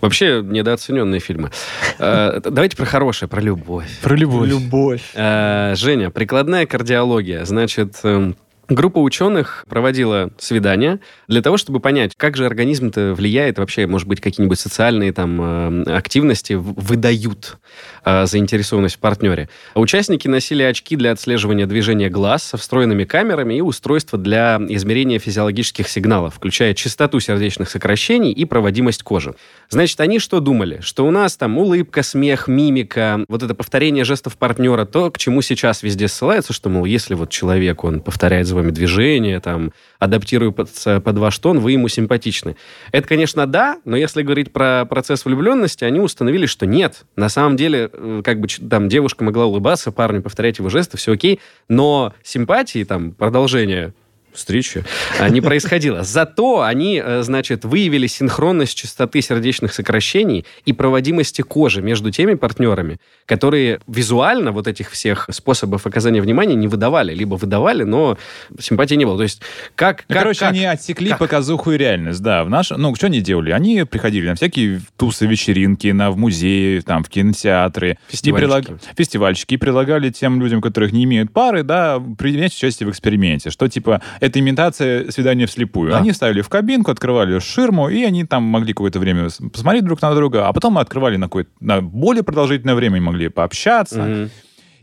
Вообще, 0.00 0.42
недооцененные 0.42 1.20
фильмы. 1.20 1.50
Э, 1.98 2.40
давайте 2.44 2.76
про 2.76 2.86
хорошее, 2.86 3.28
про 3.28 3.40
любовь. 3.40 3.88
Про 4.02 4.16
любовь. 4.16 4.48
Любовь. 4.48 5.02
Э, 5.14 5.74
Женя, 5.76 6.10
прикладная 6.10 6.66
кардиология. 6.66 7.44
Значит, 7.44 8.00
эм, 8.02 8.36
группа 8.68 8.98
ученых 8.98 9.64
проводила 9.68 10.30
свидания 10.38 11.00
для 11.28 11.42
того, 11.42 11.56
чтобы 11.56 11.80
понять, 11.80 12.12
как 12.16 12.36
же 12.36 12.46
организм-то 12.46 13.14
влияет, 13.14 13.58
вообще, 13.58 13.86
может 13.86 14.08
быть, 14.08 14.20
какие-нибудь 14.20 14.58
социальные 14.58 15.12
там 15.12 15.84
э, 15.86 15.96
активности 15.96 16.54
выдают 16.54 17.58
э, 18.04 18.26
заинтересованность 18.26 18.96
в 18.96 18.98
партнере. 18.98 19.48
А 19.74 19.80
Участники 19.80 20.28
носили 20.28 20.62
очки 20.62 20.96
для 20.96 21.12
отслеживания 21.12 21.66
движения 21.66 22.08
глаз 22.08 22.42
со 22.42 22.56
встроенными 22.56 23.04
камерами 23.04 23.54
и 23.54 23.60
устройства 23.60 24.18
для 24.18 24.58
измерения 24.68 25.18
физиологических 25.18 25.88
сигналов, 25.88 26.34
включая 26.34 26.74
частоту 26.74 27.20
сердечных 27.20 27.68
сокращений 27.68 28.32
и 28.32 28.44
проводимость 28.44 29.02
кожи. 29.02 29.34
Значит, 29.68 30.00
они 30.00 30.18
что 30.18 30.40
думали? 30.40 30.80
Что 30.80 31.06
у 31.06 31.10
нас 31.10 31.36
там 31.36 31.58
улыбка, 31.58 32.02
смех, 32.02 32.48
мимика, 32.48 33.24
вот 33.28 33.42
это 33.42 33.54
повторение 33.54 34.04
жестов 34.04 34.36
партнера, 34.36 34.84
то, 34.84 35.10
к 35.10 35.18
чему 35.18 35.42
сейчас 35.42 35.82
везде 35.82 36.08
ссылаются, 36.08 36.52
что, 36.52 36.70
мол, 36.70 36.84
если 36.84 37.14
вот 37.14 37.30
человек, 37.30 37.84
он 37.84 38.00
повторяет 38.00 38.46
вами 38.54 38.70
движение, 38.70 39.40
там, 39.40 39.72
адаптирует 39.98 40.56
под, 40.56 40.70
под 41.04 41.18
ваш 41.18 41.38
тон, 41.38 41.60
вы 41.60 41.72
ему 41.72 41.88
симпатичны. 41.88 42.56
Это, 42.92 43.06
конечно, 43.06 43.46
да, 43.46 43.78
но 43.84 43.96
если 43.96 44.22
говорить 44.22 44.52
про 44.52 44.84
процесс 44.84 45.24
влюбленности, 45.24 45.84
они 45.84 46.00
установили, 46.00 46.46
что 46.46 46.66
нет. 46.66 47.04
На 47.16 47.28
самом 47.28 47.56
деле, 47.56 47.90
э, 47.92 48.22
как 48.24 48.40
бы 48.40 48.48
там 48.48 48.88
девушка 48.88 49.24
могла 49.24 49.46
улыбаться, 49.46 49.92
парню 49.92 50.22
повторять 50.22 50.58
его 50.58 50.68
жесты, 50.68 50.96
все 50.96 51.12
окей, 51.12 51.40
но 51.68 52.14
симпатии, 52.22 52.84
там, 52.84 53.12
продолжение 53.12 53.94
встречи 54.34 54.84
а, 55.18 55.28
не 55.28 55.40
происходило. 55.40 56.02
Зато 56.02 56.62
они, 56.62 57.00
э, 57.04 57.22
значит, 57.22 57.64
выявили 57.64 58.06
синхронность 58.06 58.76
частоты 58.76 59.20
сердечных 59.22 59.72
сокращений 59.72 60.44
и 60.64 60.72
проводимости 60.72 61.42
кожи 61.42 61.82
между 61.82 62.10
теми 62.10 62.34
партнерами, 62.34 62.98
которые 63.26 63.80
визуально 63.86 64.52
вот 64.52 64.66
этих 64.66 64.90
всех 64.90 65.28
способов 65.30 65.86
оказания 65.86 66.20
внимания 66.20 66.54
не 66.54 66.68
выдавали. 66.68 67.14
Либо 67.14 67.34
выдавали, 67.36 67.84
но 67.84 68.18
симпатии 68.60 68.94
не 68.94 69.04
было. 69.04 69.16
То 69.16 69.22
есть 69.22 69.40
как... 69.74 70.04
Ну, 70.08 70.14
как- 70.14 70.22
короче, 70.22 70.40
как? 70.40 70.50
они 70.52 70.64
отсекли 70.64 71.10
Как? 71.10 71.18
показуху 71.18 71.72
и 71.72 71.78
реальность, 71.78 72.20
да. 72.22 72.44
В 72.44 72.50
наш... 72.50 72.70
Ну, 72.70 72.94
что 72.94 73.06
они 73.06 73.20
делали? 73.20 73.50
Они 73.52 73.84
приходили 73.84 74.28
на 74.28 74.34
всякие 74.34 74.80
тусы, 74.96 75.26
вечеринки, 75.26 75.88
на, 75.88 76.10
в 76.10 76.16
музеи, 76.16 76.80
там, 76.80 77.04
в 77.04 77.08
кинотеатры. 77.08 77.92
И 78.08 78.12
Фестивальчики. 78.12 78.70
прилаг- 78.72 78.80
Фестивальчики. 78.96 79.54
И 79.54 79.56
предлагали 79.56 80.10
тем 80.10 80.40
людям, 80.40 80.60
которых 80.60 80.92
не 80.92 81.04
имеют 81.04 81.32
пары, 81.32 81.62
да, 81.62 82.02
принять 82.18 82.54
участие 82.54 82.86
в 82.88 82.90
эксперименте. 82.90 83.50
Что, 83.50 83.68
типа, 83.68 84.02
это 84.24 84.40
имитация 84.40 85.10
свидания 85.10 85.46
вслепую. 85.46 85.90
Да. 85.90 85.98
Они 85.98 86.12
ставили 86.12 86.40
в 86.40 86.48
кабинку, 86.48 86.90
открывали 86.90 87.38
ширму, 87.38 87.88
и 87.88 88.04
они 88.04 88.24
там 88.24 88.42
могли 88.42 88.72
какое-то 88.72 88.98
время 88.98 89.28
посмотреть 89.52 89.84
друг 89.84 90.00
на 90.00 90.14
друга, 90.14 90.48
а 90.48 90.52
потом 90.52 90.78
открывали 90.78 91.16
на, 91.16 91.28
на 91.60 91.82
более 91.82 92.22
продолжительное 92.22 92.74
время 92.74 92.96
и 92.96 93.00
могли 93.00 93.28
пообщаться. 93.28 94.02
Мгм. 94.02 94.30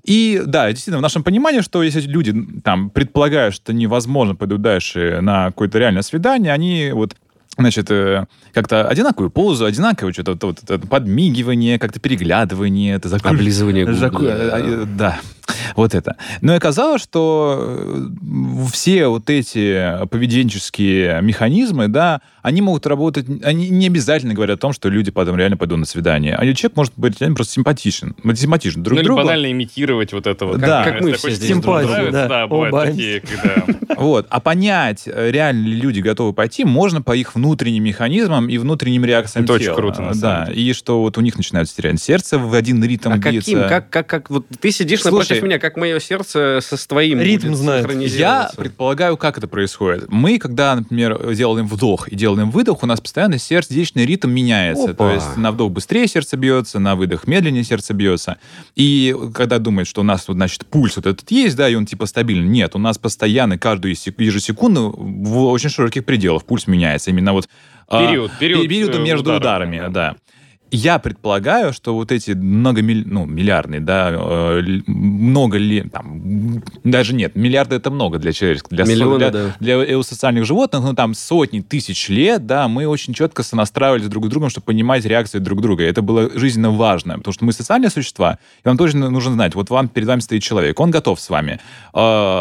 И 0.04 0.42
да, 0.46 0.70
действительно, 0.70 0.98
в 0.98 1.02
нашем 1.02 1.24
понимании, 1.24 1.62
что 1.62 1.84
если 1.84 2.02
люди 2.02 2.34
там 2.64 2.90
предполагают, 2.90 3.54
что 3.54 3.74
невозможно 3.74 4.36
пойдут 4.36 4.62
дальше 4.62 5.20
на 5.22 5.48
какое-то 5.48 5.80
реальное 5.80 6.02
свидание, 6.02 6.54
они 6.54 6.92
вот 6.94 7.16
Значит, 7.58 7.92
э, 7.92 8.28
как-то 8.54 8.88
одинаковую 8.88 9.30
позу, 9.30 9.66
одинаковое 9.66 10.14
что-то 10.14 10.32
вот, 10.48 10.60
вот 10.68 10.90
подмигивание, 10.90 11.80
как-то 11.80 12.00
переглядывание, 12.00 12.96
это 12.96 13.10
закру- 13.10 13.30
Облизывание 13.30 13.86
губ, 13.86 13.96
заку- 13.96 14.24
да. 14.24 14.60
э, 14.60 14.64
э, 14.64 14.86
Да, 14.86 15.20
вот 15.76 15.96
это. 15.96 16.16
Но 16.42 16.56
оказалось, 16.56 17.02
что 17.02 17.58
э, 17.60 18.66
все 18.72 19.08
вот 19.08 19.30
эти 19.30 20.06
поведенческие 20.08 21.22
механизмы, 21.22 21.88
да, 21.88 22.22
они 22.42 22.62
могут 22.62 22.88
работать, 22.88 23.26
они 23.44 23.70
не 23.70 23.88
обязательно 23.88 24.34
говорят 24.34 24.58
о 24.58 24.62
том, 24.62 24.74
что 24.74 24.90
люди 24.90 25.12
потом 25.12 25.38
реально 25.38 25.58
пойдут 25.58 25.80
на 25.80 25.86
свидание. 25.86 26.36
А 26.36 26.42
человек 26.54 26.76
может 26.76 26.94
быть 26.96 27.20
реально 27.20 27.36
просто 27.36 27.54
симпатичен. 27.54 28.16
Симпатичен 28.36 28.84
друг 28.84 28.96
ну, 28.96 29.02
или 29.02 29.08
другу. 29.08 29.22
банально 29.22 29.52
имитировать 29.52 30.14
вот 30.14 30.28
это 30.28 30.46
вот. 30.46 30.60
Да. 30.60 30.84
Как 30.84 31.02
мы 31.02 31.10
Если 31.10 31.28
все 31.30 31.36
здесь 31.36 31.52
друг 31.52 31.66
понравиться, 31.66 32.02
другу. 32.02 32.12
Да. 32.12 32.28
Да, 32.28 32.48
бывают 32.48 32.74
Оба. 32.74 32.86
такие, 32.86 33.22
когда... 33.22 33.96
Вот. 33.98 34.28
А 34.30 34.40
понять, 34.40 35.04
э, 35.06 35.32
реально 35.32 35.68
ли 35.68 35.76
люди 35.76 36.00
готовы 36.00 36.34
пойти, 36.34 36.66
можно 36.66 37.02
по 37.02 37.16
их 37.16 37.36
внутренним 37.36 37.84
механизмам 37.84 38.41
и 38.48 38.58
внутренним 38.58 39.06
реакциям 39.06 39.44
Это 39.46 39.54
очень 39.54 39.66
тела. 39.66 39.76
круто, 39.76 40.02
на 40.02 40.10
Да. 40.10 40.14
самом 40.16 40.46
деле. 40.54 40.62
И 40.62 40.74
что 40.74 41.02
вот 41.02 41.18
у 41.18 41.22
них 41.22 41.38
начинает 41.38 41.70
терять 41.70 42.02
сердце 42.02 42.38
в 42.38 42.54
один 42.54 42.84
ритм 42.84 43.12
А 43.12 43.18
биться. 43.18 43.52
каким? 43.52 43.60
Как, 43.68 43.90
как, 43.90 44.08
как? 44.08 44.30
Вот 44.30 44.46
ты 44.60 44.72
сидишь 44.72 45.02
Слушай, 45.02 45.14
напротив 45.20 45.44
меня, 45.44 45.60
как 45.60 45.78
мое 45.78 46.00
сердце 46.00 46.60
со 46.62 46.78
с 46.78 46.88
твоим 46.88 47.20
Ритм 47.20 47.54
знает. 47.54 47.90
Я 48.12 48.50
предполагаю, 48.58 49.18
как 49.18 49.38
это 49.38 49.48
происходит. 49.48 50.06
Мы, 50.10 50.38
когда, 50.40 50.76
например, 50.76 51.34
делаем 51.34 51.68
вдох 51.68 52.08
и 52.08 52.16
делаем 52.16 52.52
выдох, 52.52 52.84
у 52.84 52.86
нас 52.86 53.00
постоянно 53.02 53.38
сердечный 53.38 54.06
ритм 54.06 54.30
меняется. 54.30 54.92
Опа. 54.92 54.94
То 55.10 55.14
есть 55.14 55.38
на 55.38 55.52
вдох 55.52 55.72
быстрее 55.72 56.08
сердце 56.08 56.38
бьется, 56.38 56.80
на 56.80 56.96
выдох 56.96 57.28
медленнее 57.28 57.64
сердце 57.64 57.94
бьется. 57.94 58.38
И 58.76 59.16
когда 59.34 59.60
думает, 59.60 59.88
что 59.88 60.02
у 60.02 60.04
нас, 60.04 60.28
вот, 60.28 60.36
значит, 60.36 60.66
пульс 60.66 60.96
вот 60.96 61.06
этот 61.06 61.30
есть, 61.32 61.56
да, 61.56 61.70
и 61.70 61.76
он 61.76 61.86
типа 61.86 62.06
стабильный. 62.06 62.48
Нет, 62.48 62.76
у 62.76 62.80
нас 62.80 62.98
постоянно, 62.98 63.58
каждую 63.58 63.96
сек- 63.96 64.20
ежесекунду 64.20 64.94
в 64.98 65.46
очень 65.46 65.70
широких 65.70 66.06
пределах 66.06 66.46
пульс 66.46 66.68
меняется. 66.68 67.10
Именно 67.12 67.34
вот 67.34 67.48
а, 67.92 68.08
Период, 68.08 68.32
период, 68.40 68.64
э, 68.96 69.00
между 69.00 69.36
ударами, 69.36 69.78
ударами, 69.78 69.94
да. 69.94 70.12
да. 70.14 70.16
Я 70.74 71.00
предполагаю, 71.00 71.74
что 71.74 71.94
вот 71.94 72.14
эти 72.14 72.32
многомиль... 72.32 73.04
ну, 73.06 73.26
миллиардные, 73.26 73.82
да, 73.82 74.10
э, 74.14 74.62
много 74.88 75.58
ли, 75.58 75.82
там, 75.84 76.64
даже 76.86 77.14
нет, 77.14 77.36
миллиарды 77.36 77.76
это 77.76 77.92
много 77.92 78.20
для 78.20 78.32
человеческого, 78.32 78.78
для, 78.78 78.86
со- 78.86 78.92
Миллионы, 78.92 79.18
для, 79.18 79.32
да. 79.32 79.56
для 79.60 79.94
эусоциальных 79.94 80.46
животных, 80.46 80.82
ну, 80.82 80.94
там, 80.94 81.14
сотни 81.14 81.60
тысяч 81.60 82.08
лет, 82.08 82.46
да, 82.46 82.70
мы 82.70 82.88
очень 82.88 83.14
четко 83.14 83.44
сонастраивались 83.44 84.08
друг 84.08 84.26
с 84.28 84.30
другом, 84.30 84.50
чтобы 84.50 84.66
понимать 84.66 85.04
реакции 85.04 85.40
друг 85.40 85.62
друга. 85.62 85.84
Это 85.84 86.02
было 86.02 86.30
жизненно 86.40 86.72
важно, 86.72 87.18
потому 87.18 87.34
что 87.34 87.44
мы 87.44 87.52
социальные 87.52 87.90
существа, 87.90 88.40
и 88.64 88.68
вам 88.68 88.78
тоже 88.78 88.96
нужно 88.96 89.34
знать, 89.34 89.56
вот 89.56 89.70
вам 89.70 89.90
перед 89.90 90.08
вами 90.08 90.22
стоит 90.22 90.42
человек, 90.42 90.80
он 90.80 90.90
готов 90.90 91.20
с 91.20 91.30
вами 91.30 91.60
э, 91.94 91.98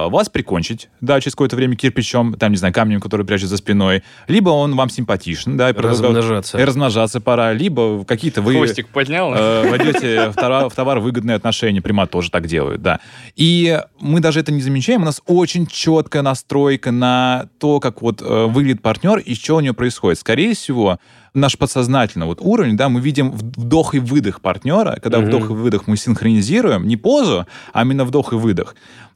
вас 0.09 0.29
прикончить, 0.29 0.89
да, 1.01 1.21
через 1.21 1.35
какое-то 1.35 1.57
время 1.57 1.75
кирпичом, 1.75 2.35
там, 2.35 2.53
не 2.53 2.59
знаю, 2.59 2.73
камнем, 2.73 3.01
который 3.01 3.27
прячет 3.27 3.49
за 3.49 3.57
спиной, 3.57 4.05
либо 4.29 4.51
он 4.51 4.77
вам 4.77 4.89
симпатичен, 4.89 5.57
да, 5.57 5.71
и 5.71 5.73
Размножаться. 5.73 6.59
и 6.59 6.63
размножаться 6.63 7.21
пора, 7.21 7.53
либо 7.53 8.05
какие-то 8.21 8.43
вы... 8.43 8.55
Хвостик 8.55 8.89
поднял. 8.89 9.35
э, 9.35 9.71
войдете 9.71 10.31
в 10.31 10.35
товар, 10.35 10.69
в 10.69 10.75
товар 10.75 10.99
выгодные 11.01 11.37
отношения, 11.37 11.81
прямо 11.81 12.07
тоже 12.07 12.31
так 12.31 12.47
делают, 12.47 12.83
да. 12.83 13.01
И 13.37 13.81
мы 13.99 14.21
даже 14.21 14.41
это 14.41 14.53
не 14.53 14.61
замечаем, 14.61 15.03
у 15.03 15.05
нас 15.07 15.23
очень 15.27 15.67
четкая 15.67 16.23
настройка 16.23 16.91
на 16.91 17.49
то, 17.59 17.81
как 17.81 18.03
вот 18.03 18.21
э, 18.23 18.47
выглядит 18.47 18.83
партнер 18.83 19.19
и 19.19 19.35
что 19.35 19.57
у 19.57 19.61
него 19.61 19.75
происходит. 19.75 20.19
Скорее 20.19 20.55
всего, 20.55 20.99
наш 21.35 21.57
подсознательный 21.57 22.27
вот 22.27 22.39
уровень, 22.41 22.77
да, 22.77 22.89
мы 22.89 23.01
видим 23.01 23.31
вдох 23.31 23.95
и 23.95 23.99
выдох 23.99 24.41
партнера, 24.41 24.99
когда 25.03 25.19
Мгм. 25.19 25.29
вдох 25.29 25.51
и 25.51 25.53
выдох 25.55 25.87
мы 25.87 25.97
синхронизируем, 25.97 26.87
не 26.87 26.97
позу, 26.97 27.47
а 27.73 27.83
именно 27.83 28.05
вдох 28.05 28.33
и 28.33 28.37
выдох, 28.37 28.75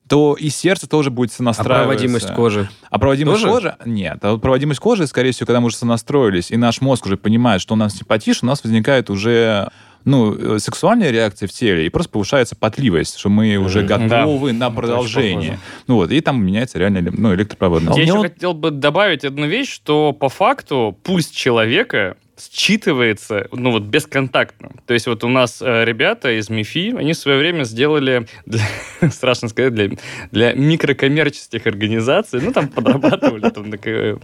то 0.08 0.36
и 0.38 0.50
сердце 0.50 0.86
тоже 0.86 1.10
будет 1.10 1.30
А 1.32 1.34
сонастраиваться. 1.34 1.84
проводимость 1.88 2.34
кожи? 2.34 2.68
А 2.90 2.98
проводимость 2.98 3.42
Тоже? 3.42 3.52
кожи? 3.52 3.76
Нет. 3.86 4.18
А 4.22 4.32
вот 4.32 4.42
проводимость 4.42 4.80
кожи, 4.80 5.06
скорее 5.06 5.32
всего, 5.32 5.46
когда 5.46 5.60
мы 5.60 5.66
уже 5.66 5.76
сонастроились, 5.76 6.50
и 6.50 6.56
наш 6.56 6.80
мозг 6.80 7.06
уже 7.06 7.16
понимает, 7.16 7.60
что 7.62 7.74
у 7.74 7.76
нас 7.76 7.96
симпатичен, 7.96 8.40
у 8.42 8.50
нас 8.50 8.62
возникает 8.62 9.08
уже 9.08 9.70
ну, 10.04 10.34
э, 10.34 10.58
сексуальная 10.58 11.10
реакция 11.10 11.48
в 11.48 11.52
теле, 11.52 11.86
и 11.86 11.88
просто 11.88 12.12
повышается 12.12 12.54
потливость, 12.54 13.18
что 13.18 13.30
мы 13.30 13.56
уже 13.56 13.82
готовы 13.82 14.52
на 14.52 14.64
Это 14.64 14.66
очень 14.66 14.76
продолжение. 14.76 15.58
Ну 15.86 15.94
вот, 15.96 16.10
и 16.12 16.20
там 16.20 16.44
меняется 16.44 16.78
реально 16.78 17.10
ну, 17.10 17.34
электропроводность. 17.34 17.96
А 17.96 18.00
Я 18.00 18.04
еще 18.04 18.18
вот- 18.18 18.24
хотел 18.32 18.52
бы 18.52 18.70
добавить 18.70 19.24
одну 19.24 19.46
вещь, 19.46 19.72
что 19.72 20.12
по 20.12 20.28
факту 20.28 20.96
пульс 21.02 21.28
человека 21.28 22.16
считывается, 22.36 23.48
ну 23.52 23.70
вот, 23.70 23.82
бесконтактно. 23.84 24.70
То 24.86 24.94
есть 24.94 25.06
вот 25.06 25.24
у 25.24 25.28
нас 25.28 25.62
э, 25.62 25.84
ребята 25.84 26.38
из 26.38 26.50
МИФИ, 26.50 26.96
они 26.96 27.12
в 27.12 27.16
свое 27.16 27.38
время 27.38 27.64
сделали, 27.64 28.26
для- 28.46 28.60
страшно 29.10 29.48
сказать, 29.48 29.74
для, 29.74 29.90
для 30.32 30.52
микрокоммерческих 30.52 31.66
организаций, 31.66 32.40
ну 32.40 32.52
там 32.52 32.68
подрабатывали 32.68 33.50
там 33.50 33.70
на 33.70 33.78
КВ. 33.78 34.20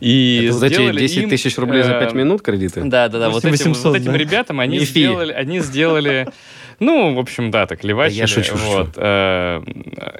И 0.00 0.44
Это 0.44 0.54
вот 0.54 0.62
эти 0.64 0.74
сделали 0.74 1.00
10 1.00 1.16
им, 1.24 1.30
тысяч 1.30 1.58
рублей 1.58 1.82
за 1.82 1.92
э, 1.92 2.00
5 2.00 2.14
минут 2.14 2.42
кредиты? 2.42 2.82
Да, 2.84 3.08
да, 3.08 3.18
да. 3.18 3.30
Вот 3.30 3.44
этим, 3.44 3.50
800, 3.50 3.84
вот 3.84 3.96
этим 3.96 4.12
да. 4.12 4.18
ребятам 4.18 4.60
они 4.60 4.78
МИФИ. 4.78 4.90
сделали, 4.90 5.32
они 5.32 5.60
сделали 5.60 6.28
Ну, 6.80 7.14
в 7.14 7.18
общем, 7.18 7.50
да, 7.50 7.66
так 7.66 7.84
левачили. 7.84 8.16
Да 8.18 8.22
я 8.22 8.26
шучу, 8.26 8.56
шучу. 8.56 8.64
вот. 8.64 8.88
э, 8.96 9.62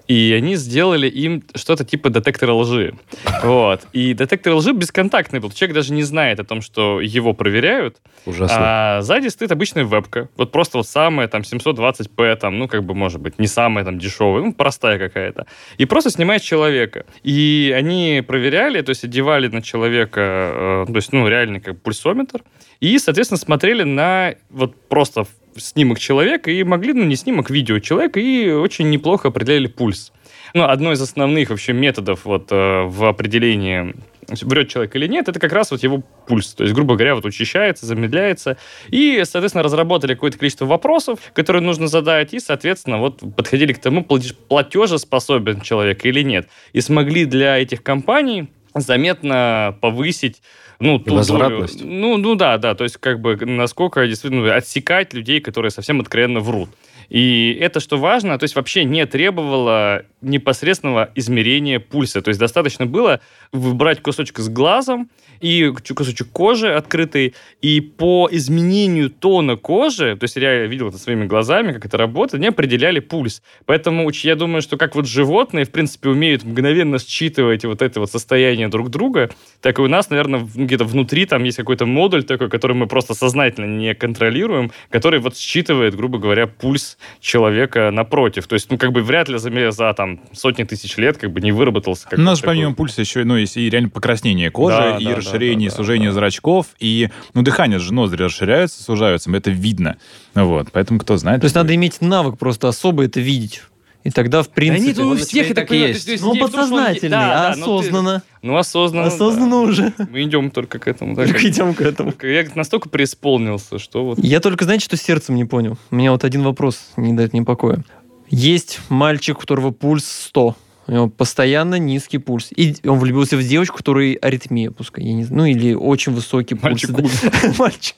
И 0.07 0.35
они 0.37 0.57
сделали 0.57 1.09
им 1.09 1.43
что-то 1.55 1.85
типа 1.85 2.11
детектора 2.11 2.53
лжи. 2.53 2.95
Вот. 3.43 3.83
И 3.93 4.13
детектор 4.13 4.53
лжи 4.55 4.73
бесконтактный 4.73 5.41
был. 5.41 5.51
Человек 5.51 5.75
даже 5.75 5.93
не 5.95 6.03
знает 6.03 6.39
о 6.41 6.45
том, 6.45 6.61
что 6.61 7.01
его 7.01 7.33
проверяют. 7.33 7.97
Ужасно. 8.27 8.57
А 8.59 9.03
сзади 9.03 9.29
стоит 9.29 9.51
обычная 9.53 9.85
вебка. 9.85 10.29
Вот 10.37 10.53
просто 10.53 10.77
вот 10.79 10.87
самая 10.87 11.27
там 11.29 11.41
720p, 11.43 12.37
там, 12.37 12.59
ну, 12.59 12.69
как 12.69 12.85
бы, 12.85 12.95
может 12.95 13.21
быть, 13.21 13.39
не 13.39 13.47
самая 13.47 13.85
там 13.85 13.99
дешевая, 13.99 14.43
ну, 14.43 14.53
простая 14.53 14.99
какая-то. 14.99 15.47
И 15.79 15.87
просто 15.87 16.11
снимает 16.11 16.43
человека. 16.43 17.07
И 17.23 17.75
они 17.75 18.23
проверяли, 18.27 18.83
то 18.83 18.91
есть 18.91 19.05
одевали 19.05 19.49
на 19.49 19.63
человека, 19.63 20.21
э, 20.21 20.85
то 20.87 20.97
есть, 20.97 21.13
ну, 21.13 21.27
реально 21.27 21.61
как 21.61 21.81
пульсометр. 21.81 22.43
И, 22.81 22.99
соответственно, 22.99 23.39
смотрели 23.39 23.83
на 23.85 24.35
вот 24.51 24.75
просто 24.89 25.25
снимок 25.57 25.99
человека 25.99 26.51
и 26.51 26.63
могли, 26.65 26.93
ну, 26.93 27.05
не 27.05 27.17
снимок, 27.17 27.51
видео 27.51 27.79
человека, 27.79 28.21
и 28.21 28.51
очень 28.51 28.91
неплохо 28.91 29.29
определяли 29.29 29.67
пульс. 29.67 30.13
Ну, 30.55 30.65
одно 30.65 30.93
из 30.93 31.01
основных 31.01 31.51
вообще 31.51 31.73
методов 31.73 32.25
вот 32.25 32.51
э, 32.51 32.83
в 32.85 33.05
определении 33.05 33.95
врет 34.43 34.69
человек 34.69 34.95
или 34.97 35.07
нет, 35.07 35.29
это 35.29 35.41
как 35.41 35.53
раз 35.53 35.71
вот 35.71 35.83
его 35.83 36.03
пульс. 36.27 36.55
То 36.55 36.65
есть, 36.65 36.75
грубо 36.75 36.95
говоря, 36.95 37.15
вот 37.15 37.25
учащается, 37.25 37.87
замедляется. 37.87 38.57
И, 38.89 39.23
соответственно, 39.25 39.63
разработали 39.63 40.15
какое-то 40.15 40.39
количество 40.39 40.67
вопросов, 40.67 41.19
которые 41.35 41.63
нужно 41.63 41.89
задать, 41.89 42.33
и, 42.35 42.41
соответственно, 42.41 42.99
вот 42.99 43.21
подходили 43.35 43.73
к 43.73 43.79
тому, 43.79 44.03
платеж- 44.03 44.37
платежеспособен 44.49 45.61
человек 45.61 46.05
или 46.05 46.23
нет. 46.23 46.49
И 46.73 46.81
смогли 46.81 47.25
для 47.25 47.59
этих 47.59 47.83
компаний 47.83 48.49
заметно 48.75 49.77
повысить 49.81 50.43
ну, 50.81 50.99
ту 50.99 51.15
Возвратность. 51.15 51.79
долю- 51.79 51.91
ну, 51.91 52.17
ну 52.17 52.35
да, 52.35 52.59
да, 52.59 52.75
то 52.75 52.85
есть 52.85 52.97
как 52.97 53.21
бы 53.21 53.37
насколько 53.37 54.07
действительно 54.07 54.55
отсекать 54.55 55.13
людей, 55.15 55.41
которые 55.41 55.71
совсем 55.71 56.01
откровенно 56.01 56.41
врут. 56.41 56.71
И 57.11 57.59
это, 57.61 57.81
что 57.81 57.99
важно, 57.99 58.39
то 58.39 58.45
есть 58.45 58.55
вообще 58.55 58.85
не 58.85 59.05
требовало 59.05 60.05
непосредственного 60.23 61.11
измерения 61.17 61.81
пульса. 61.81 62.23
То 62.23 62.29
есть 62.29 62.39
достаточно 62.39 62.87
было 62.87 63.21
выбрать 63.53 64.01
кусочек 64.01 64.39
с 64.39 64.49
глазом 64.49 65.11
и 65.41 65.73
кусочек 65.95 66.29
кожи 66.31 66.73
открытый, 66.73 67.35
и 67.63 67.81
по 67.81 68.29
изменению 68.31 69.11
тона 69.11 69.57
кожи, 69.57 70.17
то 70.17 70.25
есть 70.25 70.37
я 70.37 70.67
видел 70.67 70.89
это 70.89 70.99
своими 70.99 71.25
глазами, 71.27 71.73
как 71.73 71.87
это 71.87 71.97
работает, 71.97 72.35
они 72.35 72.49
определяли 72.49 73.01
пульс. 73.01 73.43
Поэтому 73.65 74.09
я 74.11 74.37
думаю, 74.37 74.63
что 74.63 74.77
как 74.77 74.95
вот 74.95 75.09
животные, 75.09 75.65
в 75.65 75.71
принципе, 75.71 76.11
умеют 76.11 76.45
мгновенно 76.45 76.99
считывать 76.99 77.65
вот 77.65 77.83
это 77.83 78.01
вот 78.01 78.11
состояние 78.11 78.69
друг 78.69 78.91
друга, 78.91 79.31
так 79.63 79.79
и 79.79 79.83
у 79.83 79.89
нас, 79.89 80.11
наверное, 80.11 80.47
где-то 80.55 80.85
внутри 80.85 81.25
там 81.25 81.43
есть 81.45 81.57
какой-то 81.57 81.87
модуль 81.87 82.23
такой, 82.23 82.51
который 82.51 82.77
мы 82.77 82.87
просто 82.87 83.15
сознательно 83.15 83.67
не 83.67 83.95
контролируем, 83.95 84.71
который 84.91 85.21
вот 85.21 85.37
считывает, 85.37 85.97
грубо 85.97 86.19
говоря, 86.19 86.47
пульс 86.47 86.99
человека 87.21 87.91
напротив. 87.91 88.47
То 88.47 88.55
есть, 88.55 88.71
ну, 88.71 88.79
как 88.79 88.93
бы 88.93 89.03
вряд 89.03 89.29
ли 89.29 89.39
за, 89.39 89.71
за 89.71 89.93
там 89.95 90.21
сотни 90.33 90.65
тысяч 90.65 90.97
лет 90.97 91.17
как 91.19 91.33
бы 91.33 91.41
не 91.41 91.53
выработался 91.53 92.09
У 92.13 92.21
нас 92.21 92.39
же 92.39 92.45
помимо 92.45 92.75
пульса 92.75 93.01
еще, 93.01 93.25
ну, 93.25 93.37
есть 93.37 93.57
и 93.57 93.69
реально 93.69 93.89
покраснение 93.89 94.51
кожи, 94.51 94.77
Да, 94.77 94.97
и 94.99 95.05
да, 95.05 95.17
расширение, 95.17 95.71
да, 95.71 95.77
да, 95.77 95.83
сужение 95.83 96.11
да. 96.11 96.15
зрачков, 96.15 96.69
и, 96.79 97.09
ну, 97.35 97.43
дыхание 97.43 97.79
же, 97.79 97.93
ноздри 97.93 98.23
расширяются, 98.23 98.83
сужаются, 98.83 99.31
это 99.35 99.51
видно. 99.51 99.97
Вот, 100.35 100.69
поэтому 100.73 101.01
кто 101.01 101.17
знает. 101.17 101.41
То 101.41 101.47
есть 101.47 101.57
надо 101.57 101.75
иметь 101.75 102.01
навык 102.01 102.39
просто 102.39 102.69
особо 102.69 103.05
это 103.05 103.21
видеть. 103.21 103.63
И 104.03 104.11
тогда, 104.11 104.43
в 104.43 104.47
Да 104.47 104.53
принципе... 104.55 104.87
нет, 104.89 104.99
он 104.99 105.13
у 105.13 105.17
всех 105.17 105.47
и 105.49 105.51
это 105.51 105.61
так 105.63 105.71
есть. 105.71 106.23
Ну, 106.23 106.35
подсознательный, 106.37 107.17
а 107.17 107.51
осознанно. 107.51 108.23
Ну, 108.43 108.57
осознанно. 108.57 109.09
Осознанно 109.09 109.51
да. 109.51 109.69
уже. 109.69 109.93
Мы 110.11 110.23
идем 110.23 110.51
только 110.51 110.79
к 110.79 110.89
этому. 110.89 111.15
да, 111.15 111.25
Только 111.25 111.39
как- 111.41 111.45
идем 111.49 111.75
к 111.75 111.81
этому. 111.83 112.15
Я 112.23 112.47
настолько 112.55 112.89
преисполнился, 112.89 113.79
что 113.79 114.05
вот... 114.05 114.19
Я 114.19 114.41
только, 114.41 114.65
знаете, 114.65 114.85
что 114.87 114.97
сердцем 114.97 115.35
не 115.35 115.45
понял? 115.45 115.77
У 115.91 115.97
меня 115.97 116.13
вот 116.13 116.25
один 116.25 116.43
вопрос 116.45 116.93
не 116.97 117.13
дает 117.13 117.35
мне 117.35 117.43
покоя. 117.43 117.85
Есть 118.31 118.81
мальчик, 118.89 119.37
у 119.37 119.41
которого 119.41 119.71
пульс 119.71 120.07
100. 120.07 120.57
У 120.91 120.93
него 120.93 121.09
постоянно 121.09 121.77
низкий 121.77 122.19
пульс. 122.19 122.49
И 122.57 122.75
он 122.85 122.99
влюбился 122.99 123.37
в 123.37 123.43
девочку, 123.47 123.77
у 123.77 123.79
которой 123.79 124.15
аритмия, 124.15 124.73
пускай, 124.73 125.05
я 125.05 125.13
не 125.13 125.23
знаю, 125.23 125.39
ну 125.43 125.47
или 125.47 125.73
очень 125.73 126.13
высокий 126.13 126.57
пульс. 126.57 126.83
Мальчик. 126.89 126.91
Мальчик. 127.59 127.97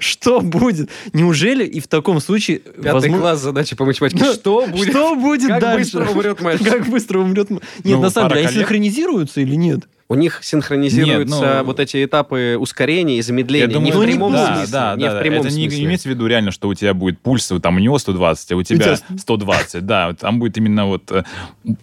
Что 0.00 0.40
будет? 0.40 0.90
Неужели 1.12 1.64
и 1.64 1.78
в 1.78 1.86
таком 1.86 2.18
случае... 2.20 2.58
Пятый 2.58 2.92
возможно- 2.94 3.18
класс 3.20 3.40
задачи 3.40 3.76
по 3.76 3.84
математике. 3.84 4.24
Ну, 4.24 4.32
Что 4.34 4.66
будет? 4.66 4.90
Что 4.90 5.14
будет 5.14 5.48
Как 5.48 5.60
дальше? 5.60 5.98
быстро 5.98 6.10
умрет 6.12 6.40
мальчик? 6.42 6.66
Как 6.68 6.88
быстро 6.88 7.20
умрет 7.20 7.50
м- 7.52 7.60
Нет, 7.84 7.96
Ну, 7.96 8.00
на 8.02 8.10
самом 8.10 8.30
деле, 8.30 8.40
они 8.40 8.48
коллег. 8.48 8.60
синхронизируются 8.62 9.40
или 9.40 9.54
нет? 9.54 9.88
У 10.10 10.16
них 10.16 10.40
синхронизируются 10.42 11.36
Нет, 11.40 11.56
ну- 11.60 11.64
вот 11.66 11.78
эти 11.78 12.04
этапы 12.04 12.56
ускорения 12.58 13.18
и 13.18 13.22
замедления. 13.22 13.68
Я 13.68 13.72
думаю, 13.72 13.86
не 13.86 13.92
в 13.92 13.94
ну, 13.94 14.02
прямом 14.02 14.32
не 14.32 14.38
да, 14.38 14.56
смысле. 14.56 14.72
да, 14.72 14.96
не 14.96 15.04
да, 15.04 15.14
в 15.16 15.20
прямом 15.20 15.38
это 15.46 15.54
не 15.54 15.68
смысле. 15.68 15.84
имеется 15.84 16.08
в 16.08 16.10
виду 16.10 16.26
реально, 16.26 16.50
что 16.50 16.66
у 16.66 16.74
тебя 16.74 16.94
будет 16.94 17.20
пульс, 17.20 17.46
там 17.62 17.76
у 17.76 17.78
него 17.78 17.96
120, 17.96 18.50
а 18.50 18.56
у 18.56 18.62
тебя 18.64 18.96
тебя 18.96 19.18
120, 19.18 19.86
да, 19.86 20.12
там 20.14 20.40
будет 20.40 20.58
именно 20.58 20.86
вот... 20.86 21.12
э, 21.12 21.22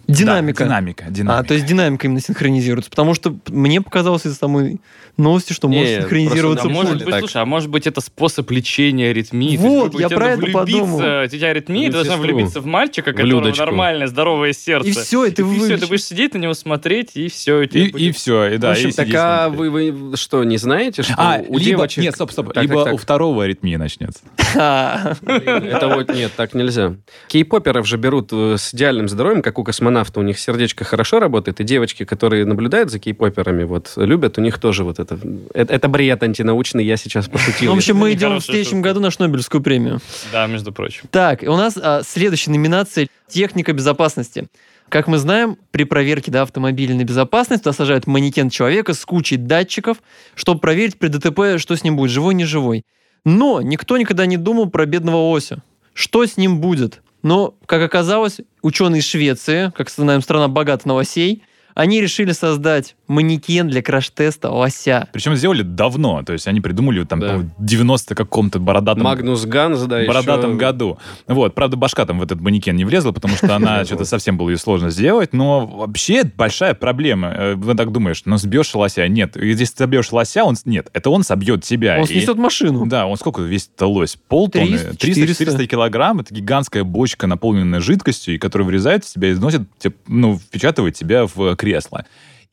Динамика. 0.06 0.64
да, 0.64 0.68
динамика, 0.68 1.04
А, 1.08 1.10
динамика. 1.10 1.48
то 1.48 1.54
есть 1.54 1.64
динамика 1.64 2.06
именно 2.06 2.20
синхронизируется. 2.20 2.90
Потому 2.90 3.14
что 3.14 3.34
мне 3.48 3.80
показалось 3.80 4.26
из 4.26 4.36
самой 4.36 4.78
новости, 5.18 5.52
что 5.52 5.68
Не, 5.68 5.78
может 5.78 6.02
синхронизироваться 6.02 6.68
просто 6.68 6.80
А 6.80 6.82
может 6.82 6.98
быть, 7.04 7.10
Так. 7.10 7.18
слушай, 7.20 7.42
а 7.42 7.44
может 7.44 7.70
быть, 7.70 7.86
это 7.86 8.00
способ 8.00 8.50
лечения 8.50 9.10
аритмии? 9.10 9.50
Есть, 9.52 9.62
Вот, 9.62 9.92
говоря, 9.92 10.08
я 10.08 10.16
про 10.16 10.28
это 10.30 10.46
подумал. 10.46 10.98
У 10.98 11.26
тебя 11.28 11.48
аритмия, 11.48 11.86
ты 11.86 11.92
должна 11.92 12.16
влюбиться 12.16 12.60
в 12.60 12.66
мальчика, 12.66 13.12
которого 13.12 13.52
нормальное, 13.52 14.06
здоровое 14.06 14.52
сердце. 14.52 14.88
И 14.88 14.92
все, 14.92 15.24
и 15.24 15.30
ты 15.30 15.42
И 15.42 15.58
все, 15.58 15.78
ты 15.78 15.86
будешь 15.86 16.04
сидеть 16.04 16.34
на 16.34 16.38
него 16.38 16.54
смотреть, 16.54 17.16
и 17.16 17.28
все. 17.28 17.62
И, 17.62 17.88
и 17.88 18.12
все, 18.12 18.46
и 18.46 18.58
да. 18.58 18.68
в 18.68 18.72
общем, 18.72 18.88
и 18.90 18.92
так 18.92 19.08
а 19.14 19.48
вы, 19.48 19.70
вы 19.70 20.16
что, 20.16 20.44
не 20.44 20.56
знаете, 20.56 21.02
что 21.02 21.14
А, 21.16 21.40
у 21.46 21.58
либо, 21.58 21.78
девочек... 21.78 22.02
нет, 22.04 22.14
стоп, 22.14 22.32
стоп, 22.32 22.52
Так, 22.52 22.62
либо 22.62 22.84
так, 22.84 22.94
у 22.94 22.96
так. 22.96 23.02
второго 23.02 23.44
аритмия 23.44 23.78
начнется. 23.78 24.20
Это 24.54 25.92
вот 25.94 26.14
нет, 26.14 26.32
так 26.36 26.54
нельзя. 26.54 26.94
Кей-поперов 27.28 27.86
же 27.86 27.96
берут 27.96 28.30
э, 28.32 28.56
с 28.58 28.74
идеальным 28.74 29.08
здоровьем, 29.08 29.42
как 29.42 29.58
у 29.58 29.64
космонавта. 29.64 30.20
У 30.20 30.22
них 30.22 30.38
сердечко 30.38 30.84
хорошо 30.84 31.20
работает, 31.20 31.60
и 31.60 31.64
девочки, 31.64 32.04
которые 32.04 32.44
наблюдают 32.44 32.90
за 32.90 32.98
кей-поперами, 32.98 33.64
вот, 33.64 33.92
любят, 33.96 34.38
у 34.38 34.40
них 34.40 34.58
тоже 34.58 34.84
вот 34.84 34.98
это... 34.98 35.07
Это, 35.54 35.74
это 35.74 35.88
бред 35.88 36.22
антинаучный, 36.22 36.84
я 36.84 36.96
сейчас 36.96 37.28
пошутил. 37.28 37.70
Ну, 37.70 37.74
в 37.74 37.78
общем, 37.78 37.96
мы 37.96 38.12
идем 38.12 38.36
в 38.36 38.44
следующем 38.44 38.82
году 38.82 39.00
на 39.00 39.10
Шнобелевскую 39.10 39.62
премию. 39.62 40.00
Да, 40.32 40.46
между 40.46 40.72
прочим. 40.72 41.04
Так, 41.10 41.42
у 41.42 41.56
нас 41.56 41.76
а, 41.76 42.02
следующая 42.02 42.50
номинация 42.50 43.08
«Техника 43.28 43.72
безопасности». 43.72 44.48
Как 44.88 45.06
мы 45.06 45.18
знаем, 45.18 45.58
при 45.70 45.84
проверке 45.84 46.30
да, 46.30 46.42
автомобиля 46.42 46.94
на 46.94 47.04
безопасность 47.04 47.62
туда 47.62 47.74
сажают 47.74 48.06
манекен 48.06 48.48
человека 48.48 48.94
с 48.94 49.04
кучей 49.04 49.36
датчиков, 49.36 49.98
чтобы 50.34 50.60
проверить 50.60 50.98
при 50.98 51.08
ДТП, 51.08 51.60
что 51.60 51.76
с 51.76 51.84
ним 51.84 51.96
будет, 51.96 52.10
живой, 52.10 52.34
не 52.34 52.44
живой. 52.44 52.84
Но 53.24 53.60
никто 53.60 53.98
никогда 53.98 54.24
не 54.24 54.38
думал 54.38 54.70
про 54.70 54.86
бедного 54.86 55.30
Ося. 55.30 55.58
Что 55.92 56.24
с 56.24 56.36
ним 56.36 56.60
будет? 56.60 57.02
Но, 57.22 57.54
как 57.66 57.82
оказалось, 57.82 58.40
ученые 58.62 59.00
из 59.00 59.06
Швеции, 59.06 59.72
как 59.76 59.90
знаем, 59.90 60.22
страна 60.22 60.48
богата 60.48 60.86
на 60.88 60.94
лосей, 60.94 61.42
они 61.78 62.00
решили 62.00 62.32
создать 62.32 62.96
манекен 63.06 63.68
для 63.68 63.82
краш-теста 63.82 64.50
лося. 64.50 65.08
Причем 65.12 65.36
сделали 65.36 65.62
давно, 65.62 66.24
то 66.24 66.32
есть 66.32 66.48
они 66.48 66.60
придумали 66.60 67.04
там 67.04 67.20
Да. 67.20 67.36
по 67.36 67.50
90 67.60 68.16
каком-то 68.16 68.58
бородатом 68.58 69.04
Магнус 69.04 69.44
Ганс, 69.46 69.82
да, 69.82 70.04
бородатом 70.04 70.50
еще... 70.50 70.58
году. 70.58 70.98
Вот, 71.28 71.54
правда, 71.54 71.76
башка 71.76 72.04
там 72.04 72.18
в 72.18 72.22
этот 72.24 72.40
манекен 72.40 72.74
не 72.74 72.84
влезла, 72.84 73.12
потому 73.12 73.36
что 73.36 73.54
она 73.54 73.84
что-то 73.84 74.04
совсем 74.06 74.36
было 74.36 74.50
ее 74.50 74.58
сложно 74.58 74.90
сделать, 74.90 75.32
но 75.32 75.66
вообще 75.66 76.24
большая 76.24 76.74
проблема. 76.74 77.28
Э, 77.28 77.54
Вы 77.54 77.76
так 77.76 77.92
думаешь, 77.92 78.22
ну 78.24 78.38
сбьешь 78.38 78.74
лося? 78.74 79.06
Нет. 79.06 79.36
Если 79.36 79.64
ты 79.64 79.78
собьешь 79.78 80.10
лося, 80.10 80.42
он... 80.42 80.56
Нет, 80.64 80.88
это 80.94 81.10
он 81.10 81.22
собьет 81.22 81.62
тебя. 81.62 82.00
Он 82.00 82.06
снесет 82.06 82.38
машину. 82.38 82.86
Да, 82.86 83.06
он 83.06 83.16
сколько 83.16 83.42
весит 83.42 83.80
лось? 83.80 84.16
Полтонны? 84.26 84.78
300, 84.78 85.44
300-400 85.44 85.66
килограмм. 85.66 86.18
Это 86.18 86.34
гигантская 86.34 86.82
бочка, 86.82 87.28
наполненная 87.28 87.78
жидкостью, 87.78 88.34
и 88.34 88.38
которая 88.38 88.66
врезает 88.66 89.04
в 89.04 89.14
тебя 89.14 89.28
и 89.28 89.32
износит, 89.32 89.62
ну, 90.08 90.36
впечатывает 90.36 90.96
тебя 90.96 91.26
в 91.32 91.54
кресло. 91.54 91.67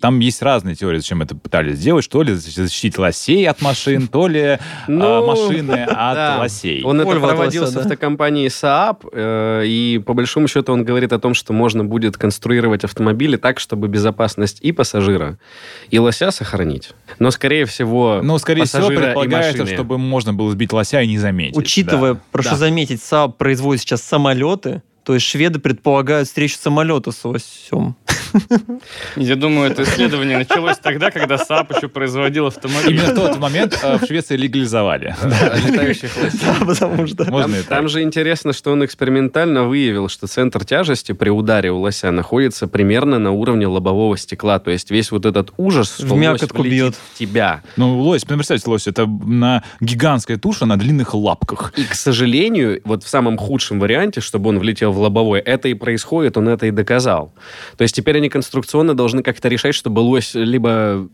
Там 0.02 0.20
есть 0.20 0.42
разные 0.42 0.76
теории, 0.76 0.98
зачем 0.98 1.22
это 1.22 1.36
пытались 1.36 1.78
сделать. 1.78 2.04
Что 2.04 2.22
ли 2.22 2.34
защитить 2.34 2.98
лосей 2.98 3.48
от 3.48 3.62
машин, 3.62 4.10
то 4.10 4.28
ли 4.28 4.42
а, 4.42 4.60
Ну, 4.90 5.26
машины 5.26 5.72
от 5.84 5.88
да. 6.16 6.36
лосей. 6.38 6.84
Он 6.84 7.00
это 7.00 7.08
Вольво 7.08 7.30
от 7.30 7.36
проводил 7.38 7.62
лося, 7.62 7.72
с 7.72 7.76
да. 7.76 7.82
автокомпанией 7.84 8.48
Saab, 8.50 9.08
э, 9.14 9.64
и 9.66 10.04
по 10.06 10.14
большому 10.14 10.50
счету 10.50 10.74
он 10.74 10.84
говорит 10.84 11.14
о 11.14 11.20
том, 11.20 11.34
что 11.34 11.54
можно 11.54 11.86
будет 11.86 12.18
конструировать 12.18 12.84
автомобили 12.84 13.38
так, 13.38 13.58
чтобы 13.62 13.88
безопасность 13.88 14.60
и 14.60 14.74
пассажира, 14.74 15.40
и 15.92 15.98
лося 15.98 16.30
сохранить. 16.32 16.92
Но, 17.20 17.32
скорее 17.32 17.64
всего, 17.64 18.20
Ну, 18.22 18.38
скорее 18.38 18.66
всего, 18.66 18.82
пассажира 18.82 19.02
и 19.02 19.06
предполагается, 19.06 19.60
машины. 19.62 19.76
чтобы 19.78 19.98
можно 19.98 20.34
было 20.34 20.52
сбить 20.52 20.74
лося 20.74 21.00
и 21.02 21.08
не 21.08 21.20
заметить. 21.20 21.56
Учитывая, 21.58 22.16
да. 22.16 22.20
прошу 22.34 22.50
Да. 22.50 22.56
заметить, 22.58 23.00
Saab 23.00 23.32
производит 23.38 23.82
сейчас 23.82 24.02
самолеты, 24.02 24.82
То 25.06 25.14
есть 25.14 25.26
шведы 25.28 25.60
предполагают 25.60 26.28
встречу 26.28 26.58
самолета 26.60 27.12
с 27.12 27.24
лосем. 27.24 27.96
Я 29.16 29.36
думаю, 29.36 29.72
это 29.72 29.84
исследование 29.84 30.40
началось 30.40 30.78
тогда, 30.80 31.12
когда 31.12 31.38
Saab 31.38 31.78
еще 31.78 31.88
производил 31.88 32.48
автомобили. 32.48 32.94
Именно 32.94 33.12
в 33.12 33.16
тот 33.16 33.40
момент 33.40 33.80
э, 33.82 33.98
в 33.98 34.06
Швеции 34.06 34.36
легализовали. 34.36 35.16
Летающих. 35.24 36.12
Да, 36.42 36.66
потому 36.66 37.08
что... 37.08 37.24
Можно 37.26 37.64
Там 37.64 37.88
же 37.88 38.02
интересно, 38.02 38.52
что 38.52 38.72
он 38.72 38.84
экспериментально 38.84 39.64
выявил, 39.66 40.10
что 40.10 40.28
центр 40.28 40.66
тяжести 40.66 41.12
при 41.12 41.30
ударе 41.30 41.72
у 41.72 41.78
лося 41.78 42.12
находится 42.12 42.68
примерно 42.68 43.20
на 43.20 43.32
уровне 43.32 43.68
лобового 43.68 44.18
стекла. 44.18 44.60
То 44.60 44.72
есть 44.72 44.90
весь 44.90 45.12
вот 45.12 45.26
этот 45.26 45.54
ужас, 45.58 45.98
что 46.00 46.16
мякотку 46.16 46.64
бьет. 46.64 46.96
в 46.96 47.18
тебя. 47.18 47.62
Ну, 47.78 48.00
лось, 48.00 48.26
представьте, 48.26 48.70
лось, 48.70 48.88
это 48.88 49.06
на 49.06 49.64
гигантская 49.80 50.38
туша 50.38 50.66
на 50.66 50.78
длинных 50.78 51.14
лапках. 51.14 51.74
И, 51.78 51.84
к 51.84 51.94
сожалению, 51.94 52.82
вот 52.86 53.04
в 53.04 53.08
самом 53.08 53.38
худшем 53.38 53.80
варианте, 53.80 54.20
чтобы 54.20 54.50
он 54.50 54.60
влетел 54.60 54.95
в 54.96 55.00
лобовой, 55.00 55.40
это 55.40 55.68
и 55.68 55.74
происходит, 55.74 56.38
он 56.38 56.50
это 56.50 56.66
и 56.66 56.72
доказал. 56.72 57.34
То 57.78 57.84
есть 57.84 57.96
теперь 57.96 58.18
они 58.18 58.30
конструкционно 58.30 58.96
должны 58.96 59.22
как-то 59.22 59.48
решать, 59.48 59.76
чтобы 59.76 60.00
лось 60.00 60.34
либо 60.34 61.08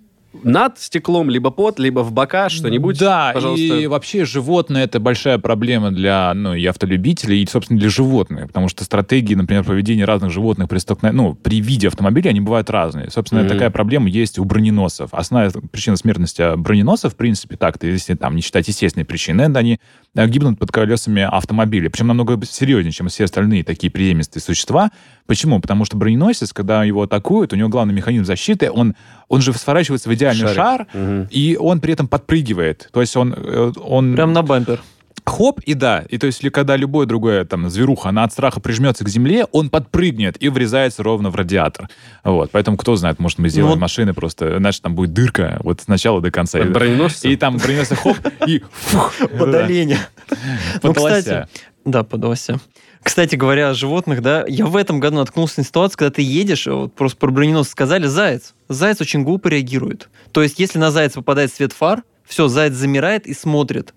над 0.43 0.79
стеклом, 0.79 1.29
либо 1.29 1.51
под, 1.51 1.77
либо 1.79 1.99
в 2.01 2.11
бока, 2.11 2.49
что-нибудь. 2.49 2.97
Да, 2.99 3.31
пожалуйста. 3.33 3.63
и 3.63 3.87
вообще 3.87 4.25
животные 4.25 4.85
это 4.85 4.99
большая 4.99 5.37
проблема 5.39 5.91
для, 5.91 6.33
ну, 6.33 6.53
и 6.53 6.65
автолюбителей, 6.65 7.41
и, 7.43 7.47
собственно, 7.47 7.79
для 7.79 7.89
животных, 7.89 8.47
потому 8.47 8.69
что 8.69 8.83
стратегии, 8.83 9.35
например, 9.35 9.63
поведения 9.63 10.05
разных 10.05 10.31
животных 10.31 10.69
при 10.69 10.77
столкновении, 10.77 11.17
ну, 11.21 11.33
при 11.35 11.59
виде 11.59 11.87
автомобиля, 11.87 12.29
они 12.29 12.39
бывают 12.41 12.69
разные. 12.69 13.09
Собственно, 13.11 13.41
Мгм. 13.41 13.49
такая 13.49 13.69
проблема 13.71 14.07
есть 14.09 14.39
у 14.39 14.45
броненосцев. 14.45 15.09
Основная 15.13 15.51
причина 15.71 15.97
смертности 15.97 16.55
броненосцев, 16.55 17.13
в 17.13 17.15
принципе, 17.17 17.57
так-то, 17.57 17.87
если 17.87 18.15
там 18.15 18.35
не 18.35 18.41
считать 18.41 18.67
естественные 18.67 19.05
причины, 19.05 19.41
это 19.41 19.59
они 19.59 19.79
э, 20.15 20.27
гибнут 20.27 20.59
под 20.59 20.71
колесами 20.71 21.21
автомобиля. 21.23 21.89
Причем 21.89 22.07
намного 22.07 22.39
серьезнее, 22.45 22.91
чем 22.91 23.07
все 23.07 23.25
остальные 23.25 23.63
такие 23.63 23.91
приемистые 23.91 24.41
существа. 24.41 24.91
Почему? 25.25 25.59
Потому 25.61 25.85
что 25.85 25.97
броненосец, 25.97 26.51
когда 26.53 26.83
его 26.83 27.03
атакуют, 27.03 27.53
у 27.53 27.55
него 27.55 27.69
главный 27.69 27.93
механизм 27.93 28.25
защиты, 28.25 28.71
он, 28.71 28.95
он 29.29 29.41
же 29.41 29.53
сворачивается 29.53 30.09
в 30.09 30.13
идеальный 30.21 30.41
Шарик. 30.53 30.55
шар, 30.55 30.87
Мгм. 30.93 31.27
и 31.31 31.57
он 31.59 31.79
при 31.81 31.93
этом 31.93 32.07
подпрыгивает. 32.07 32.89
То 32.93 33.01
есть 33.01 33.15
он, 33.17 33.33
э, 33.35 33.71
он 33.83 34.13
Прям 34.15 34.33
на 34.33 34.41
бампер. 34.43 34.81
хоп, 35.25 35.59
и 35.61 35.73
да. 35.75 36.03
И 36.09 36.17
то 36.17 36.25
есть, 36.27 36.43
ли- 36.43 36.49
когда 36.49 36.75
любое 36.75 37.05
другое, 37.05 37.45
там, 37.45 37.69
зверуха, 37.69 38.09
она 38.09 38.23
от 38.23 38.31
страха 38.33 38.59
прижмется 38.59 39.03
к 39.05 39.09
земле, 39.09 39.45
он 39.51 39.69
подпрыгнет 39.69 40.35
и 40.41 40.49
врезается 40.49 41.03
ровно 41.03 41.29
в 41.29 41.35
радиатор. 41.35 41.89
Вот. 42.23 42.49
Поэтому, 42.51 42.75
кто 42.77 42.95
знает, 42.95 43.19
может, 43.19 43.37
мы 43.39 43.49
сделаем 43.49 43.75
Ну, 43.75 43.79
машины 43.81 44.13
просто, 44.13 44.57
знаешь, 44.57 44.79
там 44.79 44.95
будет 44.95 45.13
дырка 45.13 45.59
вот 45.63 45.81
с 45.81 45.87
начала 45.87 46.21
до 46.21 46.31
конца. 46.31 46.59
От 46.59 46.65
И- 47.25 47.35
там 47.35 47.57
броненосец 47.57 47.97
хоп, 47.97 48.17
и 48.47 48.61
фух. 48.71 49.13
Под 49.39 49.51
да, 49.51 49.65
оленя. 49.65 49.99
Ну, 50.83 50.93
кстати, 50.93 51.47
да, 51.85 52.03
под 52.03 52.23
лося. 52.23 52.59
Кстати 53.03 53.35
говоря 53.35 53.69
о 53.69 53.73
животных, 53.73 54.21
да, 54.21 54.45
я 54.47 54.65
в 54.65 54.75
этом 54.75 54.99
году 54.99 55.17
наткнулся 55.17 55.55
на 55.59 55.65
ситуацию, 55.65 55.97
когда 55.97 56.13
ты 56.13 56.21
едешь, 56.21 56.67
вот 56.67 56.93
просто 56.93 57.17
про 57.17 57.31
броненос 57.31 57.69
сказали, 57.69 58.05
заяц. 58.05 58.53
Заяц 58.69 59.01
очень 59.01 59.23
глупо 59.23 59.47
реагирует. 59.47 60.09
То 60.31 60.43
есть, 60.43 60.59
если 60.59 60.77
на 60.77 60.91
зайца 60.91 61.15
попадает 61.15 61.51
свет 61.51 61.73
фар, 61.73 62.03
все, 62.25 62.47
заяц 62.47 62.73
замирает 62.73 63.25
и 63.25 63.33
смотрит. 63.33 63.93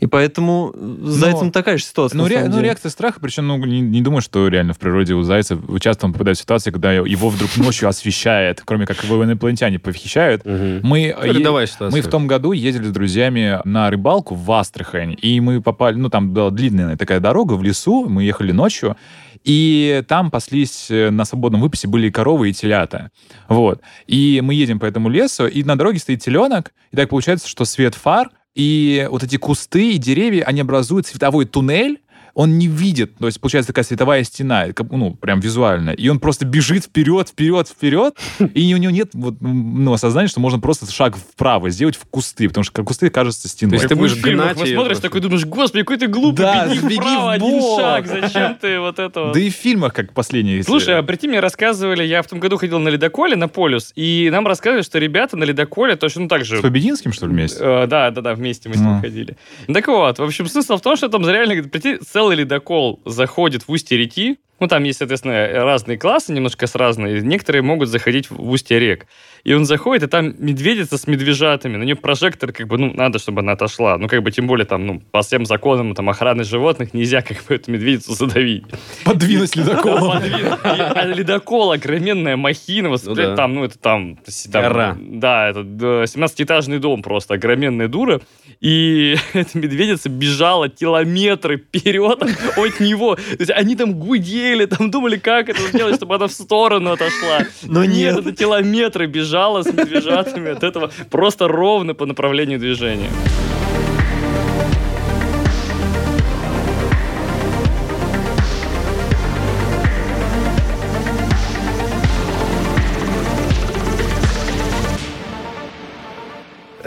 И 0.00 0.06
поэтому 0.06 0.74
с 0.74 1.10
зайцем 1.10 1.50
такая 1.50 1.76
же 1.78 1.84
ситуация. 1.84 2.16
Ну, 2.18 2.24
на 2.24 2.28
ре- 2.28 2.36
самом 2.36 2.50
ну, 2.50 2.56
деле. 2.56 2.66
реакция 2.68 2.90
страха, 2.90 3.18
причем, 3.20 3.46
ну, 3.46 3.56
не, 3.64 3.80
не 3.80 4.00
думаю, 4.02 4.20
что 4.22 4.48
реально 4.48 4.72
в 4.72 4.78
природе 4.78 5.14
у 5.14 5.22
зайца 5.22 5.58
часто 5.80 6.06
он 6.06 6.12
попадает 6.12 6.36
в 6.38 6.40
ситуации, 6.40 6.70
когда 6.70 6.92
его 6.92 7.28
вдруг 7.28 7.56
ночью 7.56 7.88
освещает, 7.88 8.62
кроме 8.64 8.86
как 8.86 9.02
его 9.04 9.22
инопланетяне 9.24 9.78
похищают. 9.78 10.44
Мгм. 10.44 10.80
Мы, 10.82 11.14
Ну, 11.16 11.66
ситуация. 11.66 11.90
мы 11.90 12.00
в 12.00 12.08
том 12.08 12.26
году 12.26 12.52
ездили 12.52 12.84
с 12.86 12.92
друзьями 12.92 13.60
на 13.64 13.90
рыбалку 13.90 14.34
в 14.34 14.50
Астрахань, 14.52 15.16
и 15.20 15.40
мы 15.40 15.60
попали, 15.62 15.96
ну, 15.96 16.08
там 16.10 16.30
была 16.32 16.50
длинная 16.50 16.96
такая 16.96 17.20
дорога 17.20 17.54
в 17.54 17.62
лесу, 17.62 18.08
мы 18.08 18.24
ехали 18.24 18.52
ночью, 18.52 18.96
и 19.44 20.02
там 20.08 20.30
паслись 20.30 20.86
э, 20.90 21.10
на 21.10 21.24
свободном 21.24 21.60
выпасе 21.60 21.86
были 21.86 22.08
коровы, 22.10 22.50
и 22.50 22.52
телята. 22.52 23.10
Вот. 23.48 23.80
И 24.06 24.40
мы 24.42 24.54
едем 24.54 24.78
по 24.78 24.86
этому 24.86 25.08
лесу, 25.10 25.46
и 25.46 25.62
на 25.62 25.76
дороге 25.76 25.98
стоит 25.98 26.20
теленок, 26.22 26.72
и 26.92 26.96
так 26.96 27.10
получается, 27.10 27.48
что 27.48 27.64
свет 27.64 27.94
фар 27.94 28.30
и 28.54 29.06
вот 29.10 29.22
эти 29.22 29.36
кусты 29.36 29.92
и 29.92 29.98
деревья, 29.98 30.44
они 30.44 30.60
образуют 30.60 31.06
световой 31.06 31.44
туннель, 31.44 32.00
он 32.34 32.58
не 32.58 32.66
видит, 32.66 33.16
то 33.16 33.26
есть 33.26 33.40
получается 33.40 33.68
такая 33.68 33.84
световая 33.84 34.24
стена, 34.24 34.66
ну, 34.90 35.14
прям 35.14 35.40
визуально, 35.40 35.90
и 35.90 36.08
он 36.08 36.18
просто 36.18 36.44
бежит 36.44 36.84
вперед, 36.84 37.28
вперед, 37.28 37.68
вперед, 37.68 38.16
и 38.54 38.74
у 38.74 38.76
него 38.76 38.92
нет 38.92 39.10
вот, 39.14 39.36
ну, 39.40 39.92
осознания, 39.92 40.28
что 40.28 40.40
можно 40.40 40.58
просто 40.58 40.90
шаг 40.90 41.16
вправо 41.16 41.70
сделать 41.70 41.96
в 41.96 42.04
кусты, 42.06 42.48
потому 42.48 42.64
что 42.64 42.82
кусты 42.82 43.10
кажутся 43.10 43.48
стеной. 43.48 43.70
То 43.72 43.76
есть 43.76 43.88
ты 43.88 43.96
будешь 43.96 44.14
фильмах, 44.14 44.54
гнать 44.54 44.66
её 44.66 44.76
смотришь 44.76 44.98
такой, 44.98 45.20
думаешь, 45.20 45.44
господи, 45.44 45.82
какой 45.82 45.98
ты 45.98 46.06
глупый, 46.08 46.44
Да, 46.44 46.66
беги 46.66 46.80
беги 46.86 46.96
вправо, 46.96 47.32
один 47.32 47.60
шаг, 47.78 48.06
зачем 48.06 48.56
ты 48.60 48.80
вот 48.80 48.98
это 48.98 49.22
вот? 49.24 49.34
Да 49.34 49.40
и 49.40 49.50
в 49.50 49.54
фильмах, 49.54 49.94
как 49.94 50.12
последние... 50.12 50.62
Слушай, 50.62 50.98
а 50.98 51.02
прийти 51.02 51.28
мне 51.28 51.40
рассказывали, 51.40 52.02
я 52.04 52.22
в 52.22 52.26
том 52.26 52.40
году 52.40 52.56
ходил 52.56 52.78
на 52.78 52.88
ледоколе 52.88 53.36
на 53.36 53.48
полюс, 53.48 53.92
и 53.94 54.28
нам 54.32 54.46
рассказывали, 54.46 54.82
что 54.82 54.98
ребята 54.98 55.36
на 55.36 55.44
ледоколе 55.44 55.96
точно 55.96 56.22
ну, 56.22 56.28
так 56.28 56.44
же... 56.44 56.58
с 56.58 56.60
Побединским, 56.60 57.12
что 57.12 57.26
ли, 57.26 57.32
вместе? 57.32 57.58
Э, 57.60 57.86
да, 57.86 58.10
да, 58.10 58.20
да, 58.20 58.34
вместе 58.34 58.68
мы 58.68 58.74
с 58.76 58.78
ним 58.78 58.94
Ну. 58.94 59.00
ходили. 59.00 59.36
Так 59.72 59.86
вот, 59.88 60.18
в 60.18 60.22
общем, 60.22 60.46
смысл 60.46 60.76
в 60.76 60.80
том, 60.80 60.96
что 60.96 61.08
там 61.08 61.28
реально, 61.28 61.62
прийти, 61.64 61.98
целый 61.98 62.23
ледокол 62.32 63.00
заходит 63.04 63.66
в 63.66 63.70
устье 63.70 63.96
реки, 63.98 64.38
ну, 64.60 64.68
там 64.68 64.84
есть, 64.84 64.98
соответственно, 64.98 65.48
разные 65.64 65.98
классы, 65.98 66.32
немножко 66.32 66.66
с 66.66 66.74
разные. 66.74 67.20
Некоторые 67.20 67.62
могут 67.62 67.88
заходить 67.88 68.30
в 68.30 68.48
устье 68.50 68.78
рек. 68.78 69.06
И 69.42 69.52
он 69.52 69.64
заходит, 69.66 70.04
и 70.04 70.06
там 70.06 70.34
медведица 70.38 70.96
с 70.96 71.06
медвежатами. 71.06 71.76
На 71.76 71.82
нее 71.82 71.96
прожектор, 71.96 72.50
как 72.52 72.66
бы, 72.68 72.78
ну, 72.78 72.92
надо, 72.94 73.18
чтобы 73.18 73.40
она 73.40 73.52
отошла. 73.52 73.98
Ну, 73.98 74.08
как 74.08 74.22
бы, 74.22 74.30
тем 74.30 74.46
более, 74.46 74.64
там, 74.64 74.86
ну, 74.86 75.00
по 75.10 75.20
всем 75.22 75.44
законам 75.44 75.94
там, 75.94 76.08
охраны 76.08 76.44
животных 76.44 76.94
нельзя, 76.94 77.20
как 77.20 77.44
бы, 77.44 77.56
эту 77.56 77.70
медведицу 77.72 78.14
задавить. 78.14 78.64
Подвинуть 79.04 79.54
ледоколом. 79.56 80.12
Подвинуть. 80.22 80.42
И- 80.42 80.80
А 80.80 81.04
ледокол, 81.04 81.72
огроменная 81.72 82.36
махина, 82.36 82.88
вот, 82.88 83.02
Ну 83.04 83.14
там, 83.36 83.54
ну, 83.54 83.64
это 83.64 83.78
там... 83.78 84.18
Гора. 84.46 84.96
Да, 85.00 85.48
это 85.50 85.62
да, 85.62 86.04
17-этажный 86.04 86.78
дом 86.78 87.02
просто, 87.02 87.34
огроменная 87.34 87.88
дура. 87.88 88.20
И 88.60 89.16
эта 89.34 89.58
медведица 89.58 90.08
бежала 90.08 90.68
километры 90.70 91.58
вперед 91.58 92.22
от 92.22 92.80
него. 92.80 93.16
То 93.16 93.22
есть 93.40 93.50
они 93.50 93.76
там 93.76 93.94
гудели, 93.98 94.43
там 94.66 94.90
думали, 94.90 95.16
как 95.16 95.48
это 95.48 95.60
сделать, 95.68 95.96
чтобы 95.96 96.14
она 96.14 96.26
в 96.28 96.32
сторону 96.32 96.92
отошла. 96.92 97.40
Но 97.62 97.84
нет. 97.84 98.18
это 98.18 98.32
километры 98.32 99.06
бежала 99.06 99.62
с 99.62 99.66
медвежатами 99.66 100.50
от 100.52 100.62
этого 100.62 100.90
просто 101.10 101.48
ровно 101.48 101.94
по 101.94 102.06
направлению 102.06 102.58
движения. 102.58 103.10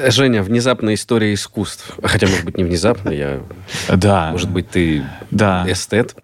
Женя, 0.10 0.44
внезапная 0.44 0.94
история 0.94 1.34
искусств. 1.34 1.98
Хотя, 2.04 2.28
может 2.28 2.46
быть, 2.46 2.58
не 2.58 2.64
внезапно, 2.64 3.10
я... 3.10 3.42
Да. 3.90 4.30
Может 4.32 4.50
быть, 4.50 4.70
ты 4.70 5.04
Да. 5.32 5.66
эстет. 5.68 6.16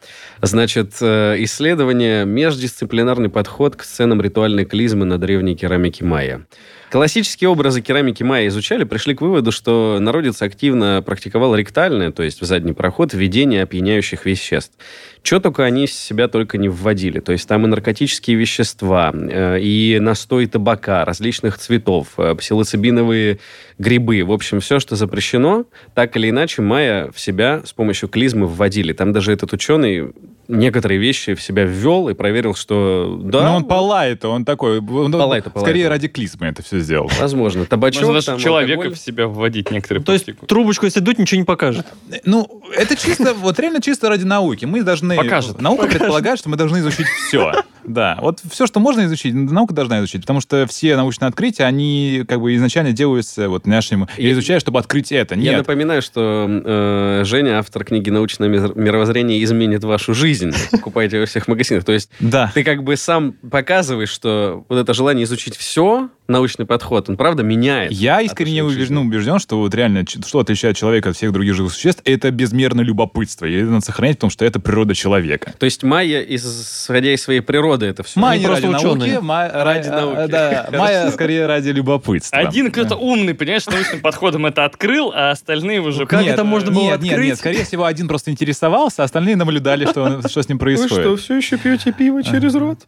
Значит, 0.45 0.95
э, 0.99 1.35
исследование 1.39 2.25
«Междисциплинарный 2.25 3.29
подход 3.29 3.77
к 3.77 3.83
сценам 3.83 4.19
ритуальной 4.19 4.65
клизмы 4.65 5.05
на 5.05 5.17
древней 5.17 5.55
керамике 5.55 6.03
майя». 6.03 6.45
Классические 6.91 7.49
образы 7.49 7.81
керамики 7.81 8.23
майя 8.23 8.49
изучали, 8.49 8.83
пришли 8.83 9.15
к 9.15 9.21
выводу, 9.21 9.53
что 9.53 9.99
народец 10.01 10.41
активно 10.41 11.01
практиковал 11.01 11.55
ректальное, 11.55 12.11
то 12.11 12.23
есть 12.23 12.41
в 12.41 12.45
задний 12.45 12.73
проход, 12.73 13.13
введение 13.13 13.63
опьяняющих 13.63 14.25
веществ. 14.25 14.77
Что 15.23 15.39
только 15.39 15.63
они 15.63 15.85
из 15.85 15.93
себя 15.97 16.27
только 16.27 16.57
не 16.57 16.67
вводили. 16.67 17.19
То 17.21 17.31
есть 17.31 17.47
там 17.47 17.63
и 17.65 17.67
наркотические 17.69 18.35
вещества, 18.35 19.11
э, 19.13 19.59
и 19.61 19.97
настой 20.01 20.47
табака 20.47 21.05
различных 21.05 21.57
цветов, 21.57 22.07
э, 22.17 22.35
псилоцибиновые 22.35 23.39
грибы. 23.79 24.23
В 24.23 24.33
общем, 24.33 24.59
все, 24.59 24.79
что 24.79 24.97
запрещено, 24.97 25.63
так 25.95 26.17
или 26.17 26.29
иначе 26.29 26.61
майя 26.61 27.09
в 27.13 27.19
себя 27.21 27.61
с 27.65 27.71
помощью 27.71 28.09
клизмы 28.09 28.47
вводили. 28.47 28.91
Там 28.91 29.13
даже 29.13 29.31
этот 29.31 29.53
ученый 29.53 30.11
некоторые 30.47 30.99
вещи 30.99 31.35
в 31.35 31.41
себя 31.41 31.63
ввел 31.63 32.09
и 32.09 32.13
проверил, 32.13 32.53
что 32.53 33.19
да, 33.23 33.49
Ну, 33.49 33.55
он 33.55 33.63
полает, 33.65 34.25
он 34.25 34.45
такой... 34.45 34.79
он- 34.79 35.11
Полай-то, 35.11 35.49
полай-то. 35.49 35.59
Скорее 35.61 35.87
ради 35.87 36.07
клизмы 36.07 36.47
это 36.47 36.61
все 36.61 36.79
сделал. 36.79 37.09
возможно. 37.19 37.65
Табачок, 37.65 38.03
Можно 38.03 38.21
там, 38.21 38.39
человека 38.39 38.73
алкоголь. 38.73 38.95
в 38.95 38.99
себя 38.99 39.27
вводить 39.27 39.71
некоторые 39.71 40.03
То 40.03 40.13
есть 40.13 40.25
трубочку, 40.47 40.85
если 40.85 40.99
дуть, 40.99 41.17
ничего 41.17 41.39
не 41.39 41.45
покажет. 41.45 41.85
Ну, 42.25 42.61
это 42.75 42.95
чисто, 42.95 43.33
вот 43.33 43.59
реально 43.59 43.81
чисто 43.81 44.09
ради 44.09 44.25
науки. 44.25 44.65
Мы 44.65 44.83
должны... 44.83 45.12
Покажет. 45.17 45.61
Наука 45.61 45.87
предполагает, 45.87 46.39
что 46.39 46.49
мы 46.49 46.57
должны 46.57 46.77
изучить 46.79 47.07
все. 47.27 47.63
Да, 47.85 48.17
вот 48.21 48.39
все, 48.49 48.65
что 48.65 48.79
можно 48.79 49.03
изучить, 49.05 49.33
наука 49.33 49.73
должна 49.73 49.99
изучить, 49.99 50.21
потому 50.21 50.39
что 50.39 50.65
все 50.67 50.95
научные 50.95 51.27
открытия, 51.27 51.65
они 51.65 52.23
как 52.27 52.39
бы 52.39 52.55
изначально 52.55 52.93
делаются 52.93 53.49
вот 53.49 53.67
нашим... 53.67 54.07
Я 54.17 54.31
изучаю, 54.31 54.61
чтобы 54.61 54.79
открыть 54.79 55.11
это. 55.11 55.35
Я 55.35 55.41
Нет. 55.51 55.57
напоминаю, 55.57 56.01
что 56.01 56.47
э, 56.49 57.23
Женя, 57.25 57.59
автор 57.59 57.83
книги 57.83 58.09
«Научное 58.09 58.47
мир- 58.47 58.71
мировоззрение 58.75 59.43
изменит 59.43 59.83
вашу 59.83 60.13
жизнь». 60.13 60.51
Покупайте 60.71 61.19
во 61.19 61.25
всех 61.25 61.49
магазинах. 61.49 61.83
То 61.83 61.91
есть 61.91 62.09
Да. 62.21 62.49
ты 62.53 62.63
как 62.63 62.83
бы 62.83 62.95
сам 62.95 63.33
показываешь, 63.33 64.09
что 64.09 64.65
вот 64.69 64.77
это 64.77 64.93
желание 64.93 65.25
изучить 65.25 65.57
все, 65.57 66.09
научный 66.27 66.65
подход, 66.65 67.09
он 67.09 67.17
правда 67.17 67.43
меняет. 67.43 67.91
Я 67.91 68.21
искренне 68.21 68.61
отношение 68.61 68.63
к 68.63 68.65
убежден, 68.67 68.97
жизни. 68.97 69.07
убежден, 69.07 69.39
что 69.39 69.59
вот 69.59 69.75
реально, 69.75 70.05
что 70.07 70.39
отличает 70.39 70.77
человека 70.77 71.09
от 71.09 71.15
всех 71.15 71.31
других 71.31 71.53
живых 71.55 71.73
существ, 71.73 72.01
это 72.05 72.31
безмерное 72.31 72.83
любопытство. 72.85 73.45
И 73.45 73.53
это 73.55 73.69
надо 73.71 73.85
сохранять, 73.85 74.17
потому 74.17 74.31
что 74.31 74.45
это 74.45 74.59
природа 74.59 74.95
человека. 74.95 75.53
То 75.57 75.65
есть 75.65 75.83
майя, 75.83 76.21
исходя 76.21 77.13
из 77.13 77.21
своей 77.21 77.41
природы, 77.41 77.85
это 77.87 78.03
все. 78.03 78.19
Майя 78.19 78.47
ради 78.47 78.61
просто 78.67 78.85
науки, 78.85 78.85
ученые. 79.03 79.19
ма- 79.21 79.49
Ради 79.53 79.87
а, 79.89 79.95
науки. 80.01 80.31
Да, 80.31 80.69
Майя 80.77 81.11
скорее 81.11 81.45
ради 81.45 81.69
любопытства. 81.69 82.37
Один 82.39 82.71
кто-то 82.71 82.95
умный, 82.95 83.33
понимаешь, 83.33 83.65
научным 83.65 84.01
подходом 84.01 84.45
это 84.45 84.65
открыл, 84.65 85.11
а 85.13 85.31
остальные 85.31 85.81
уже... 85.81 86.05
как 86.05 86.21
Нет, 86.21 86.33
это 86.33 86.43
можно 86.43 86.71
было 86.71 86.83
нет, 86.83 87.01
Нет, 87.01 87.11
открыть? 87.11 87.27
нет, 87.29 87.37
скорее 87.37 87.63
всего, 87.65 87.85
один 87.85 88.07
просто 88.07 88.31
интересовался, 88.31 89.01
а 89.01 89.05
остальные 89.05 89.35
наблюдали, 89.35 89.85
что, 89.85 90.21
с 90.27 90.49
ним 90.49 90.57
Вы 90.57 90.75
что, 90.77 90.87
происходит. 90.87 91.19
все 91.19 91.35
еще 91.37 91.57
пьете 91.57 91.91
пиво 91.91 92.23
через 92.23 92.55
рот? 92.55 92.79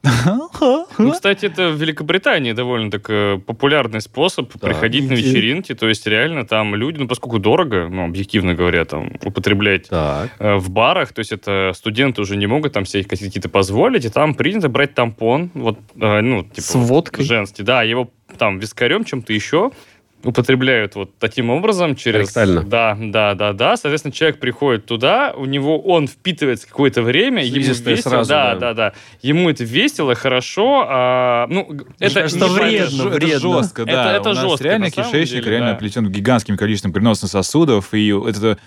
Ну, 0.98 1.12
кстати, 1.12 1.46
это 1.46 1.70
в 1.70 1.76
Великобритании 1.76 2.54
довольно 2.54 2.92
так 2.92 3.06
э, 3.10 3.25
популярный 3.46 4.02
способ 4.02 4.52
приходить 4.60 5.10
на 5.10 5.14
вечеринки. 5.14 5.74
То 5.76 5.88
есть 5.88 6.08
реально 6.08 6.46
там 6.46 6.76
люди, 6.76 7.00
ну, 7.00 7.08
поскольку 7.08 7.40
дорого, 7.40 7.88
ну, 7.90 8.06
объективно 8.06 8.54
говоря, 8.54 8.86
там, 8.86 9.12
употреблять 9.24 9.90
Так. 9.90 10.32
э, 10.40 10.56
в 10.56 10.70
барах, 10.70 11.14
то 11.14 11.20
есть 11.20 11.32
это 11.32 11.72
студенты 11.76 12.22
уже 12.22 12.38
не 12.38 12.48
могут 12.48 12.74
там 12.74 12.86
себе 12.86 13.04
какие-то 13.04 13.50
позволить, 13.50 14.06
и 14.06 14.10
там 14.10 14.34
принято 14.36 14.70
брать 14.70 14.94
тампон, 14.94 15.52
вот, 15.54 15.80
э, 16.00 16.22
ну, 16.22 16.44
типа... 16.44 16.62
С 16.62 16.76
водкой? 16.76 17.26
Женский, 17.26 17.64
да, 17.64 17.84
его 17.84 18.12
там 18.38 18.60
вискарем, 18.60 19.04
чем-то 19.06 19.34
еще 19.34 19.72
употребляют 20.26 20.96
вот 20.96 21.18
таким 21.20 21.50
образом 21.50 21.96
через... 21.96 22.30
Ректально. 22.30 22.64
Да, 22.64 22.98
да, 23.00 23.34
да, 23.36 23.54
да. 23.54 23.78
Соответственно, 23.78 24.12
человек 24.12 24.40
приходит 24.40 24.86
туда, 24.86 25.34
у 25.36 25.46
него 25.46 25.80
он 25.80 26.08
впитывается 26.08 26.68
какое-то 26.68 27.02
время, 27.02 27.44
ему 27.44 27.56
Слизистая 27.56 27.96
весело, 27.96 28.12
сразу, 28.12 28.30
да, 28.30 28.54
да. 28.54 28.60
да, 28.60 28.74
да. 28.74 28.94
Ему 29.22 29.50
это 29.50 29.64
весело, 29.64 30.16
хорошо, 30.16 30.86
а, 30.88 31.48
ну, 31.48 31.70
это, 32.00 32.22
не 32.24 32.28
вредно, 32.28 32.60
понятно. 32.60 33.10
вредно. 33.10 33.40
жестко, 33.40 33.82
Это- 33.84 33.92
да. 33.92 34.18
это 34.18 34.30
У 34.30 34.34
нас 34.34 34.44
жестко, 34.44 34.64
реально 34.64 34.92
кишечник 34.92 35.44
деле, 35.44 35.52
реально 35.52 35.70
да. 35.70 35.76
оплетен 35.76 36.10
гигантским 36.10 36.58
количеством 36.58 36.92
кровеносных 36.92 37.32
сосудов, 37.32 37.94
и 37.94 38.10
это 38.10 38.58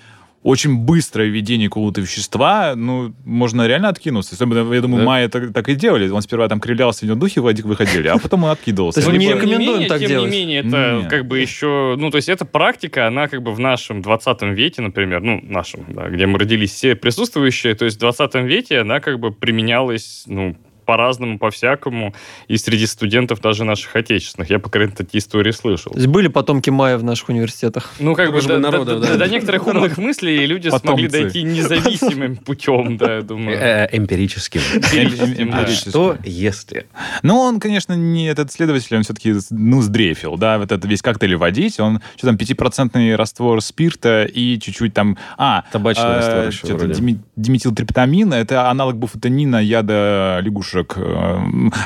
очень 0.43 0.76
быстрое 0.76 1.28
введение 1.28 1.68
какого-то 1.68 2.01
вещества, 2.01 2.74
ну, 2.76 3.12
можно 3.24 3.66
реально 3.66 3.89
откинуться. 3.89 4.34
Особенно, 4.34 4.72
я 4.72 4.80
думаю, 4.80 5.01
Да. 5.01 5.07
Майя 5.07 5.28
так, 5.28 5.53
так 5.53 5.68
и 5.68 5.74
делали. 5.74 6.09
Он 6.09 6.22
сперва 6.22 6.49
там 6.49 6.61
крилялся, 6.61 7.05
в 7.05 7.09
него 7.09 7.18
духи 7.18 7.41
выходили, 7.41 8.09
а 8.09 8.18
потом 8.18 8.45
он 8.45 8.51
откидывался. 8.51 9.03
То 9.03 9.11
есть 9.11 9.18
не 9.18 9.26
тем 9.26 9.39
рекомендуем 9.39 9.89
так 9.89 9.99
тем 9.99 10.09
делать? 10.09 10.30
не 10.30 10.39
менее, 10.39 10.61
это 10.61 11.07
как 11.11 11.26
бы 11.26 11.39
еще, 11.39 11.97
ну, 11.99 12.11
то 12.11 12.16
есть 12.16 12.28
эта 12.28 12.45
практика, 12.45 13.07
она 13.07 13.28
как 13.28 13.43
бы 13.43 13.53
в 13.53 13.59
нашем 13.59 14.01
20 14.01 14.43
веке, 14.43 14.82
например, 14.82 15.22
ну, 15.22 15.41
нашем, 15.43 15.84
да, 15.89 16.09
где 16.09 16.26
мы 16.26 16.39
родились 16.39 16.72
все 16.72 16.95
присутствующие, 16.95 17.74
то 17.74 17.84
есть 17.84 17.97
в 17.97 18.01
20 18.01 18.34
веке 18.36 18.80
она 18.80 19.01
как 19.01 19.18
бы 19.18 19.32
применялась, 19.32 20.24
ну, 20.26 20.57
по-разному, 20.89 21.39
по-всякому, 21.39 22.14
и 22.49 22.57
среди 22.57 22.86
студентов 22.86 23.43
даже 23.43 23.64
наших 23.64 23.95
отечественных. 23.95 24.49
Я, 24.49 24.59
по 24.59 24.70
крайней 24.70 24.86
мере, 24.93 24.97
такие 24.97 25.18
истории 25.18 25.51
слышал. 25.51 25.93
То 25.93 25.99
есть 25.99 26.09
были 26.09 26.28
потомки 26.28 26.70
Майя 26.70 26.97
в 26.97 27.05
наших 27.05 27.28
университетах. 27.28 27.93
Ну, 28.01 28.14
как 28.14 28.28
бы 28.28 28.32
Дружбы 28.41 28.55
до, 28.55 28.59
народов, 28.61 29.01
до- 29.03 29.07
да. 29.09 29.16
до 29.18 29.28
некоторых 29.28 29.66
умных 29.66 29.99
мыслей 29.99 30.47
люди 30.47 30.70
смогли 30.70 31.09
дойти 31.09 31.43
независимым 31.43 32.36
путем, 32.47 32.97
да, 32.97 33.16
я 33.16 33.20
думаю. 33.20 33.59
Э, 33.59 33.89
Эмпирическим. 33.93 34.62
Эмпирическим, 34.76 35.51
да. 35.51 35.59
А 35.59 35.66
что 35.66 36.16
если? 36.24 36.86
Ну, 37.22 37.36
он, 37.36 37.61
конечно, 37.61 37.93
не 37.93 38.26
этот 38.26 38.51
следователь, 38.51 38.97
он 38.97 39.03
все-таки, 39.03 39.34
ну, 39.51 39.82
сдрефил, 39.82 40.39
да, 40.39 40.57
вот 40.57 40.72
этот 40.72 40.86
весь 40.86 41.03
коктейль 41.03 41.36
водить, 41.36 41.78
он, 41.80 42.01
что 42.16 42.28
там, 42.28 42.36
5% 42.36 43.14
раствор 43.16 43.61
спирта 43.61 44.24
и 44.24 44.59
чуть-чуть 44.59 44.95
там, 44.95 45.18
а, 45.36 45.64
Табачный 45.70 46.05
э, 46.05 46.16
раствор 46.16 46.47
еще 46.47 46.59
что-то 46.59 46.86
вроде. 46.86 47.18
диметилтриптамин, 47.36 48.32
это 48.32 48.70
аналог 48.70 48.97
буфетанина, 48.97 49.62
яда 49.62 50.41
лягушек 50.78 50.94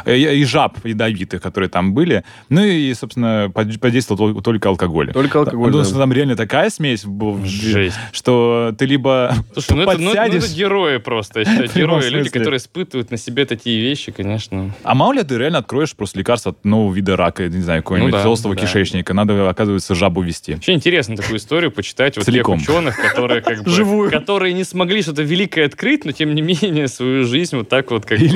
э, 0.07 0.17
и 0.17 0.45
жаб 0.45 0.79
ядовитых, 0.85 1.41
которые 1.43 1.69
там 1.69 1.95
были, 1.95 2.25
ну 2.49 2.63
и, 2.65 2.93
собственно, 2.95 3.51
под- 3.53 3.81
подействовал 3.81 4.31
тол- 4.33 4.43
только 4.43 4.69
алкоголь. 4.69 5.13
Только 5.13 5.39
алкоголь. 5.41 5.67
Потому 5.67 5.85
да. 5.85 5.89
что 5.89 5.99
там 5.99 6.13
реально 6.13 6.37
такая 6.37 6.71
смесь, 6.71 7.05
была, 7.05 7.45
Жесть. 7.45 7.97
что 8.13 8.75
ты 8.77 8.87
либо 8.87 9.35
Слушай, 9.53 9.73
ну 9.77 9.83
это, 9.83 9.87
ну, 9.87 9.93
это- 9.93 10.01
ну, 10.03 10.07
подсядешь, 10.11 10.45
это 10.45 10.55
герои 10.55 10.97
просто, 10.99 11.41
я 11.41 11.47
считаю, 11.47 11.69
герои, 11.75 12.09
люди, 12.09 12.29
которые 12.31 12.59
испытывают 12.59 13.11
на 13.11 13.17
себе 13.17 13.45
такие 13.45 13.81
вещи, 13.81 14.13
конечно. 14.13 14.75
А 14.83 14.95
мало 14.95 15.13
ли 15.15 15.23
ты 15.23 15.39
реально 15.39 15.59
откроешь 15.59 15.95
просто 15.95 16.19
лекарство 16.19 16.51
от 16.53 16.65
нового 16.65 16.93
вида 16.95 17.17
рака, 17.17 17.49
не 17.49 17.61
знаю, 17.61 17.83
какого-нибудь 17.83 18.13
Ну 18.13 18.17
да, 18.19 18.23
толстого 18.23 18.55
да. 18.55 18.61
кишечника. 18.63 19.15
Надо, 19.15 19.49
оказывается, 19.49 19.95
жабу 19.95 20.23
вести. 20.23 20.55
Вообще 20.55 20.73
интересно 20.73 21.17
такую 21.17 21.39
историю 21.39 21.71
почитать 21.71 22.17
вот 22.17 22.25
Целиком. 22.27 22.59
тех 22.59 22.69
ученых, 22.69 23.01
которые 23.01 23.41
как 23.41 23.63
бы, 23.65 23.71
Живую. 23.71 24.11
которые 24.11 24.53
не 24.53 24.65
смогли 24.65 25.03
что-то 25.03 25.23
великое 25.23 25.67
открыть, 25.67 26.05
но 26.05 26.13
тем 26.13 26.35
не 26.35 26.43
менее 26.43 26.89
свою 26.89 27.25
жизнь 27.25 27.57
вот 27.57 27.69
так 27.69 27.91
вот 27.91 28.05
как 28.05 28.19
бы... 28.19 28.27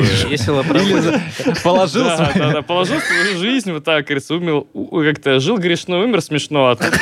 Весело. 0.52 1.20
Положил 1.64 2.04
Да, 2.04 2.16
свой- 2.16 2.34
да, 2.34 2.52
да, 2.52 2.62
положил 2.62 3.00
свою 3.00 3.38
жизнь 3.38 3.72
вот 3.72 3.84
так, 3.84 4.04
говорится, 4.04 4.34
умер, 4.34 4.64
у- 4.72 5.02
как-то 5.02 5.40
жил 5.40 5.58
грешно, 5.58 5.98
умер 6.00 6.20
смешно, 6.22 6.68
а 6.68 6.76
тут 6.76 6.92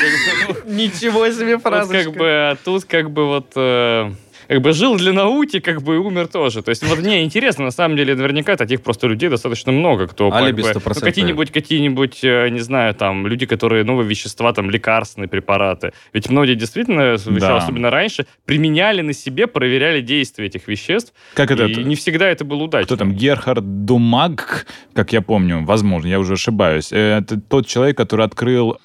ну, 0.65 0.73
Ничего 0.73 1.29
себе 1.31 1.53
как 1.53 1.61
фразочка. 1.63 2.11
бы, 2.11 2.25
а 2.27 2.55
тут 2.63 2.85
как 2.85 3.11
бы 3.11 3.25
вот... 3.27 3.51
как 4.47 4.61
бы 4.61 4.73
жил 4.73 4.95
для 4.97 5.13
науки, 5.13 5.59
как 5.59 5.81
бы 5.81 5.95
и 5.95 5.97
умер 5.97 6.27
тоже. 6.27 6.61
То 6.61 6.69
есть, 6.69 6.83
вот 6.83 6.99
мне 6.99 7.23
интересно, 7.23 7.65
на 7.65 7.71
самом 7.71 7.97
деле, 7.97 8.15
наверняка 8.15 8.55
таких 8.55 8.81
просто 8.81 9.07
людей 9.07 9.29
достаточно 9.29 9.71
много, 9.71 10.07
кто 10.07 10.29
как 10.31 10.41
Алиби 10.41 10.61
бы, 10.61 10.71
ну, 10.73 11.01
какие-нибудь, 11.01 11.51
какие-нибудь, 11.51 12.19
э, 12.23 12.49
не 12.49 12.59
знаю, 12.59 12.93
там, 12.95 13.27
люди, 13.27 13.45
которые 13.45 13.83
новые 13.83 14.07
вещества, 14.07 14.53
там, 14.53 14.69
лекарственные 14.69 15.27
препараты. 15.27 15.93
Ведь 16.13 16.29
многие 16.29 16.55
действительно, 16.55 17.17
Да. 17.17 17.57
особенно 17.57 17.89
раньше, 17.89 18.25
применяли 18.45 19.01
на 19.01 19.13
себе, 19.13 19.47
проверяли 19.47 20.01
действие 20.01 20.47
этих 20.47 20.67
веществ. 20.67 21.13
Как 21.33 21.51
и 21.51 21.53
этот, 21.53 21.77
не 21.77 21.95
всегда 21.95 22.27
это 22.29 22.45
было 22.45 22.63
удачно. 22.63 22.85
кто 22.85 22.97
там, 22.97 23.13
Герхард 23.13 23.85
Думаг, 23.85 24.65
как 24.93 25.13
я 25.13 25.21
помню, 25.21 25.63
возможно, 25.65 26.07
я 26.07 26.19
уже 26.19 26.33
ошибаюсь. 26.33 26.91
Э, 26.91 27.19
Это 27.19 27.39
тот 27.39 27.67
человек, 27.67 27.97
который 27.97 28.25
открыл 28.25 28.77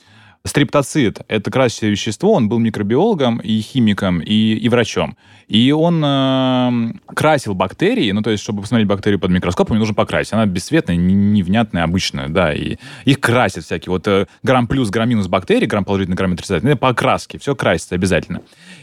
стриптоцит. 0.44 1.20
Это 1.28 1.50
красящее 1.50 1.90
вещество. 1.90 2.32
Он 2.32 2.48
был 2.48 2.58
микробиологом 2.58 3.38
и 3.38 3.60
химиком, 3.60 4.20
и, 4.20 4.54
и 4.54 4.68
врачом. 4.68 5.16
И 5.48 5.70
он 5.72 6.02
э, 6.04 6.92
красил 7.14 7.54
бактерии, 7.54 8.10
ну, 8.12 8.22
то 8.22 8.30
есть, 8.30 8.42
чтобы 8.42 8.62
посмотреть 8.62 8.88
бактерию 8.88 9.18
под 9.18 9.30
микроскопом, 9.30 9.76
ее 9.76 9.80
нужно 9.80 9.94
покрасить. 9.94 10.32
Она 10.32 10.46
бесцветная, 10.46 10.96
не- 10.96 11.14
невнятная, 11.14 11.84
обычная, 11.84 12.28
да, 12.28 12.54
и 12.54 12.76
их 13.04 13.20
красят 13.20 13.64
всякие. 13.64 13.90
Вот 13.90 14.06
э, 14.08 14.26
грамм 14.42 14.66
плюс, 14.66 14.88
грамм 14.90 15.08
минус 15.08 15.26
бактерий, 15.26 15.66
грамм 15.66 15.84
положительный, 15.84 16.16
грамм 16.16 16.32
отрицательный, 16.32 16.76
по 16.76 16.88
окраске, 16.88 17.38
все 17.38 17.54
красится 17.54 17.94
обязательно. 17.94 18.40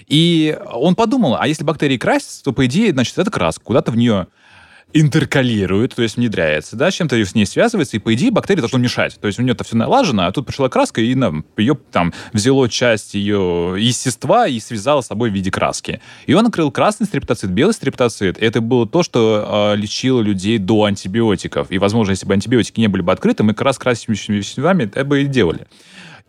И 0.08 0.58
он 0.74 0.96
подумал, 0.96 1.38
а 1.40 1.48
если 1.48 1.64
бактерии 1.64 1.98
красятся, 1.98 2.44
то, 2.44 2.52
по 2.52 2.66
идее, 2.66 2.92
значит, 2.92 3.18
эта 3.18 3.32
краска 3.32 3.64
куда-то 3.64 3.92
в 3.92 3.98
нее 3.98 4.28
интеркалирует, 4.94 5.96
то 5.96 6.02
есть 6.02 6.18
внедряется, 6.18 6.76
да, 6.76 6.92
чем-то 6.92 7.16
с 7.16 7.36
ней 7.36 7.46
связывается, 7.46 7.98
и, 7.98 8.00
по 8.00 8.14
идее, 8.14 8.32
бактерии 8.32 8.62
должны 8.62 8.80
мешать. 8.80 9.18
То 9.20 9.28
есть 9.28 9.40
у 9.40 9.44
нее-то 9.44 9.64
все 9.64 9.76
налажено, 9.76 10.26
а 10.26 10.32
тут 10.32 10.48
пришла 10.48 10.70
краска, 10.70 11.02
и 11.02 11.14
нам, 11.14 11.46
ее 11.58 11.78
там 11.92 12.14
взяло 12.34 12.70
часть 12.70 13.14
ее 13.14 13.76
естества 13.78 14.48
и 14.48 14.60
связало 14.60 15.02
с 15.02 15.08
собой 15.08 15.30
в 15.30 15.34
виде 15.34 15.52
краски. 15.52 16.02
И 16.26 16.34
он 16.34 16.46
открыл 16.46 16.72
красный 16.72 17.06
стриптоцит, 17.06 17.52
белый 17.52 17.74
стриптоцит. 17.74 18.38
Это 18.38 18.62
было 18.62 18.88
то, 18.88 19.04
что 19.04 19.74
э, 19.74 19.78
лечило 19.78 20.22
людей 20.22 20.58
до 20.58 20.86
антибиотиков. 20.86 21.70
И, 21.70 21.78
возможно, 21.78 22.12
если 22.12 22.26
бы 22.26 22.34
антибиотики 22.34 22.80
не 22.80 22.88
были 22.88 23.02
бы 23.02 23.12
открыты, 23.12 23.44
мы 23.44 23.54
как 23.54 23.64
раз 23.64 23.78
красящими 23.78 24.38
веществами 24.38 24.84
это 24.84 25.04
бы 25.04 25.24
и 25.24 25.26
делали. 25.26 25.68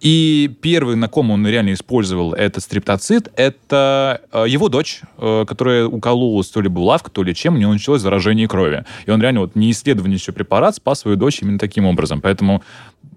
И 0.00 0.56
первый, 0.60 0.96
на 0.96 1.08
ком 1.08 1.30
он 1.30 1.46
реально 1.46 1.72
использовал 1.72 2.32
этот 2.32 2.62
стриптоцит, 2.62 3.32
это 3.36 4.20
э, 4.32 4.44
его 4.46 4.68
дочь, 4.68 5.00
э, 5.18 5.44
которая 5.46 5.86
укололась 5.86 6.48
то 6.48 6.60
ли 6.60 6.68
булавкой, 6.68 7.12
то 7.12 7.22
ли 7.22 7.34
чем, 7.34 7.54
у 7.54 7.56
нее 7.56 7.68
началось 7.68 8.00
заражение 8.00 8.46
крови. 8.46 8.84
И 9.06 9.10
он 9.10 9.20
реально 9.20 9.40
вот 9.40 9.56
не 9.56 9.72
исследованный 9.72 10.14
еще 10.14 10.30
препарат 10.32 10.76
спас 10.76 11.00
свою 11.00 11.16
дочь 11.16 11.42
именно 11.42 11.58
таким 11.58 11.84
образом. 11.84 12.20
Поэтому 12.20 12.62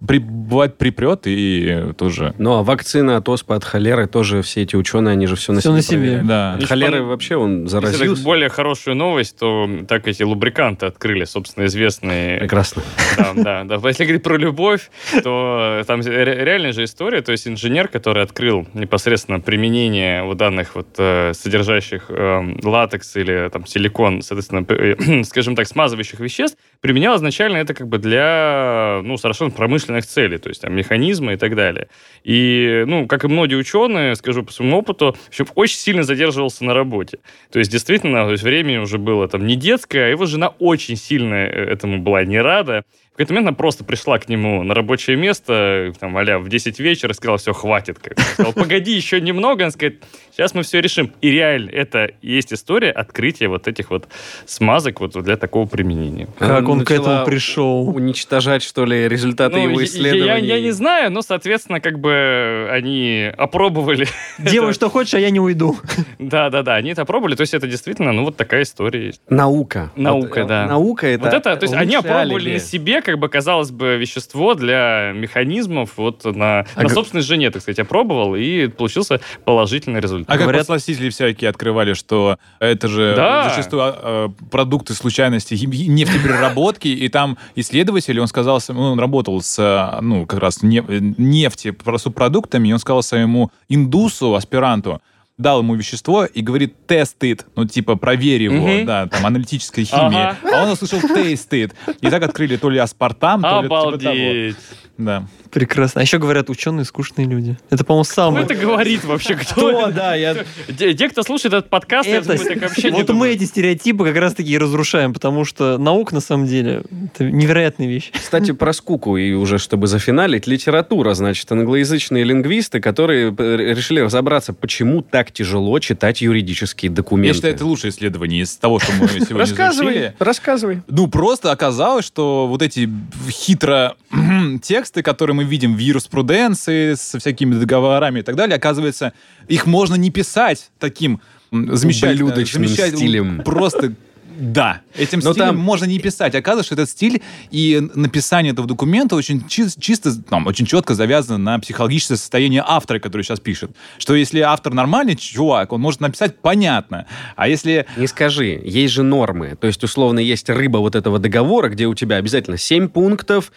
при, 0.07 0.17
бывает 0.19 0.77
припрет 0.77 1.21
и 1.25 1.93
тоже... 1.97 2.33
Ну, 2.37 2.53
а 2.53 2.63
вакцина 2.63 3.17
от 3.17 3.29
оспы, 3.29 3.53
от 3.55 3.63
холеры 3.63 4.07
тоже 4.07 4.41
все 4.41 4.63
эти 4.63 4.75
ученые, 4.75 5.13
они 5.13 5.27
же 5.27 5.35
все 5.35 5.53
на 5.53 5.59
Всё 5.59 5.69
себе 5.69 5.75
на 5.75 5.81
себе. 5.81 6.21
Да. 6.23 6.53
От 6.55 6.63
холеры 6.65 6.99
пон- 6.99 7.07
вообще 7.07 7.35
он 7.35 7.63
Если 7.63 7.79
так 7.79 7.89
заразился. 7.91 8.23
более 8.23 8.49
хорошую 8.49 8.95
новость, 8.95 9.37
то 9.37 9.69
так 9.87 10.07
эти 10.07 10.23
лубриканты 10.23 10.87
открыли, 10.87 11.25
собственно, 11.25 11.65
известные 11.65 12.39
Прекрасно. 12.39 12.81
Да, 13.17 13.63
да, 13.63 13.77
да. 13.79 13.87
Если 13.89 14.03
говорить 14.05 14.23
про 14.23 14.37
любовь, 14.37 14.89
то 15.23 15.83
там 15.85 16.01
ре- 16.01 16.45
реальная 16.45 16.71
же 16.71 16.83
история. 16.83 17.21
То 17.21 17.31
есть 17.31 17.47
инженер, 17.47 17.87
который 17.87 18.23
открыл 18.23 18.67
непосредственно 18.73 19.39
применение 19.39 20.23
вот 20.23 20.37
данных 20.37 20.75
вот 20.75 20.87
э, 20.97 21.33
содержащих 21.33 22.05
э, 22.09 22.55
латекс 22.63 23.15
или 23.15 23.49
там 23.51 23.65
силикон, 23.67 24.21
соответственно, 24.21 24.65
э, 24.69 25.23
скажем 25.25 25.55
так, 25.55 25.67
смазывающих 25.67 26.19
веществ, 26.19 26.57
применял 26.79 27.15
изначально 27.17 27.57
это 27.57 27.73
как 27.73 27.87
бы 27.87 27.97
для, 27.99 29.01
ну, 29.03 29.17
совершенно 29.17 29.51
промышленных 29.51 29.90
целей, 29.99 30.37
то 30.37 30.49
есть 30.49 30.61
там 30.61 30.73
механизмы 30.73 31.33
и 31.33 31.37
так 31.37 31.55
далее. 31.55 31.89
И, 32.23 32.83
ну, 32.87 33.07
как 33.07 33.25
и 33.25 33.27
многие 33.27 33.55
ученые, 33.55 34.15
скажу 34.15 34.43
по 34.43 34.53
своему 34.53 34.77
опыту, 34.77 35.15
общем, 35.27 35.47
очень 35.55 35.77
сильно 35.77 36.03
задерживался 36.03 36.63
на 36.63 36.73
работе. 36.73 37.19
То 37.51 37.59
есть, 37.59 37.71
действительно, 37.71 38.25
то 38.25 38.31
есть 38.31 38.43
времени 38.43 38.77
уже 38.77 38.97
было 38.97 39.27
там 39.27 39.45
не 39.45 39.55
детское, 39.55 40.05
а 40.05 40.07
его 40.07 40.25
жена 40.25 40.49
очень 40.59 40.95
сильно 40.95 41.35
э, 41.35 41.73
этому 41.73 41.99
была 41.99 42.23
не 42.23 42.39
рада. 42.39 42.85
Какой-то 43.21 43.33
момент 43.33 43.47
она 43.49 43.55
просто 43.55 43.83
пришла 43.83 44.17
к 44.17 44.29
нему 44.29 44.63
на 44.63 44.73
рабочее 44.73 45.15
место, 45.15 45.93
там, 45.99 46.17
а 46.17 46.39
в 46.39 46.49
10 46.49 46.79
вечера, 46.79 47.13
сказала, 47.13 47.37
все, 47.37 47.53
хватит. 47.53 47.99
Как. 47.99 48.19
Сказал, 48.19 48.51
погоди, 48.51 48.93
еще 48.93 49.21
немного. 49.21 49.63
Она 49.65 49.69
сказать, 49.71 49.97
сейчас 50.31 50.55
мы 50.55 50.63
все 50.63 50.81
решим. 50.81 51.11
И 51.21 51.29
реально, 51.29 51.69
это 51.69 52.09
есть 52.23 52.51
история 52.51 52.89
открытия 52.89 53.47
вот 53.47 53.67
этих 53.67 53.91
вот 53.91 54.07
смазок 54.47 55.01
вот 55.01 55.11
для 55.23 55.37
такого 55.37 55.67
применения. 55.67 56.27
Как 56.39 56.67
он 56.67 56.83
к 56.83 56.89
этому 56.89 57.23
пришел? 57.25 57.87
Уничтожать, 57.89 58.63
что 58.63 58.85
ли, 58.85 59.07
результаты 59.07 59.57
Ну, 59.57 59.69
его 59.69 59.79
я- 59.81 59.85
исследований? 59.85 60.47
Я, 60.47 60.55
я 60.55 60.59
не 60.59 60.71
знаю, 60.71 61.11
но, 61.11 61.21
соответственно, 61.21 61.79
как 61.79 61.99
бы 61.99 62.67
они 62.71 63.31
опробовали. 63.37 64.07
Делай, 64.39 64.73
что 64.73 64.89
хочешь, 64.89 65.13
а 65.13 65.19
я 65.19 65.29
не 65.29 65.39
уйду. 65.39 65.77
Да-да-да, 66.17 66.73
они 66.73 66.89
это 66.89 67.03
опробовали. 67.03 67.35
То 67.35 67.41
есть 67.41 67.53
это 67.53 67.67
действительно, 67.67 68.13
ну, 68.13 68.23
вот 68.25 68.35
такая 68.35 68.63
история 68.63 69.05
есть. 69.05 69.21
Наука. 69.29 69.91
Наука, 69.95 70.39
Вот, 70.39 70.47
да. 70.47 70.63
э, 70.63 70.67
Наука 70.67 71.05
это 71.05 71.23
вот 71.25 71.33
это, 71.35 71.55
то 71.55 71.63
есть 71.65 71.75
они 71.75 71.93
опробовали 71.95 72.45
алиби. 72.45 72.53
на 72.53 72.59
себе, 72.59 73.01
как 73.03 73.10
бы, 73.19 73.29
казалось 73.29 73.71
бы, 73.71 73.97
вещество 73.97 74.53
для 74.55 75.11
механизмов, 75.13 75.91
вот 75.97 76.23
на, 76.25 76.59
А 76.75 76.83
на 76.83 76.83
г- 76.83 76.93
собственной 76.93 77.23
жене, 77.23 77.49
так 77.51 77.61
сказать, 77.61 77.79
опробовал, 77.79 78.35
и 78.35 78.67
получился 78.67 79.21
положительный 79.45 79.99
результат. 79.99 80.29
А 80.29 80.33
как 80.37 80.41
Говорят- 80.47 80.61
подсластители 80.61 81.09
всякие 81.09 81.49
открывали, 81.49 81.93
что 81.93 82.37
это 82.59 82.87
же 82.87 83.13
Да. 83.15 83.49
зачастую 83.49 83.81
э, 83.95 84.29
продукты 84.51 84.93
случайности 84.93 85.55
нефтепереработки, 85.55 86.87
и 86.87 87.07
там 87.09 87.37
исследователь, 87.55 88.19
он 88.19 88.27
сказал, 88.27 88.59
сам- 88.59 88.77
он 88.77 88.99
работал 88.99 89.41
с, 89.41 89.99
ну, 90.01 90.25
как 90.25 90.39
раз 90.39 90.63
не, 90.63 90.83
нефти, 91.17 91.73
субпродуктами, 91.97 92.69
и 92.69 92.73
он 92.73 92.79
сказал 92.79 93.03
своему 93.03 93.51
индусу, 93.69 94.35
аспиранту, 94.35 95.01
дал 95.41 95.59
ему 95.59 95.75
вещество 95.75 96.25
и 96.25 96.41
говорит 96.41 96.75
«test 96.87 97.15
it», 97.21 97.45
ну, 97.55 97.65
типа, 97.65 97.95
проверь 97.95 98.43
его, 98.43 98.55
Мгм. 98.67 98.85
да, 98.85 99.07
там, 99.07 99.25
аналитическая 99.25 99.83
химия. 99.83 100.37
Ага. 100.41 100.59
А 100.59 100.63
он 100.63 100.69
услышал 100.71 100.99
«taste 100.99 101.49
it». 101.51 101.73
И 102.01 102.09
так 102.09 102.23
открыли 102.23 102.55
то 102.57 102.69
ли 102.69 102.77
аспартам, 102.79 103.41
то 103.41 103.61
ли 103.61 103.67
типа 103.67 103.97
того. 103.97 104.55
Да. 104.97 105.25
Прекрасно. 105.51 106.01
А 106.01 106.03
еще 106.03 106.19
говорят, 106.19 106.49
ученые 106.49 106.85
скучные 106.85 107.27
люди. 107.27 107.57
Это, 107.69 107.83
по-моему, 107.83 108.03
Кто 108.03 108.13
самое... 108.13 108.45
это 108.45 108.55
говорит 108.55 109.03
вообще? 109.03 109.35
Кто? 109.41 109.53
Кто, 109.53 109.91
да, 109.91 110.15
я... 110.15 110.35
Те, 110.77 111.09
кто 111.09 111.23
слушает 111.23 111.53
этот 111.53 111.69
подкаст, 111.69 112.07
Это- 112.07 112.37
так 112.37 112.61
вообще 112.61 112.91
вот 112.91 113.09
мы 113.09 113.29
эти 113.29 113.45
стереотипы 113.45 114.05
как 114.05 114.15
раз-таки 114.15 114.51
и 114.51 114.57
разрушаем, 114.57 115.13
потому 115.13 115.45
что 115.45 115.77
наука, 115.77 116.13
на 116.13 116.21
самом 116.21 116.47
деле, 116.47 116.83
это 117.13 117.25
невероятная 117.29 117.87
вещь. 117.87 118.11
Кстати, 118.13 118.51
про 118.51 118.73
скуку, 118.73 119.17
и 119.17 119.33
уже 119.33 119.57
чтобы 119.57 119.87
зафиналить, 119.87 120.47
литература, 120.47 121.13
значит, 121.13 121.51
англоязычные 121.51 122.23
лингвисты, 122.23 122.79
которые 122.79 123.33
э, 123.37 123.73
решили 123.73 123.99
разобраться, 124.01 124.53
почему 124.53 125.01
так 125.01 125.31
тяжело 125.31 125.79
читать 125.79 126.21
юридические 126.21 126.91
документы. 126.91 127.27
Я 127.29 127.33
считаю, 127.33 127.55
это 127.55 127.65
лучшее 127.65 127.91
исследование 127.91 128.43
из 128.43 128.55
того, 128.57 128.79
что 128.79 128.91
мы 128.93 129.07
сегодня 129.07 129.37
Рассказывай, 129.37 130.11
рассказывай. 130.19 130.81
Ну, 130.87 131.07
просто 131.07 131.51
оказалось, 131.51 132.05
что 132.05 132.47
вот 132.47 132.61
эти 132.61 132.89
хитро 133.29 133.95
тексты, 134.61 134.90
которые 135.01 135.35
мы 135.35 135.43
видим 135.45 135.75
в 135.75 135.79
юриспруденции 135.79 136.95
со 136.95 137.19
всякими 137.19 137.55
договорами 137.55 138.19
и 138.19 138.23
так 138.23 138.35
далее, 138.35 138.55
оказывается, 138.57 139.13
их 139.47 139.65
можно 139.65 139.95
не 139.95 140.09
писать 140.11 140.69
таким 140.79 141.21
замечательным, 141.51 142.27
Ублюдочным 142.27 142.67
стилем. 142.67 143.41
Просто 143.43 143.93
да, 144.39 144.81
этим 144.95 145.19
Но 145.19 145.33
стилем 145.33 145.47
там- 145.49 145.57
можно 145.57 145.85
не 145.85 145.99
писать. 145.99 146.33
Оказывается, 146.33 146.73
что 146.73 146.81
этот 146.81 146.89
стиль 146.89 147.21
и 147.51 147.79
написание 147.93 148.53
этого 148.53 148.67
документа 148.67 149.15
очень 149.15 149.45
чи- 149.47 149.69
чисто, 149.79 150.15
там, 150.23 150.47
очень 150.47 150.65
четко 150.65 150.95
завязано 150.95 151.37
на 151.37 151.59
психологическое 151.59 152.15
состояние 152.15 152.63
автора, 152.65 152.99
который 152.99 153.21
сейчас 153.23 153.39
пишет. 153.39 153.71
Что 153.99 154.15
если 154.15 154.39
автор 154.39 154.73
нормальный 154.73 155.15
чувак, 155.15 155.73
он 155.73 155.81
может 155.81 155.99
написать 155.99 156.39
понятно. 156.39 157.05
А 157.35 157.47
если 157.49 157.85
Не 157.97 158.07
скажи, 158.07 158.59
есть 158.63 158.93
же 158.93 159.03
нормы. 159.03 159.57
То 159.59 159.67
есть, 159.67 159.83
условно, 159.83 160.19
есть 160.19 160.49
рыба 160.49 160.77
вот 160.77 160.95
этого 160.95 161.19
договора, 161.19 161.69
где 161.69 161.85
у 161.85 161.93
тебя 161.93 162.15
обязательно 162.15 162.57
7 162.57 162.87
пунктов, 162.87 163.51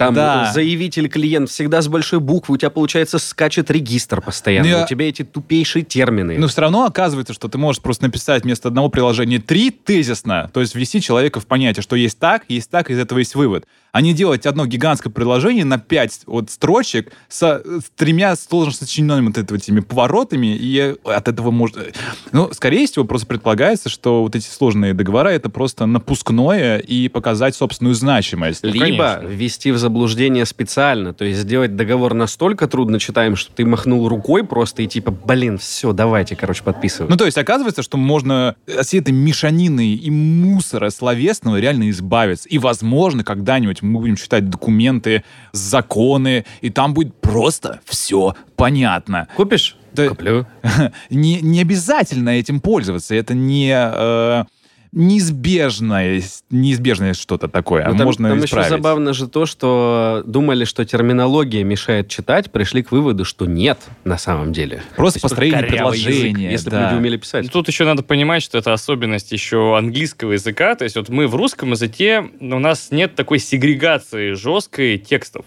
там 0.00 0.14
Да. 0.14 0.50
заявитель, 0.54 1.08
клиент 1.10 1.50
всегда 1.50 1.82
с 1.82 1.88
большой 1.88 2.20
буквы, 2.20 2.54
у 2.54 2.56
тебя, 2.56 2.70
получается, 2.70 3.18
скачет 3.18 3.70
регистр 3.70 4.22
постоянно. 4.22 4.66
Ну, 4.66 4.76
я- 4.78 4.84
У 4.84 4.86
тебя 4.88 5.06
эти 5.06 5.24
тупейшие 5.24 5.84
термины. 5.84 6.38
Но 6.38 6.48
все 6.48 6.62
равно 6.62 6.84
оказывается, 6.86 7.34
что 7.34 7.48
ты 7.48 7.58
можешь 7.58 7.82
просто 7.82 8.04
написать 8.04 8.44
вместо 8.44 8.68
одного 8.68 8.88
приложения 8.88 9.40
три 9.40 9.70
тезисно, 9.70 10.50
то 10.54 10.60
есть 10.60 10.74
ввести 10.74 11.02
человека 11.02 11.38
в 11.38 11.46
понятие, 11.46 11.82
что 11.82 11.96
есть 11.96 12.18
так, 12.18 12.44
есть 12.48 12.70
так, 12.70 12.90
из 12.90 12.98
этого 12.98 13.18
есть 13.18 13.34
вывод. 13.34 13.66
А 13.92 14.00
не 14.00 14.14
делать 14.14 14.46
одно 14.46 14.64
гигантское 14.66 15.12
приложение 15.12 15.64
на 15.66 15.78
пять 15.78 16.20
вот 16.26 16.48
строчек 16.50 17.12
со, 17.28 17.60
с 17.64 17.90
тремя 17.96 18.36
сложно 18.36 18.72
сочиненными 18.72 19.26
вот 19.26 19.52
этими 19.52 19.80
поворотами, 19.80 20.56
и 20.56 20.94
от 21.04 21.28
этого 21.28 21.50
может... 21.50 21.94
Ну, 22.32 22.50
скорее 22.52 22.86
всего, 22.86 23.04
просто 23.04 23.26
предполагается, 23.26 23.88
что 23.90 24.22
вот 24.22 24.34
эти 24.36 24.46
сложные 24.46 24.94
договора— 24.94 25.28
это 25.30 25.50
просто 25.50 25.84
напускное 25.86 26.78
и 26.78 27.08
показать 27.08 27.54
собственную 27.54 27.94
значимость. 27.94 28.62
Либо 28.64 28.78
конечно. 29.16 29.26
ввести 29.26 29.72
в 29.72 29.78
заблуждение 29.90 30.46
специально, 30.46 31.12
то 31.12 31.24
есть 31.24 31.40
сделать 31.40 31.74
договор 31.74 32.14
настолько 32.14 32.68
трудно 32.68 33.00
читаем, 33.00 33.34
что 33.34 33.52
ты 33.52 33.66
махнул 33.66 34.08
рукой 34.08 34.44
просто 34.44 34.82
и 34.82 34.86
типа, 34.86 35.10
блин, 35.10 35.58
все, 35.58 35.92
давайте, 35.92 36.36
короче, 36.36 36.62
подписывай. 36.62 37.10
Ну, 37.10 37.16
то 37.16 37.24
есть, 37.24 37.36
оказывается, 37.36 37.82
что 37.82 37.96
можно 37.96 38.54
от 38.68 38.86
всей 38.86 39.00
этой 39.00 39.12
мешанины 39.12 39.94
и 39.94 40.10
мусора 40.10 40.90
словесного 40.90 41.58
реально 41.58 41.90
избавиться. 41.90 42.48
И, 42.48 42.58
возможно, 42.58 43.24
когда-нибудь 43.24 43.82
мы 43.82 43.98
будем 43.98 44.14
читать 44.14 44.48
документы, 44.48 45.24
законы, 45.50 46.44
и 46.60 46.70
там 46.70 46.94
будет 46.94 47.12
просто 47.16 47.80
все 47.84 48.36
понятно. 48.54 49.26
Купишь? 49.34 49.76
Да. 49.92 50.08
Куплю. 50.08 50.46
Не, 51.10 51.40
не 51.40 51.60
обязательно 51.60 52.30
этим 52.30 52.60
пользоваться. 52.60 53.12
Это 53.16 53.34
не... 53.34 53.72
э, 53.74 54.44
неизбежное, 54.92 56.22
неизбежное 56.50 57.14
что-то 57.14 57.48
такое. 57.48 57.86
Ну, 57.88 57.96
там, 57.96 58.06
Можно 58.06 58.28
там 58.30 58.38
еще 58.38 58.46
исправить. 58.46 58.70
забавно 58.70 59.12
же 59.12 59.28
то, 59.28 59.46
что 59.46 60.22
думали, 60.26 60.64
что 60.64 60.84
терминология 60.84 61.62
мешает 61.62 62.08
читать, 62.08 62.50
пришли 62.50 62.82
к 62.82 62.90
выводу, 62.90 63.24
что 63.24 63.46
нет 63.46 63.78
на 64.04 64.18
самом 64.18 64.52
деле. 64.52 64.82
Просто 64.96 65.20
То 65.20 65.24
есть 65.26 65.30
построение 65.34 65.62
корявый 65.62 65.98
язык, 65.98 66.12
предложения. 66.12 66.50
если 66.50 66.64
бы 66.66 66.70
да. 66.72 66.88
люди 66.90 66.98
умели 66.98 67.16
писать. 67.18 67.44
Ну, 67.44 67.50
Тут 67.50 67.68
еще 67.68 67.84
надо 67.84 68.02
понимать, 68.02 68.42
что 68.42 68.58
это 68.58 68.72
особенность 68.72 69.30
еще 69.32 69.76
английского 69.76 70.32
языка. 70.32 70.74
То 70.74 70.84
есть 70.84 70.96
вот 70.96 71.08
мы 71.08 71.28
в 71.28 71.34
русском 71.36 71.70
языке, 71.70 72.28
у 72.40 72.58
нас 72.58 72.90
нет 72.90 73.14
такой 73.14 73.38
сегрегации 73.38 74.32
жесткой 74.32 74.98
текстов. 74.98 75.44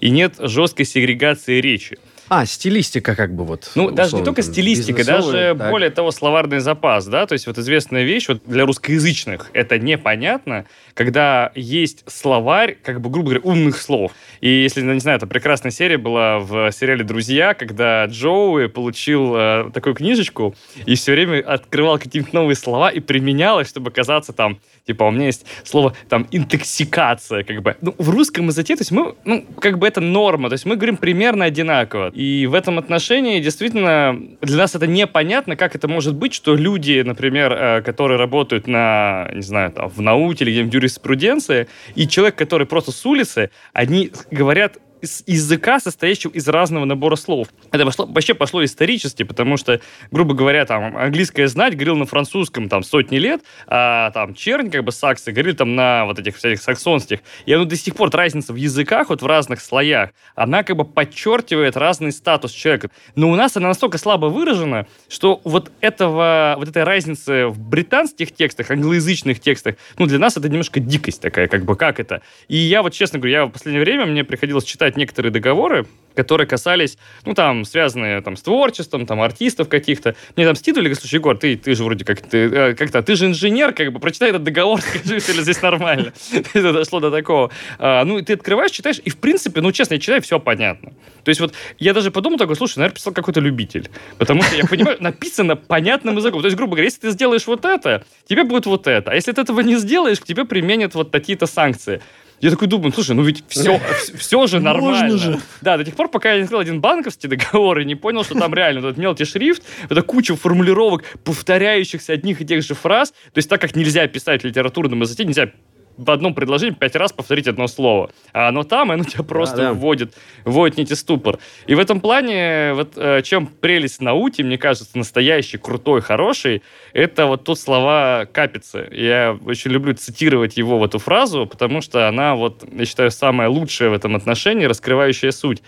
И 0.00 0.10
нет 0.10 0.34
жесткой 0.38 0.86
сегрегации 0.86 1.60
речи. 1.60 1.98
А, 2.28 2.44
стилистика 2.46 3.14
как 3.14 3.34
бы 3.34 3.44
вот. 3.44 3.70
Ну, 3.74 3.90
даже 3.90 3.98
не 3.98 4.06
условно, 4.06 4.24
только 4.24 4.42
стилистика, 4.42 5.04
даже 5.04 5.54
так. 5.56 5.70
более 5.70 5.90
того, 5.90 6.10
словарный 6.10 6.58
запас, 6.58 7.06
да, 7.06 7.26
то 7.26 7.34
есть 7.34 7.46
вот 7.46 7.58
известная 7.58 8.02
вещь, 8.02 8.28
вот 8.28 8.42
для 8.46 8.66
русскоязычных 8.66 9.50
это 9.52 9.78
непонятно, 9.78 10.66
когда 10.94 11.52
есть 11.54 12.04
словарь, 12.06 12.76
как 12.82 13.00
бы, 13.00 13.10
грубо 13.10 13.30
говоря, 13.30 13.40
умных 13.44 13.80
слов. 13.80 14.12
И 14.40 14.48
если, 14.48 14.82
не 14.82 15.00
знаю, 15.00 15.18
это 15.18 15.26
прекрасная 15.26 15.70
серия 15.70 15.98
была 15.98 16.38
в 16.38 16.72
сериале 16.72 17.04
«Друзья», 17.04 17.54
когда 17.54 18.06
Джоуи 18.06 18.66
получил 18.66 19.34
э, 19.36 19.70
такую 19.72 19.94
книжечку 19.94 20.54
и 20.84 20.94
все 20.94 21.12
время 21.12 21.40
открывал 21.46 21.98
какие-нибудь 21.98 22.32
новые 22.32 22.56
слова 22.56 22.90
и 22.90 23.00
применял 23.00 23.60
их, 23.60 23.68
чтобы 23.68 23.90
казаться 23.90 24.32
там, 24.32 24.58
типа, 24.86 25.04
у 25.04 25.10
меня 25.10 25.26
есть 25.26 25.46
слово 25.64 25.94
там 26.08 26.26
интоксикация, 26.30 27.44
как 27.44 27.62
бы. 27.62 27.76
Ну, 27.80 27.94
в 27.98 28.10
русском 28.10 28.46
языке, 28.46 28.74
то 28.76 28.82
есть 28.82 28.90
мы, 28.90 29.14
ну, 29.24 29.44
как 29.60 29.78
бы 29.78 29.86
это 29.86 30.00
норма, 30.00 30.48
то 30.48 30.54
есть 30.54 30.64
мы 30.64 30.76
говорим 30.76 30.96
примерно 30.96 31.44
одинаково. 31.44 32.10
И 32.16 32.46
в 32.46 32.54
этом 32.54 32.78
отношении 32.78 33.40
действительно 33.40 34.18
для 34.40 34.56
нас 34.56 34.74
это 34.74 34.86
непонятно, 34.86 35.54
как 35.54 35.76
это 35.76 35.86
может 35.86 36.14
быть, 36.14 36.32
что 36.32 36.54
люди, 36.56 37.02
например, 37.04 37.52
э, 37.52 37.82
которые 37.82 38.16
работают 38.16 38.66
на, 38.66 39.28
не 39.34 39.42
знаю, 39.42 39.70
там, 39.72 39.90
в 39.90 40.00
науке 40.00 40.44
или 40.44 40.52
где-нибудь 40.52 40.72
в 40.72 40.76
юриспруденции, 40.76 41.68
и 41.94 42.08
человек, 42.08 42.36
который 42.36 42.66
просто 42.66 42.90
с 42.90 43.04
улицы, 43.04 43.50
они 43.74 44.12
говорят 44.30 44.78
из 45.00 45.22
языка, 45.26 45.80
состоящего 45.80 46.32
из 46.32 46.48
разного 46.48 46.84
набора 46.84 47.16
слов. 47.16 47.48
Это 47.70 47.84
пошло, 47.84 48.06
вообще 48.06 48.34
пошло 48.34 48.64
исторически, 48.64 49.22
потому 49.22 49.56
что, 49.56 49.80
грубо 50.10 50.34
говоря, 50.34 50.64
там, 50.64 50.96
английское 50.96 51.46
знать 51.48 51.74
говорил 51.74 51.96
на 51.96 52.06
французском 52.06 52.68
там 52.68 52.82
сотни 52.82 53.16
лет, 53.16 53.42
а 53.66 54.10
там 54.10 54.34
чернь, 54.34 54.70
как 54.70 54.84
бы 54.84 54.92
саксы, 54.92 55.32
говорили 55.32 55.54
там 55.54 55.74
на 55.74 56.04
вот 56.06 56.18
этих 56.18 56.36
всяких 56.36 56.62
саксонских. 56.62 57.20
И 57.44 57.52
оно 57.52 57.64
до 57.64 57.76
сих 57.76 57.94
пор, 57.94 58.10
разница 58.10 58.52
в 58.52 58.56
языках, 58.56 59.10
вот 59.10 59.22
в 59.22 59.26
разных 59.26 59.60
слоях, 59.60 60.10
она 60.34 60.62
как 60.62 60.76
бы 60.76 60.84
подчеркивает 60.84 61.76
разный 61.76 62.12
статус 62.12 62.52
человека. 62.52 62.90
Но 63.14 63.30
у 63.30 63.36
нас 63.36 63.56
она 63.56 63.68
настолько 63.68 63.98
слабо 63.98 64.26
выражена, 64.26 64.86
что 65.08 65.40
вот 65.44 65.70
этого, 65.80 66.54
вот 66.58 66.68
этой 66.68 66.84
разницы 66.84 67.46
в 67.48 67.58
британских 67.58 68.32
текстах, 68.32 68.70
англоязычных 68.70 69.40
текстах, 69.40 69.76
ну, 69.98 70.06
для 70.06 70.18
нас 70.18 70.36
это 70.36 70.48
немножко 70.48 70.80
дикость 70.80 71.20
такая, 71.20 71.48
как 71.48 71.64
бы, 71.64 71.76
как 71.76 72.00
это. 72.00 72.22
И 72.48 72.56
я 72.56 72.82
вот, 72.82 72.92
честно 72.92 73.18
говорю, 73.18 73.34
я 73.34 73.46
в 73.46 73.50
последнее 73.50 73.84
время, 73.84 74.06
мне 74.06 74.24
приходилось 74.24 74.64
читать 74.64 74.95
некоторые 74.96 75.32
договоры, 75.32 75.86
которые 76.16 76.46
касались, 76.46 76.98
ну, 77.24 77.34
там, 77.34 77.64
связанные 77.64 78.20
там, 78.22 78.36
с 78.36 78.42
творчеством, 78.42 79.06
там, 79.06 79.20
артистов 79.20 79.68
каких-то. 79.68 80.16
Мне 80.34 80.46
там 80.46 80.56
скидывали, 80.56 80.88
говорят, 80.88 81.00
слушай, 81.00 81.16
Егор, 81.16 81.36
ты, 81.36 81.56
ты 81.56 81.74
же 81.74 81.84
вроде 81.84 82.04
как, 82.04 82.22
ты, 82.22 82.38
э, 82.38 82.74
как-то, 82.74 83.02
ты 83.02 83.14
же 83.14 83.26
инженер, 83.26 83.72
как 83.72 83.92
бы, 83.92 84.00
прочитай 84.00 84.30
этот 84.30 84.42
договор, 84.42 84.80
скажи, 84.80 85.18
все 85.18 85.34
ли 85.34 85.42
здесь 85.42 85.60
нормально. 85.62 86.12
Это 86.54 86.72
дошло 86.72 87.00
до 87.00 87.10
такого. 87.10 87.50
А, 87.78 88.04
ну, 88.04 88.18
и 88.18 88.22
ты 88.22 88.32
открываешь, 88.32 88.70
читаешь, 88.70 89.00
и, 89.04 89.10
в 89.10 89.18
принципе, 89.18 89.60
ну, 89.60 89.70
честно, 89.72 89.94
я 89.94 90.00
читаю, 90.00 90.22
все 90.22 90.40
понятно. 90.40 90.92
То 91.22 91.28
есть 91.30 91.40
вот 91.40 91.54
я 91.78 91.92
даже 91.92 92.10
подумал 92.10 92.38
такой, 92.38 92.56
слушай, 92.56 92.78
наверное, 92.78 92.94
писал 92.94 93.12
какой-то 93.12 93.40
любитель. 93.40 93.90
Потому 94.16 94.42
что 94.42 94.56
я 94.56 94.64
понимаю, 94.64 94.96
написано 95.00 95.56
понятным 95.56 96.16
языком. 96.16 96.40
То 96.40 96.46
есть, 96.46 96.56
грубо 96.56 96.72
говоря, 96.72 96.84
если 96.84 97.00
ты 97.00 97.10
сделаешь 97.10 97.46
вот 97.46 97.64
это, 97.64 98.04
тебе 98.28 98.44
будет 98.44 98.66
вот 98.66 98.86
это. 98.86 99.10
А 99.10 99.14
если 99.14 99.32
ты 99.32 99.40
этого 99.40 99.60
не 99.60 99.76
сделаешь, 99.76 100.20
к 100.20 100.24
тебе 100.24 100.44
применят 100.44 100.94
вот 100.94 101.10
такие-то 101.10 101.46
санкции. 101.46 102.00
Я 102.40 102.50
такой 102.50 102.68
думаю, 102.68 102.92
слушай, 102.92 103.14
ну 103.14 103.22
ведь 103.22 103.44
все, 103.48 103.80
все 104.16 104.46
же 104.46 104.60
нормально. 104.60 105.12
Можно 105.12 105.18
же. 105.18 105.40
Да, 105.62 105.76
до 105.76 105.84
тех 105.84 105.94
пор, 105.94 106.08
пока 106.08 106.32
я 106.32 106.38
не 106.38 106.42
открыл 106.42 106.60
один 106.60 106.80
банковский 106.80 107.28
договор 107.28 107.80
и 107.80 107.84
не 107.84 107.94
понял, 107.94 108.24
что 108.24 108.38
там 108.38 108.52
реально 108.54 108.80
этот 108.80 108.98
мелкий 108.98 109.24
шрифт, 109.24 109.62
это 109.88 110.02
куча 110.02 110.36
формулировок, 110.36 111.04
повторяющихся 111.24 112.12
одних 112.12 112.40
и 112.40 112.44
тех 112.44 112.62
же 112.62 112.74
фраз. 112.74 113.10
То 113.10 113.38
есть 113.38 113.48
так 113.48 113.60
как 113.60 113.74
нельзя 113.74 114.06
писать 114.06 114.42
в 114.42 114.46
литературном 114.46 115.00
языке, 115.00 115.24
нельзя 115.24 115.50
в 115.96 116.10
одном 116.10 116.34
предложении 116.34 116.74
пять 116.74 116.96
раз 116.96 117.12
повторить 117.12 117.48
одно 117.48 117.66
слово. 117.66 118.10
А 118.32 118.48
оно 118.48 118.64
там, 118.64 118.90
и 118.90 118.94
оно 118.94 119.04
тебя 119.04 119.24
просто 119.24 119.56
да. 119.56 119.72
вводит, 119.72 120.14
вводит 120.44 120.76
некий 120.76 120.94
ступор. 120.94 121.38
И 121.66 121.74
в 121.74 121.78
этом 121.78 122.00
плане, 122.00 122.72
вот 122.74 122.92
э, 122.96 123.22
чем 123.22 123.46
прелесть 123.46 124.00
науки, 124.00 124.42
мне 124.42 124.58
кажется, 124.58 124.86
настоящий, 124.94 125.58
крутой, 125.58 126.00
хороший, 126.00 126.62
это 126.92 127.26
вот 127.26 127.44
тут 127.44 127.58
слова 127.58 128.26
Капицы. 128.30 128.88
Я 128.92 129.38
очень 129.44 129.70
люблю 129.70 129.94
цитировать 129.94 130.56
его 130.56 130.78
в 130.78 130.84
эту 130.84 130.98
фразу, 130.98 131.46
потому 131.46 131.80
что 131.80 132.08
она, 132.08 132.34
вот, 132.34 132.64
я 132.70 132.84
считаю, 132.84 133.10
самая 133.10 133.48
лучшая 133.48 133.90
в 133.90 133.94
этом 133.94 134.16
отношении, 134.16 134.66
раскрывающая 134.66 135.30
суть. 135.30 135.62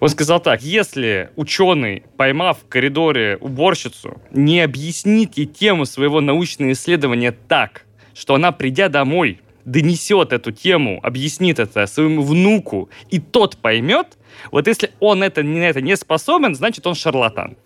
Он 0.00 0.08
сказал 0.08 0.40
так, 0.40 0.62
если 0.62 1.30
ученый, 1.36 2.04
поймав 2.16 2.58
в 2.58 2.68
коридоре 2.68 3.38
уборщицу, 3.40 4.20
не 4.30 4.60
объяснит 4.60 5.36
ей 5.36 5.46
тему 5.46 5.86
своего 5.86 6.20
научного 6.20 6.72
исследования 6.72 7.32
так, 7.32 7.84
что 8.14 8.34
она, 8.34 8.52
придя 8.52 8.88
домой, 8.88 9.40
донесет 9.64 10.32
эту 10.32 10.52
тему, 10.52 11.00
объяснит 11.02 11.58
это 11.58 11.86
своему 11.86 12.22
внуку, 12.22 12.90
и 13.10 13.18
тот 13.18 13.56
поймет, 13.56 14.18
вот 14.50 14.66
если 14.66 14.90
он 15.00 15.22
это, 15.22 15.42
на 15.42 15.64
это 15.64 15.80
не 15.80 15.96
способен, 15.96 16.54
значит, 16.54 16.86
он 16.86 16.94
шарлатан. 16.94 17.56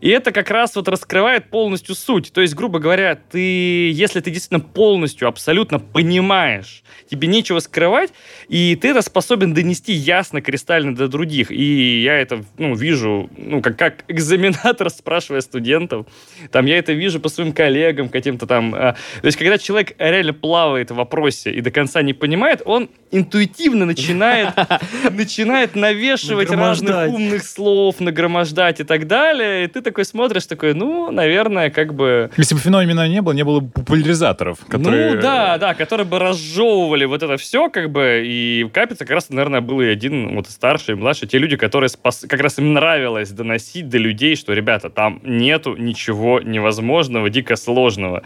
И 0.00 0.08
это 0.08 0.32
как 0.32 0.50
раз 0.50 0.76
вот 0.76 0.88
раскрывает 0.88 1.50
полностью 1.50 1.94
суть. 1.94 2.32
То 2.32 2.40
есть, 2.40 2.54
грубо 2.54 2.78
говоря, 2.78 3.16
ты, 3.16 3.90
если 3.90 4.20
ты 4.20 4.30
действительно 4.30 4.60
полностью, 4.60 5.28
абсолютно 5.28 5.78
понимаешь, 5.78 6.82
тебе 7.10 7.28
нечего 7.28 7.58
скрывать, 7.58 8.12
и 8.48 8.76
ты 8.76 8.88
это 8.88 9.02
способен 9.02 9.54
донести 9.54 9.92
ясно, 9.92 10.40
кристально 10.40 10.94
до 10.94 11.08
других. 11.08 11.50
И 11.50 12.02
я 12.02 12.14
это 12.18 12.44
ну, 12.58 12.74
вижу, 12.74 13.30
ну, 13.36 13.60
как, 13.62 13.76
как 13.76 14.04
экзаменатор, 14.08 14.90
спрашивая 14.90 15.40
студентов. 15.40 16.06
Там 16.52 16.66
я 16.66 16.78
это 16.78 16.92
вижу 16.92 17.20
по 17.20 17.28
своим 17.28 17.52
коллегам 17.52 18.08
каким-то 18.08 18.46
там. 18.46 18.74
а, 18.74 18.92
То 19.20 19.26
есть, 19.26 19.38
когда 19.38 19.58
человек 19.58 19.94
реально 19.98 20.34
плавает 20.34 20.90
в 20.90 20.94
вопросе 20.94 21.50
и 21.50 21.60
до 21.60 21.70
конца 21.70 22.02
не 22.02 22.12
понимает, 22.12 22.62
он 22.64 22.88
интуитивно 23.10 23.84
начинает, 23.86 24.50
начинает 25.10 25.74
навешивать 25.74 26.50
разных 26.50 27.08
умных 27.08 27.44
слов, 27.44 28.00
нагромождать 28.00 28.80
и 28.80 28.84
так 28.84 29.06
далее. 29.06 29.64
И 29.64 29.66
ты 29.68 29.87
такой 29.88 30.04
смотришь, 30.04 30.46
такой, 30.46 30.74
ну, 30.74 31.10
наверное, 31.10 31.70
как 31.70 31.94
бы... 31.94 32.30
Если 32.36 32.54
бы 32.54 32.60
феномена 32.60 33.08
не 33.08 33.22
было, 33.22 33.32
не 33.32 33.44
было 33.44 33.60
бы 33.60 33.70
популяризаторов, 33.70 34.58
которые... 34.68 35.14
Ну 35.14 35.20
да, 35.22 35.56
да, 35.58 35.74
которые 35.74 36.06
бы 36.06 36.18
разжевывали 36.18 37.06
вот 37.06 37.22
это 37.22 37.36
все, 37.38 37.70
как 37.70 37.90
бы, 37.90 38.22
и 38.24 38.68
Капица 38.72 39.04
как 39.04 39.14
раз, 39.14 39.30
наверное, 39.30 39.60
был 39.60 39.80
и 39.80 39.86
один, 39.86 40.34
вот 40.34 40.48
старший, 40.48 40.94
и 40.94 40.98
младший, 40.98 41.26
те 41.26 41.38
люди, 41.38 41.56
которые 41.56 41.88
спас... 41.88 42.26
как 42.28 42.40
раз 42.40 42.58
им 42.58 42.74
нравилось 42.74 43.30
доносить 43.30 43.88
до 43.88 43.98
людей, 43.98 44.36
что, 44.36 44.52
ребята, 44.52 44.90
там 44.90 45.20
нету 45.24 45.74
ничего 45.76 46.40
невозможного, 46.40 47.30
дико 47.30 47.56
сложного. 47.56 48.22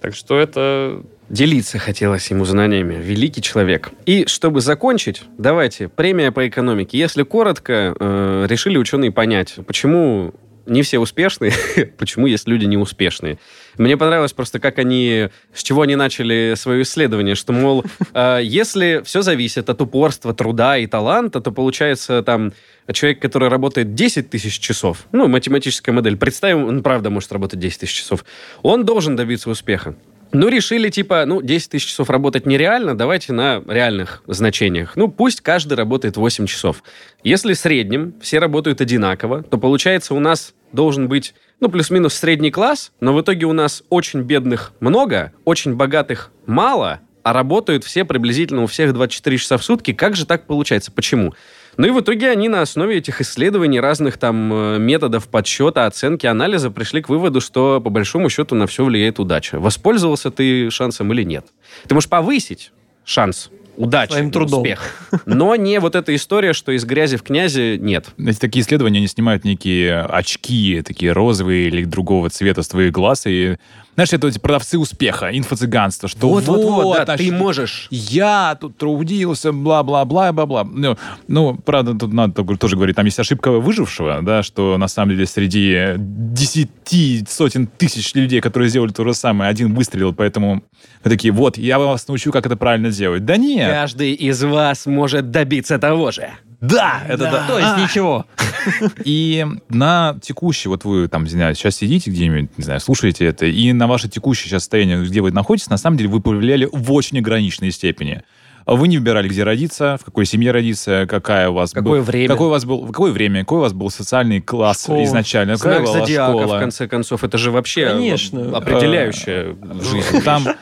Так 0.00 0.14
что 0.14 0.38
это... 0.38 1.02
Делиться 1.28 1.78
хотелось 1.78 2.30
ему 2.30 2.44
знаниями. 2.44 2.94
Великий 3.02 3.42
человек. 3.42 3.90
И 4.04 4.26
чтобы 4.28 4.60
закончить, 4.60 5.22
давайте, 5.38 5.88
премия 5.88 6.30
по 6.30 6.46
экономике. 6.46 6.98
Если 6.98 7.24
коротко, 7.24 7.96
э, 7.98 8.46
решили 8.48 8.78
ученые 8.78 9.10
понять, 9.10 9.56
почему 9.66 10.34
не 10.66 10.82
все 10.82 10.98
успешные, 10.98 11.52
почему 11.98 12.26
есть 12.26 12.48
люди 12.48 12.66
неуспешные. 12.66 13.38
Мне 13.78 13.96
понравилось 13.96 14.32
просто, 14.32 14.58
как 14.58 14.78
они, 14.78 15.28
с 15.54 15.62
чего 15.62 15.82
они 15.82 15.96
начали 15.96 16.54
свое 16.56 16.82
исследование, 16.82 17.34
что, 17.34 17.52
мол, 17.52 17.84
э, 18.14 18.40
если 18.42 19.02
все 19.04 19.22
зависит 19.22 19.70
от 19.70 19.80
упорства, 19.80 20.34
труда 20.34 20.78
и 20.78 20.86
таланта, 20.86 21.40
то 21.40 21.50
получается 21.52 22.22
там 22.22 22.52
человек, 22.92 23.20
который 23.20 23.48
работает 23.48 23.94
10 23.94 24.30
тысяч 24.30 24.58
часов, 24.58 25.06
ну, 25.12 25.28
математическая 25.28 25.94
модель, 25.94 26.16
представим, 26.16 26.66
он 26.66 26.82
правда 26.82 27.10
может 27.10 27.32
работать 27.32 27.58
10 27.58 27.80
тысяч 27.80 27.94
часов, 27.94 28.24
он 28.62 28.84
должен 28.84 29.16
добиться 29.16 29.50
успеха. 29.50 29.94
Ну, 30.32 30.48
решили, 30.48 30.88
типа, 30.88 31.24
ну, 31.26 31.40
10 31.40 31.70
тысяч 31.70 31.86
часов 31.86 32.10
работать 32.10 32.46
нереально, 32.46 32.96
давайте 32.96 33.32
на 33.32 33.62
реальных 33.66 34.22
значениях. 34.26 34.92
Ну, 34.96 35.08
пусть 35.08 35.40
каждый 35.40 35.74
работает 35.74 36.16
8 36.16 36.46
часов. 36.46 36.82
Если 37.22 37.54
в 37.54 37.58
среднем 37.58 38.14
все 38.20 38.38
работают 38.38 38.80
одинаково, 38.80 39.42
то 39.42 39.58
получается 39.58 40.14
у 40.14 40.20
нас 40.20 40.54
должен 40.72 41.08
быть, 41.08 41.34
ну, 41.60 41.68
плюс-минус 41.68 42.14
средний 42.14 42.50
класс, 42.50 42.92
но 43.00 43.14
в 43.14 43.20
итоге 43.20 43.46
у 43.46 43.52
нас 43.52 43.82
очень 43.88 44.22
бедных 44.22 44.72
много, 44.80 45.32
очень 45.44 45.74
богатых 45.74 46.32
мало, 46.44 47.00
а 47.22 47.32
работают 47.32 47.82
все 47.82 48.04
приблизительно 48.04 48.62
у 48.62 48.66
всех 48.66 48.92
24 48.92 49.38
часа 49.38 49.58
в 49.58 49.64
сутки. 49.64 49.92
Как 49.92 50.14
же 50.14 50.26
так 50.26 50.46
получается? 50.46 50.92
Почему? 50.92 51.34
Ну 51.76 51.86
и 51.86 51.90
в 51.90 52.00
итоге 52.00 52.30
они 52.30 52.48
на 52.48 52.62
основе 52.62 52.96
этих 52.96 53.20
исследований, 53.20 53.80
разных 53.80 54.16
там 54.16 54.52
э, 54.52 54.78
методов 54.78 55.28
подсчета, 55.28 55.86
оценки, 55.86 56.26
анализа 56.26 56.70
пришли 56.70 57.02
к 57.02 57.08
выводу, 57.08 57.40
что 57.40 57.80
по 57.80 57.90
большому 57.90 58.30
счету 58.30 58.54
на 58.54 58.66
все 58.66 58.84
влияет 58.84 59.18
удача. 59.18 59.60
Воспользовался 59.60 60.30
ты 60.30 60.70
шансом 60.70 61.12
или 61.12 61.22
нет? 61.22 61.46
Ты 61.86 61.94
можешь 61.94 62.08
повысить 62.08 62.72
шанс 63.04 63.50
удачи, 63.76 64.12
Своим 64.12 64.30
трудом. 64.30 64.60
успех. 64.62 65.08
Но 65.26 65.54
не 65.56 65.80
вот 65.80 65.94
эта 65.94 66.14
история, 66.14 66.52
что 66.52 66.72
из 66.72 66.84
грязи 66.84 67.16
в 67.16 67.22
князи 67.22 67.76
нет. 67.80 68.06
Эти 68.18 68.38
такие 68.38 68.62
исследования, 68.64 68.98
они 68.98 69.06
снимают 69.08 69.44
некие 69.44 70.00
очки, 70.02 70.82
такие 70.82 71.12
розовые 71.12 71.68
или 71.68 71.84
другого 71.84 72.30
цвета 72.30 72.62
с 72.62 72.68
твоих 72.68 72.92
глаз, 72.92 73.26
и 73.26 73.56
знаешь, 73.94 74.12
это 74.12 74.26
эти 74.28 74.38
продавцы 74.38 74.78
успеха, 74.78 75.30
инфо-цыганство, 75.32 76.06
что 76.06 76.28
Вот-вот-вот, 76.28 76.96
да, 76.98 77.04
наш- 77.06 77.18
ты 77.18 77.32
можешь. 77.32 77.88
я 77.90 78.54
тут 78.60 78.76
трудился, 78.76 79.52
бла-бла-бла, 79.52 80.32
бла-бла. 80.32 80.64
Ну, 80.70 80.98
ну, 81.28 81.56
правда, 81.56 81.94
тут 81.94 82.12
надо 82.12 82.44
тоже 82.58 82.76
говорить, 82.76 82.94
там 82.96 83.06
есть 83.06 83.18
ошибка 83.18 83.52
выжившего, 83.52 84.20
да, 84.20 84.42
что 84.42 84.76
на 84.76 84.88
самом 84.88 85.12
деле 85.12 85.24
среди 85.26 85.94
десяти, 85.96 87.24
сотен 87.28 87.66
тысяч 87.66 88.14
людей, 88.14 88.40
которые 88.42 88.68
сделали 88.68 88.92
то 88.92 89.02
же 89.04 89.14
самое, 89.14 89.50
один 89.50 89.74
выстрелил, 89.74 90.12
поэтому 90.12 90.62
вы 91.02 91.10
такие, 91.10 91.32
вот, 91.32 91.56
я 91.56 91.78
вас 91.78 92.06
научу, 92.08 92.30
как 92.32 92.44
это 92.46 92.56
правильно 92.56 92.90
делать. 92.90 93.24
Да 93.24 93.36
нет, 93.38 93.65
Каждый 93.72 94.12
из 94.12 94.42
вас 94.42 94.86
может 94.86 95.30
добиться 95.30 95.78
того 95.78 96.10
же. 96.10 96.30
да, 96.60 97.02
это 97.08 97.24
да. 97.24 97.46
То 97.46 97.58
есть 97.58 97.76
ничего. 97.78 98.24
И 99.04 99.46
на 99.68 100.16
текущий, 100.22 100.68
вот 100.68 100.84
вы 100.84 101.08
там, 101.08 101.24
не 101.24 101.30
знаю, 101.30 101.54
сейчас 101.54 101.76
сидите 101.76 102.10
где-нибудь, 102.10 102.56
не 102.58 102.64
знаю, 102.64 102.80
слушаете 102.80 103.24
это, 103.26 103.46
и 103.46 103.72
на 103.72 103.86
ваше 103.86 104.08
текущее 104.08 104.48
сейчас 104.50 104.62
состояние, 104.62 105.02
где 105.04 105.20
вы 105.20 105.30
находитесь, 105.30 105.70
на 105.70 105.76
самом 105.76 105.96
деле 105.98 106.10
вы 106.10 106.20
повлияли 106.20 106.68
в 106.72 106.92
очень 106.92 107.18
ограниченной 107.18 107.70
степени. 107.70 108.22
Вы 108.68 108.88
не 108.88 108.98
выбирали, 108.98 109.28
где 109.28 109.44
родиться, 109.44 109.96
в 110.00 110.04
какой 110.04 110.26
семье 110.26 110.50
родиться, 110.50 111.06
какая 111.08 111.48
у 111.50 111.52
вас 111.54 111.70
Какое 111.70 112.00
был- 112.00 112.02
время. 112.04 112.28
какой 112.28 112.48
у 112.48 112.50
вас 112.50 112.64
был, 112.64 112.84
какое 112.88 113.12
время, 113.12 113.40
какой 113.42 113.58
у 113.58 113.60
вас 113.60 113.72
был 113.72 113.90
социальный 113.90 114.40
класс 114.40 114.82
Школа. 114.82 115.04
изначально, 115.04 115.54
какая 115.56 115.74
Знак 115.74 115.84
была 115.84 116.00
зодиака, 116.00 116.32
школа. 116.40 116.56
в 116.56 116.60
конце 116.60 116.88
концов, 116.88 117.22
это 117.22 117.38
же 117.38 117.52
вообще 117.52 117.86
Конечно. 117.90 118.56
определяющая 118.56 119.52
в 119.52 119.84
жизни. 119.84 120.18
Там 120.20 120.48
э, 120.48 120.54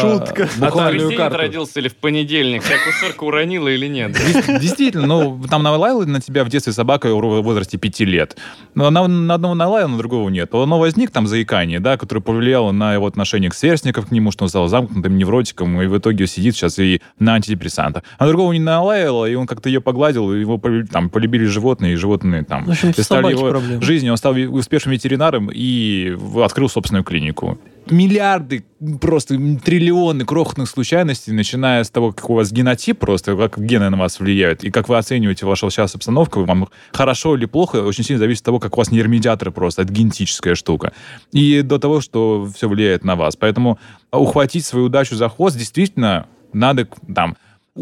Шутка. 0.00 0.44
А 0.44 0.46
в 0.46 0.58
Буквальную 0.60 1.04
воскресенье 1.04 1.16
карту. 1.16 1.38
родился 1.38 1.80
или 1.80 1.88
в 1.88 1.94
понедельник? 1.96 2.64
Тебя 2.64 2.76
кушерка 2.84 3.24
уронила 3.24 3.68
или 3.68 3.86
нет? 3.86 4.12
Действительно, 4.60 5.06
ну, 5.06 5.40
там 5.48 5.62
налаяла 5.62 6.04
на 6.04 6.20
тебя 6.20 6.44
в 6.44 6.48
детстве 6.48 6.72
собака 6.72 7.14
в 7.14 7.42
возрасте 7.42 7.78
пяти 7.78 8.04
лет. 8.04 8.36
Но 8.74 8.86
она 8.86 9.06
на 9.06 9.34
одного 9.34 9.54
налаяла, 9.54 9.88
на 9.88 9.98
другого 9.98 10.28
нет. 10.28 10.52
Но 10.52 10.78
возник 10.78 11.10
там 11.10 11.26
заикание, 11.26 11.80
да, 11.80 11.96
которое 11.96 12.20
повлияло 12.20 12.72
на 12.72 12.94
его 12.94 13.06
отношение 13.06 13.50
к 13.50 13.54
сверстникам, 13.54 14.04
к 14.04 14.10
нему, 14.10 14.30
что 14.32 14.44
он 14.44 14.48
стал 14.48 14.68
замкнутым 14.68 15.16
невротиком, 15.16 15.80
и 15.80 15.86
в 15.86 15.96
итоге 15.98 16.26
сидит 16.26 16.56
сейчас 16.56 16.78
и 16.78 17.00
на 17.18 17.34
антидепрессантах. 17.34 18.02
А 18.18 18.26
другого 18.26 18.52
не 18.52 18.60
налаяла, 18.60 19.26
и 19.26 19.34
он 19.34 19.46
как-то 19.46 19.68
ее 19.68 19.80
погладил, 19.80 20.32
и 20.32 20.40
его 20.40 20.60
там 20.90 21.10
полюбили 21.10 21.44
животные, 21.44 21.92
и 21.92 21.96
животные 21.96 22.42
там 22.44 22.64
В 22.64 22.70
общем, 22.70 22.92
стали 22.94 23.30
его 23.30 23.50
проблемы. 23.50 23.82
жизнью. 23.82 24.12
Он 24.12 24.16
стал 24.16 24.34
успешным 24.34 24.92
ветеринаром 24.92 25.50
и 25.52 26.16
открыл 26.42 26.68
собственную 26.68 27.04
клинику. 27.04 27.58
Миллиарды, 27.90 28.64
просто 29.00 29.36
триллионы 29.64 30.24
крохотных 30.24 30.68
случайностей, 30.68 31.32
начиная 31.32 31.84
с 31.84 31.90
того, 31.90 32.12
как 32.12 32.28
у 32.30 32.34
вас 32.34 32.52
генотип 32.52 32.98
просто, 32.98 33.36
как 33.36 33.58
гены 33.58 33.90
на 33.90 33.96
вас 33.96 34.20
влияют, 34.20 34.64
и 34.64 34.70
как 34.70 34.88
вы 34.88 34.98
оцениваете 34.98 35.46
вашу 35.46 35.70
сейчас 35.70 35.94
обстановку, 35.94 36.44
вам 36.44 36.68
хорошо 36.92 37.36
или 37.36 37.46
плохо, 37.46 37.76
очень 37.76 38.04
сильно 38.04 38.18
зависит 38.18 38.42
от 38.42 38.46
того, 38.46 38.58
как 38.60 38.76
у 38.76 38.80
вас 38.80 38.90
нейромедиаторы 38.90 39.50
просто, 39.50 39.82
это 39.82 39.92
генетическая 39.92 40.54
штука. 40.54 40.92
И 41.32 41.62
до 41.62 41.78
того, 41.78 42.00
что 42.00 42.48
все 42.54 42.68
влияет 42.68 43.04
на 43.04 43.16
вас. 43.16 43.36
Поэтому 43.36 43.78
ухватить 44.12 44.64
свою 44.64 44.86
удачу 44.86 45.16
за 45.16 45.28
хвост 45.28 45.56
действительно 45.56 46.26
надо 46.52 46.88
там 47.14 47.36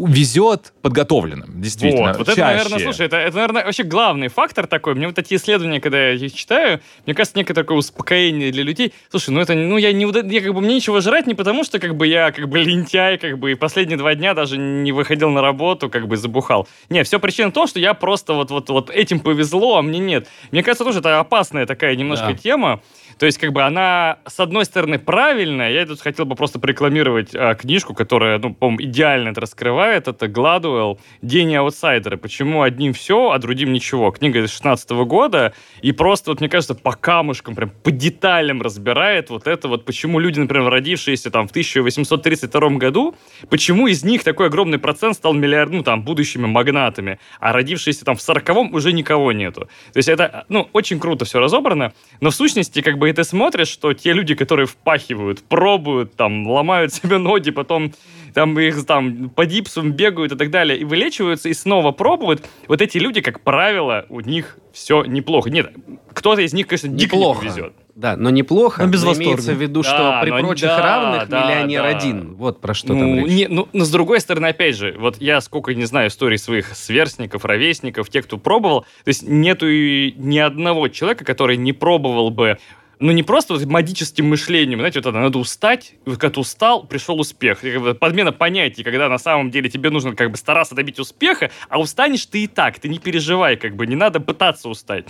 везет 0.05 0.73
подготовленным, 0.81 1.61
действительно. 1.61 2.09
Вот, 2.09 2.17
вот 2.17 2.27
это, 2.27 2.37
чаще. 2.37 2.55
наверное, 2.57 2.79
слушай, 2.79 3.05
это, 3.07 3.17
это, 3.17 3.35
наверное, 3.35 3.65
вообще 3.65 3.83
главный 3.83 4.27
фактор 4.27 4.67
такой. 4.67 4.95
Мне 4.95 5.07
вот 5.07 5.17
эти 5.17 5.33
исследования, 5.33 5.81
когда 5.81 6.09
я 6.09 6.13
их 6.13 6.33
читаю, 6.33 6.81
мне 7.05 7.15
кажется, 7.15 7.37
некое 7.37 7.53
такое 7.53 7.77
успокоение 7.77 8.51
для 8.51 8.63
людей. 8.63 8.93
Слушай, 9.09 9.31
ну 9.31 9.39
это, 9.41 9.55
ну 9.55 9.77
я 9.77 9.91
не, 9.93 10.05
я 10.33 10.41
как 10.41 10.53
бы 10.53 10.61
мне 10.61 10.75
нечего 10.75 11.01
жрать 11.01 11.25
не 11.25 11.33
потому, 11.33 11.63
что 11.63 11.79
как 11.79 11.95
бы 11.95 12.05
я 12.05 12.31
как 12.31 12.47
бы 12.47 12.59
лентяй, 12.63 13.17
как 13.17 13.39
бы 13.39 13.51
и 13.51 13.55
последние 13.55 13.97
два 13.97 14.13
дня 14.15 14.33
даже 14.33 14.57
не 14.57 14.91
выходил 14.91 15.29
на 15.29 15.41
работу, 15.41 15.89
как 15.89 16.07
бы 16.07 16.17
забухал. 16.17 16.67
Не, 16.89 17.03
все 17.03 17.19
причина 17.19 17.49
в 17.49 17.53
том, 17.53 17.67
что 17.67 17.79
я 17.79 17.93
просто 17.93 18.33
вот, 18.33 18.51
вот, 18.51 18.69
вот 18.69 18.89
этим 18.89 19.19
повезло, 19.19 19.77
а 19.77 19.81
мне 19.81 19.99
нет. 19.99 20.27
Мне 20.51 20.61
кажется, 20.63 20.83
тоже 20.83 20.99
это 20.99 21.19
опасная 21.19 21.65
такая 21.65 21.95
немножко 21.95 22.27
Да. 22.27 22.33
тема. 22.33 22.81
То 23.19 23.25
есть, 23.25 23.39
как 23.39 23.51
бы 23.51 23.63
она, 23.63 24.19
с 24.27 24.39
одной 24.39 24.65
стороны, 24.65 24.99
правильная. 24.99 25.71
Я 25.71 25.85
тут 25.85 26.01
хотел 26.01 26.25
бы 26.25 26.35
просто 26.35 26.59
порекламировать 26.59 27.33
а, 27.33 27.55
книжку, 27.55 27.93
которая, 27.93 28.37
ну, 28.37 28.53
по-моему, 28.53 28.83
идеально 28.83 29.29
это 29.29 29.41
раскрывает. 29.41 30.07
это 30.07 30.27
Гладуэлл 30.27 30.99
«Гений 31.21 31.55
аутсайдера». 31.55 32.17
Почему 32.17 32.61
одним 32.61 32.93
все, 32.93 33.31
а 33.31 33.39
другим 33.39 33.73
ничего. 33.73 34.11
Книга 34.11 34.39
из 34.39 34.51
16 34.51 34.89
года, 34.91 35.53
и 35.81 35.91
просто, 35.91 36.31
вот 36.31 36.41
мне 36.41 36.49
кажется, 36.49 36.75
по 36.75 36.91
камушкам, 36.91 37.55
прям 37.55 37.71
по 37.83 37.89
деталям 37.89 38.61
разбирает 38.61 39.29
вот 39.29 39.47
это 39.47 39.67
вот, 39.67 39.85
почему 39.85 40.19
люди, 40.19 40.39
например, 40.39 40.69
родившиеся 40.69 41.31
там 41.31 41.47
в 41.47 41.51
1832 41.51 42.69
году, 42.77 43.15
почему 43.49 43.87
из 43.87 44.03
них 44.03 44.23
такой 44.23 44.47
огромный 44.47 44.77
процент 44.77 45.15
стал 45.15 45.33
миллиард, 45.33 45.71
ну, 45.71 45.83
там, 45.83 46.03
будущими 46.03 46.45
магнатами, 46.45 47.19
а 47.39 47.51
родившиеся 47.51 48.05
там 48.05 48.15
в 48.15 48.19
40-м 48.19 48.73
уже 48.75 48.93
никого 48.93 49.31
нету. 49.31 49.61
То 49.93 49.97
есть 49.97 50.09
это, 50.09 50.45
ну, 50.49 50.69
очень 50.73 50.99
круто 50.99 51.25
все 51.25 51.39
разобрано, 51.39 51.93
но 52.21 52.29
в 52.29 52.35
сущности, 52.35 52.81
как 52.81 52.97
бы, 52.97 53.06
и 53.07 53.13
ты 53.13 53.23
смотришь, 53.23 53.67
что 53.67 53.93
те 53.93 54.13
люди, 54.13 54.35
которые 54.35 54.65
впахивают, 54.65 55.41
пробуют, 55.43 56.15
там, 56.15 56.47
ломают 56.47 56.93
себе 56.93 57.17
ноги, 57.17 57.51
потом 57.51 57.93
там 58.33 58.59
их 58.59 58.85
там 58.85 59.29
по 59.29 59.45
дипсам 59.45 59.91
бегают 59.93 60.31
и 60.31 60.35
так 60.35 60.51
далее, 60.51 60.77
и 60.77 60.83
вылечиваются, 60.83 61.49
и 61.49 61.53
снова 61.53 61.91
пробуют, 61.91 62.45
вот 62.67 62.81
эти 62.81 62.97
люди, 62.97 63.21
как 63.21 63.41
правило, 63.41 64.05
у 64.09 64.19
них 64.19 64.57
все 64.73 65.03
неплохо. 65.05 65.49
Нет, 65.49 65.71
кто-то 66.13 66.41
из 66.41 66.53
них, 66.53 66.67
конечно, 66.67 66.89
дико 66.89 67.15
Неплохо. 67.15 67.43
не 67.43 67.49
повезет. 67.49 67.73
Да, 67.97 68.15
но 68.15 68.29
неплохо. 68.29 68.83
Но 68.83 68.91
без 68.91 69.01
но 69.01 69.07
восторга. 69.07 69.31
имеется 69.31 69.53
в 69.53 69.61
виду, 69.61 69.81
что 69.81 69.97
Да, 69.97 70.21
при 70.21 70.29
прочих 70.29 70.67
да, 70.67 70.81
равных 70.81 71.29
да, 71.29 71.45
миллионер 71.45 71.81
да. 71.81 71.87
один. 71.87 72.35
Вот 72.35 72.61
про 72.61 72.75
что 72.75 72.89
там 72.89 72.99
ну, 72.99 73.25
речь. 73.25 73.33
не, 73.33 73.47
ну, 73.47 73.67
но 73.73 73.85
с 73.85 73.89
другой 73.89 74.19
стороны, 74.19 74.45
опять 74.45 74.75
же, 74.75 74.95
вот 74.99 75.19
я 75.19 75.41
сколько 75.41 75.73
не 75.73 75.85
знаю 75.85 76.09
историй 76.09 76.37
своих 76.37 76.75
сверстников, 76.75 77.43
ровесников, 77.43 78.09
тех, 78.09 78.25
кто 78.25 78.37
пробовал, 78.37 78.81
то 78.81 79.07
есть 79.07 79.23
нету 79.27 79.67
и 79.67 80.13
ни 80.15 80.37
одного 80.37 80.89
человека, 80.89 81.25
который 81.25 81.57
не 81.57 81.73
пробовал 81.73 82.29
бы 82.29 82.59
ну, 82.99 83.11
не 83.11 83.23
просто 83.23 83.53
вот 83.53 83.63
магическим 83.65 84.27
мышлением, 84.27 84.79
знаете, 84.79 84.99
вот 84.99 85.07
это, 85.09 85.17
надо 85.19 85.37
устать, 85.37 85.93
и 86.05 86.09
вот 86.09 86.17
когда 86.19 86.33
ты 86.33 86.39
устал, 86.39 86.83
пришел 86.85 87.19
успех. 87.19 87.63
И 87.63 87.71
как 87.71 87.81
бы 87.81 87.93
подмена 87.93 88.31
понятий, 88.31 88.83
когда 88.83 89.07
на 89.09 89.17
самом 89.19 89.51
деле 89.51 89.69
тебе 89.69 89.89
нужно 89.89 90.15
как 90.15 90.31
бы 90.31 90.37
стараться 90.37 90.73
добить 90.75 90.99
успеха, 90.99 91.51
а 91.69 91.79
устанешь 91.79 92.25
ты 92.25 92.43
и 92.43 92.47
так, 92.47 92.79
ты 92.79 92.89
не 92.89 92.99
переживай, 92.99 93.55
как 93.55 93.75
бы, 93.75 93.85
не 93.85 93.95
надо 93.95 94.19
пытаться 94.19 94.67
устать. 94.69 95.05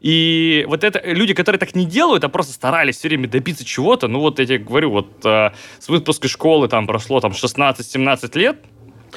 И 0.00 0.64
вот 0.68 0.82
это 0.84 1.00
люди, 1.04 1.32
которые 1.32 1.58
так 1.60 1.74
не 1.74 1.84
делают, 1.86 2.24
а 2.24 2.28
просто 2.28 2.52
старались 2.52 2.96
все 2.96 3.08
время 3.08 3.28
добиться 3.28 3.64
чего-то, 3.64 4.08
ну 4.08 4.20
вот 4.20 4.38
я 4.40 4.46
тебе 4.46 4.58
говорю, 4.58 4.90
вот 4.90 5.24
э, 5.24 5.50
с 5.78 5.88
выпуска 5.88 6.26
школы 6.28 6.68
там 6.68 6.86
прошло 6.86 7.20
там 7.20 7.32
16-17 7.32 8.38
лет, 8.38 8.58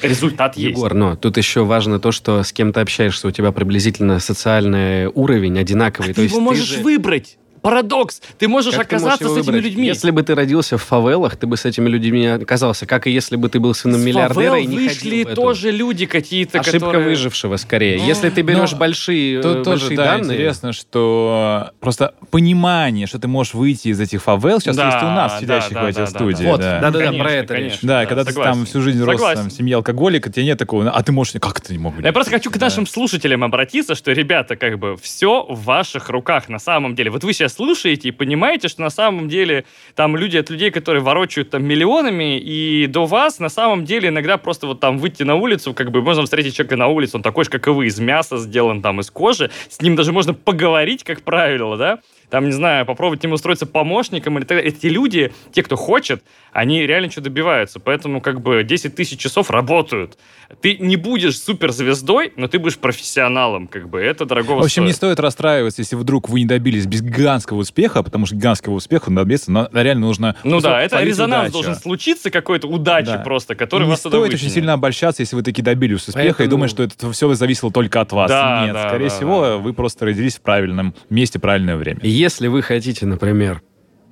результат 0.00 0.56
есть. 0.56 0.76
Егор, 0.76 0.94
но 0.94 1.16
тут 1.16 1.36
еще 1.38 1.64
важно 1.64 1.98
то, 1.98 2.12
что 2.12 2.42
с 2.42 2.52
кем 2.52 2.72
ты 2.72 2.80
общаешься, 2.80 3.26
у 3.26 3.30
тебя 3.30 3.50
приблизительно 3.52 4.20
социальный 4.20 5.06
уровень 5.06 5.58
одинаковый. 5.58 6.10
то 6.10 6.16
Ты 6.16 6.22
есть 6.22 6.34
его 6.34 6.42
можешь 6.44 6.66
же- 6.66 6.82
выбрать. 6.82 7.38
Парадокс. 7.66 8.22
Ты 8.38 8.46
можешь 8.46 8.76
Как 8.76 8.86
ты 8.86 8.94
можешь 8.94 9.06
оказаться 9.08 9.28
с 9.28 9.32
этими 9.38 9.56
выбрать? 9.56 9.64
людьми. 9.64 9.86
Если 9.88 10.12
бы 10.12 10.22
ты 10.22 10.36
родился 10.36 10.78
в 10.78 10.82
фавелах, 10.84 11.34
ты 11.34 11.48
бы 11.48 11.56
с 11.56 11.64
этими 11.64 11.88
людьми 11.88 12.20
не 12.20 12.26
оказался. 12.34 12.86
Как 12.86 13.08
и 13.08 13.10
если 13.10 13.34
бы 13.34 13.48
ты 13.48 13.58
был 13.58 13.74
сыном 13.74 14.00
С 14.00 14.04
миллиардера 14.04 14.56
и 14.60 14.66
не 14.66 14.76
вышли 14.76 15.24
ходил 15.24 15.34
тоже 15.34 15.72
люди 15.72 16.06
какие-то, 16.06 16.60
Ошибка 16.60 16.78
которые... 16.78 17.08
выжившего, 17.08 17.56
скорее. 17.56 17.98
Если 18.06 18.30
ты 18.30 18.42
берешь 18.42 18.70
Ну, 18.70 18.78
большие, 18.78 19.40
э, 19.40 19.42
Тут 19.42 19.64
тоже, 19.64 19.80
большие 19.80 19.96
да, 19.96 20.04
данные... 20.04 20.36
интересно, 20.36 20.72
что 20.72 21.70
просто 21.80 22.14
понимание, 22.30 23.08
что 23.08 23.18
ты 23.18 23.26
можешь 23.26 23.54
выйти 23.54 23.88
из 23.88 23.98
этих 23.98 24.22
фавел, 24.22 24.60
сейчас 24.60 24.76
Да, 24.76 24.84
есть 24.86 24.98
у 25.02 25.06
нас, 25.06 25.32
да, 25.32 25.40
сидящих 25.40 25.72
да, 25.72 25.82
в 25.82 25.86
этой 25.86 25.94
да, 25.96 26.06
студии. 26.06 26.44
да, 26.44 26.50
Вот, 26.50 26.60
да. 26.60 26.80
да-да-да, 26.80 27.12
про 27.18 27.32
это 27.32 27.54
конечно. 27.54 27.72
речь. 27.74 27.80
Да, 27.82 28.00
Да, 28.02 28.06
когда 28.06 28.24
ты 28.24 28.30
согласен. 28.30 28.52
там 28.52 28.66
всю 28.66 28.80
жизнь 28.80 29.02
рос 29.02 29.16
Согласен. 29.16 29.40
там, 29.40 29.50
в 29.50 29.52
семье 29.52 29.74
алкоголика, 29.74 30.30
тебе 30.30 30.44
нет 30.44 30.56
такого, 30.56 30.88
а 30.88 31.02
ты 31.02 31.10
можешь, 31.10 31.34
как 31.40 31.58
это 31.58 31.72
не 31.72 31.80
мог 31.80 31.96
быть? 31.96 32.04
Я 32.04 32.12
просто 32.12 32.30
хочу 32.30 32.48
к 32.52 32.58
Да. 32.58 32.66
нашим 32.66 32.86
слушателям 32.86 33.42
обратиться, 33.42 33.96
что, 33.96 34.12
ребята, 34.12 34.54
как 34.54 34.78
бы 34.78 34.96
все 35.02 35.44
в 35.48 35.64
ваших 35.64 36.10
руках 36.10 36.48
на 36.48 36.60
самом 36.60 36.94
деле. 36.94 37.10
Вот 37.10 37.24
вы 37.24 37.32
сейчас 37.32 37.55
слушаете 37.56 38.08
и 38.08 38.12
понимаете, 38.12 38.68
что 38.68 38.82
на 38.82 38.90
самом 38.90 39.28
деле 39.28 39.64
там 39.94 40.16
люди 40.16 40.36
от 40.36 40.50
людей, 40.50 40.70
которые 40.70 41.02
ворочают 41.02 41.50
там 41.50 41.64
миллионами, 41.64 42.38
и 42.38 42.86
до 42.86 43.06
вас 43.06 43.38
на 43.38 43.48
самом 43.48 43.84
деле 43.84 44.10
иногда 44.10 44.36
просто 44.36 44.66
вот 44.66 44.80
там 44.80 44.98
выйти 44.98 45.22
на 45.22 45.34
улицу, 45.34 45.74
как 45.74 45.90
бы 45.90 46.02
можно 46.02 46.24
встретить 46.24 46.54
человека 46.54 46.76
на 46.76 46.88
улице, 46.88 47.16
он 47.16 47.22
такой 47.22 47.44
же, 47.44 47.50
как 47.50 47.66
и 47.66 47.70
вы, 47.70 47.86
из 47.86 47.98
мяса 47.98 48.36
сделан 48.38 48.82
там, 48.82 49.00
из 49.00 49.10
кожи, 49.10 49.50
с 49.68 49.80
ним 49.80 49.96
даже 49.96 50.12
можно 50.12 50.34
поговорить, 50.34 51.02
как 51.02 51.22
правило, 51.22 51.76
да, 51.76 52.00
там, 52.30 52.46
не 52.46 52.52
знаю, 52.52 52.86
попробовать 52.86 53.22
ему 53.24 53.34
устроиться 53.34 53.66
помощником 53.66 54.36
или 54.38 54.44
так 54.44 54.58
далее. 54.58 54.72
Эти 54.72 54.86
люди, 54.86 55.32
те, 55.52 55.62
кто 55.62 55.76
хочет, 55.76 56.22
они 56.52 56.86
реально 56.86 57.10
что 57.10 57.20
добиваются. 57.20 57.80
Поэтому 57.80 58.20
как 58.20 58.40
бы 58.40 58.64
10 58.64 58.94
тысяч 58.94 59.18
часов 59.18 59.50
работают. 59.50 60.18
Ты 60.60 60.76
не 60.78 60.96
будешь 60.96 61.38
суперзвездой, 61.40 62.32
но 62.36 62.46
ты 62.48 62.58
будешь 62.58 62.78
профессионалом. 62.78 63.66
Как 63.66 63.88
бы 63.88 64.00
это 64.00 64.24
дорого 64.26 64.52
В 64.52 64.62
общем, 64.62 64.84
не 64.84 64.92
стоит. 64.92 65.12
стоит 65.14 65.20
расстраиваться, 65.20 65.82
если 65.82 65.96
вдруг 65.96 66.28
вы 66.28 66.40
не 66.40 66.46
добились 66.46 66.86
гигантского 66.86 67.58
успеха, 67.58 68.02
потому 68.02 68.26
что 68.26 68.36
гигантского 68.36 68.74
успеха 68.74 69.10
добиться 69.10 69.50
но 69.50 69.68
реально 69.72 70.06
нужно... 70.06 70.36
Ну 70.44 70.60
да, 70.60 70.82
это 70.82 71.02
резонанс 71.02 71.50
удачу. 71.50 71.52
должен 71.52 71.74
случиться 71.74 72.30
какой-то 72.30 72.68
удачи 72.68 73.06
Да. 73.06 73.18
просто, 73.18 73.54
который 73.54 73.84
не 73.84 73.90
вас 73.90 74.00
стоит 74.00 74.32
очень 74.34 74.50
сильно 74.50 74.74
обольщаться, 74.74 75.22
если 75.22 75.36
вы 75.36 75.42
таки 75.42 75.62
добились 75.62 76.06
успеха 76.08 76.26
и 76.28 76.32
Поэтому- 76.32 76.50
думать, 76.50 76.70
что 76.70 76.82
это 76.82 77.10
все 77.12 77.32
зависело 77.34 77.70
только 77.72 78.00
от 78.00 78.12
вас. 78.12 78.28
Да, 78.30 78.62
Нет, 78.64 78.74
да, 78.74 78.88
скорее 78.88 79.08
да, 79.08 79.14
всего, 79.16 79.40
да. 79.42 79.56
вы 79.56 79.72
просто 79.72 80.06
родились 80.06 80.36
в 80.36 80.40
правильном 80.40 80.94
месте, 81.10 81.38
в 81.38 81.42
правильное 81.42 81.76
время. 81.76 82.00
Если 82.16 82.46
вы 82.46 82.62
хотите, 82.62 83.04
например, 83.04 83.60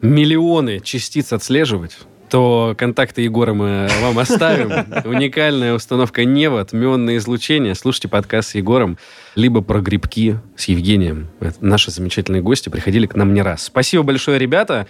миллионы 0.03 0.81
частиц 0.81 1.33
отслеживать, 1.33 1.97
то 2.29 2.75
контакты 2.77 3.23
Егора 3.23 3.55
мы 3.55 3.89
вам 4.03 4.19
оставим. 4.19 4.71
Уникальная 5.09 5.73
установка 5.73 6.27
Невод, 6.27 6.75
мионное 6.75 7.17
излучение. 7.17 7.75
Слушайте 7.75 8.09
подкаст 8.09 8.51
с 8.51 8.55
Егором, 8.57 8.99
либо 9.37 9.63
про 9.63 9.81
грибки 9.81 10.37
с 10.55 10.67
Евгением. 10.67 11.29
Это 11.41 11.65
наши 11.65 11.91
замечательные 11.91 12.43
гости 12.43 12.69
приходили 12.69 13.07
к 13.07 13.15
нам 13.15 13.33
не 13.33 13.41
раз. 13.41 13.63
Спасибо 13.63 14.03
большое, 14.03 14.39
ребята. 14.39 14.87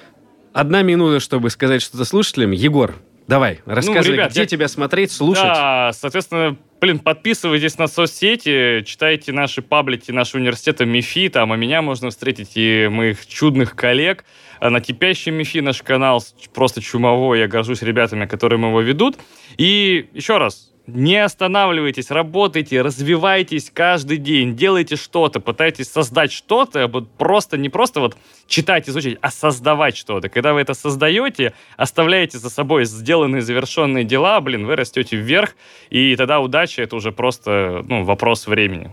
Одна 0.53 0.83
минута, 0.83 1.21
чтобы 1.21 1.51
сказать 1.51 1.83
что-то 1.83 2.05
слушателям. 2.05 2.51
Егор, 2.51 2.97
давай, 3.27 3.61
рассказывай, 3.65 4.15
ребят, 4.15 4.31
где 4.31 4.41
я- 4.41 4.47
тебя 4.47 4.69
смотреть, 4.69 5.13
слушать. 5.13 5.45
Да, 5.45 5.91
соответственно, 5.93 6.57
блин, 6.81 6.99
подписывайтесь 6.99 7.79
на 7.79 7.87
соцсети, 7.87 8.83
читайте 8.87 9.33
наши 9.33 9.63
паблики, 9.63 10.11
наши 10.11 10.37
университеты 10.37 10.85
МИФИ, 10.85 11.31
там, 11.31 11.53
а 11.53 11.57
меня 11.57 11.83
можно 11.83 12.11
встретить 12.11 12.53
и 12.57 12.89
моих 12.91 13.27
чудных 13.27 13.75
коллег 13.75 14.25
А 14.61 14.71
на 14.71 14.81
кипящий 14.81 15.31
МИФИ 15.33 15.59
наш 15.59 15.83
канал 15.83 16.25
просто 16.55 16.81
чумовой, 16.81 17.41
я 17.41 17.49
горжусь 17.49 17.83
ребятами, 17.83 18.25
которые 18.27 18.61
его 18.61 18.81
ведут. 18.81 19.17
И 19.59 20.09
еще 20.15 20.39
раз, 20.39 20.73
не 20.87 21.17
останавливайтесь, 21.17 22.11
работайте, 22.11 22.83
развивайтесь 22.83 23.71
каждый 23.73 24.19
день, 24.19 24.55
делайте 24.55 24.97
что-то, 24.97 25.41
пытайтесь 25.41 25.91
создать 25.91 26.31
что-то, 26.31 26.89
вот 26.89 27.11
просто 27.13 27.57
не 27.57 27.69
просто 27.69 28.01
вот 28.01 28.17
читать, 28.47 28.89
изучать, 28.89 29.17
а 29.21 29.31
создавать 29.31 29.97
что-то. 29.97 30.29
Когда 30.29 30.53
вы 30.53 30.61
это 30.61 30.75
создаете, 30.75 31.55
оставляете 31.77 32.39
за 32.39 32.51
собой 32.51 32.85
сделанные, 32.85 33.41
завершенные 33.41 34.05
дела, 34.05 34.41
блин, 34.41 34.67
вы 34.67 34.77
растете 34.77 35.17
вверх, 35.17 35.57
и 35.89 36.15
тогда 36.17 36.41
удача 36.41 36.83
это 36.83 36.97
уже 36.97 37.13
просто 37.13 37.83
ну, 37.89 38.05
вопрос 38.05 38.47
времени. 38.47 38.91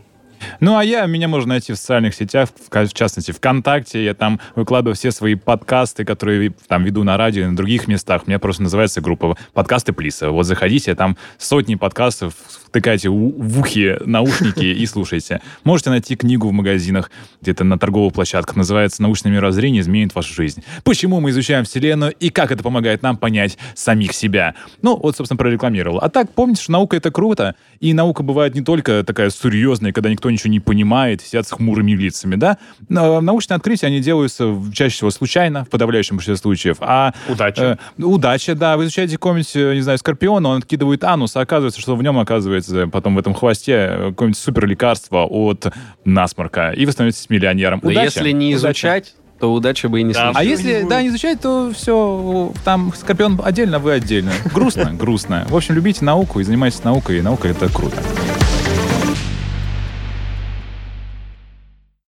Ну, 0.59 0.77
а 0.77 0.83
я, 0.83 1.05
меня 1.05 1.27
можно 1.27 1.49
найти 1.49 1.73
в 1.73 1.77
социальных 1.77 2.15
сетях, 2.15 2.49
в, 2.49 2.85
в 2.85 2.93
частности, 2.93 3.31
ВКонтакте. 3.31 4.03
Я 4.03 4.13
там 4.13 4.39
выкладываю 4.55 4.95
все 4.95 5.11
свои 5.11 5.35
подкасты, 5.35 6.05
которые 6.05 6.53
там 6.67 6.83
веду 6.83 7.03
на 7.03 7.17
радио 7.17 7.43
и 7.43 7.45
на 7.47 7.55
других 7.55 7.87
местах. 7.87 8.23
У 8.25 8.29
меня 8.29 8.39
просто 8.39 8.63
называется 8.63 9.01
группа 9.01 9.37
«Подкасты 9.53 9.93
Плиса». 9.93 10.31
Вот 10.31 10.45
заходите, 10.45 10.95
там 10.95 11.17
сотни 11.37 11.75
подкастов, 11.75 12.33
втыкайте 12.65 13.09
в 13.09 13.59
ухи 13.59 13.97
наушники 14.05 14.65
и 14.65 14.85
слушайте. 14.85 15.41
Можете 15.63 15.89
найти 15.89 16.15
книгу 16.15 16.47
в 16.47 16.51
магазинах, 16.51 17.11
где-то 17.41 17.63
на 17.63 17.77
торговых 17.77 18.13
площадках. 18.13 18.55
Называется 18.55 19.01
«Научное 19.01 19.31
мировоззрение 19.31 19.81
изменит 19.81 20.15
вашу 20.15 20.33
жизнь». 20.33 20.63
Почему 20.83 21.19
мы 21.19 21.29
изучаем 21.31 21.65
Вселенную 21.65 22.13
и 22.19 22.29
как 22.29 22.51
это 22.51 22.63
помогает 22.63 23.01
нам 23.01 23.17
понять 23.17 23.57
самих 23.75 24.13
себя. 24.13 24.55
Ну, 24.81 24.97
вот, 24.97 25.15
собственно, 25.15 25.37
прорекламировал. 25.37 25.99
А 25.99 26.09
так, 26.09 26.33
помните, 26.33 26.63
что 26.63 26.71
наука— 26.71 26.97
это 26.97 27.11
круто. 27.11 27.55
И 27.79 27.93
наука 27.93 28.23
бывает 28.23 28.55
не 28.55 28.61
только 28.61 29.03
такая 29.03 29.29
серьезная, 29.29 29.91
когда 29.91 30.09
никто 30.09 30.30
ничего 30.31 30.51
не 30.51 30.59
понимает, 30.59 31.21
сидят 31.21 31.47
с 31.47 31.51
хмурыми 31.51 31.91
лицами, 31.91 32.35
да? 32.35 32.57
Но 32.89 33.21
научные 33.21 33.55
открытия, 33.55 33.87
они 33.87 33.99
делаются 33.99 34.55
чаще 34.73 34.95
всего 34.95 35.11
случайно, 35.11 35.65
в 35.65 35.69
подавляющем 35.69 36.17
большинстве 36.17 36.41
случаев. 36.41 36.77
А 36.81 37.13
Удачи. 37.29 37.59
Э, 37.61 37.77
удача, 37.97 38.55
да. 38.55 38.77
Вы 38.77 38.83
изучаете 38.85 39.13
какого-нибудь, 39.15 39.55
э, 39.55 39.73
не 39.75 39.81
знаю, 39.81 39.97
скорпиона, 39.97 40.49
он 40.49 40.57
откидывает 40.59 41.03
анус, 41.03 41.35
а 41.35 41.41
оказывается, 41.41 41.79
что 41.81 41.95
в 41.95 42.03
нем 42.03 42.17
оказывается 42.19 42.87
потом 42.87 43.15
в 43.15 43.19
этом 43.19 43.33
хвосте 43.33 43.73
э, 43.73 44.09
какое-нибудь 44.09 44.37
супер 44.39 44.65
лекарство 44.67 45.25
от 45.25 45.67
насморка, 46.05 46.71
и 46.71 46.85
вы 46.85 46.91
становитесь 46.91 47.29
миллионером. 47.29 47.79
Но 47.83 47.89
Удача. 47.89 48.05
если 48.05 48.31
не 48.31 48.55
Удача. 48.55 48.67
изучать, 48.67 49.15
то 49.39 49.51
удача 49.53 49.89
бы 49.89 49.99
и 49.99 50.03
не 50.03 50.13
Да. 50.13 50.31
случилась. 50.33 50.37
А 50.37 50.43
если, 50.43 50.87
да, 50.87 51.01
не 51.01 51.07
изучать, 51.07 51.41
то 51.41 51.71
все, 51.75 52.53
там 52.63 52.93
скорпион 52.95 53.41
отдельно, 53.43 53.79
вы 53.79 53.93
отдельно. 53.93 54.31
Грустно, 54.53 54.93
грустно. 54.93 55.45
В 55.49 55.55
общем, 55.55 55.73
любите 55.73 56.05
науку 56.05 56.39
и 56.39 56.43
занимайтесь 56.43 56.83
наукой, 56.83 57.17
и 57.17 57.21
наука— 57.21 57.47
это 57.49 57.67
круто. 57.69 57.97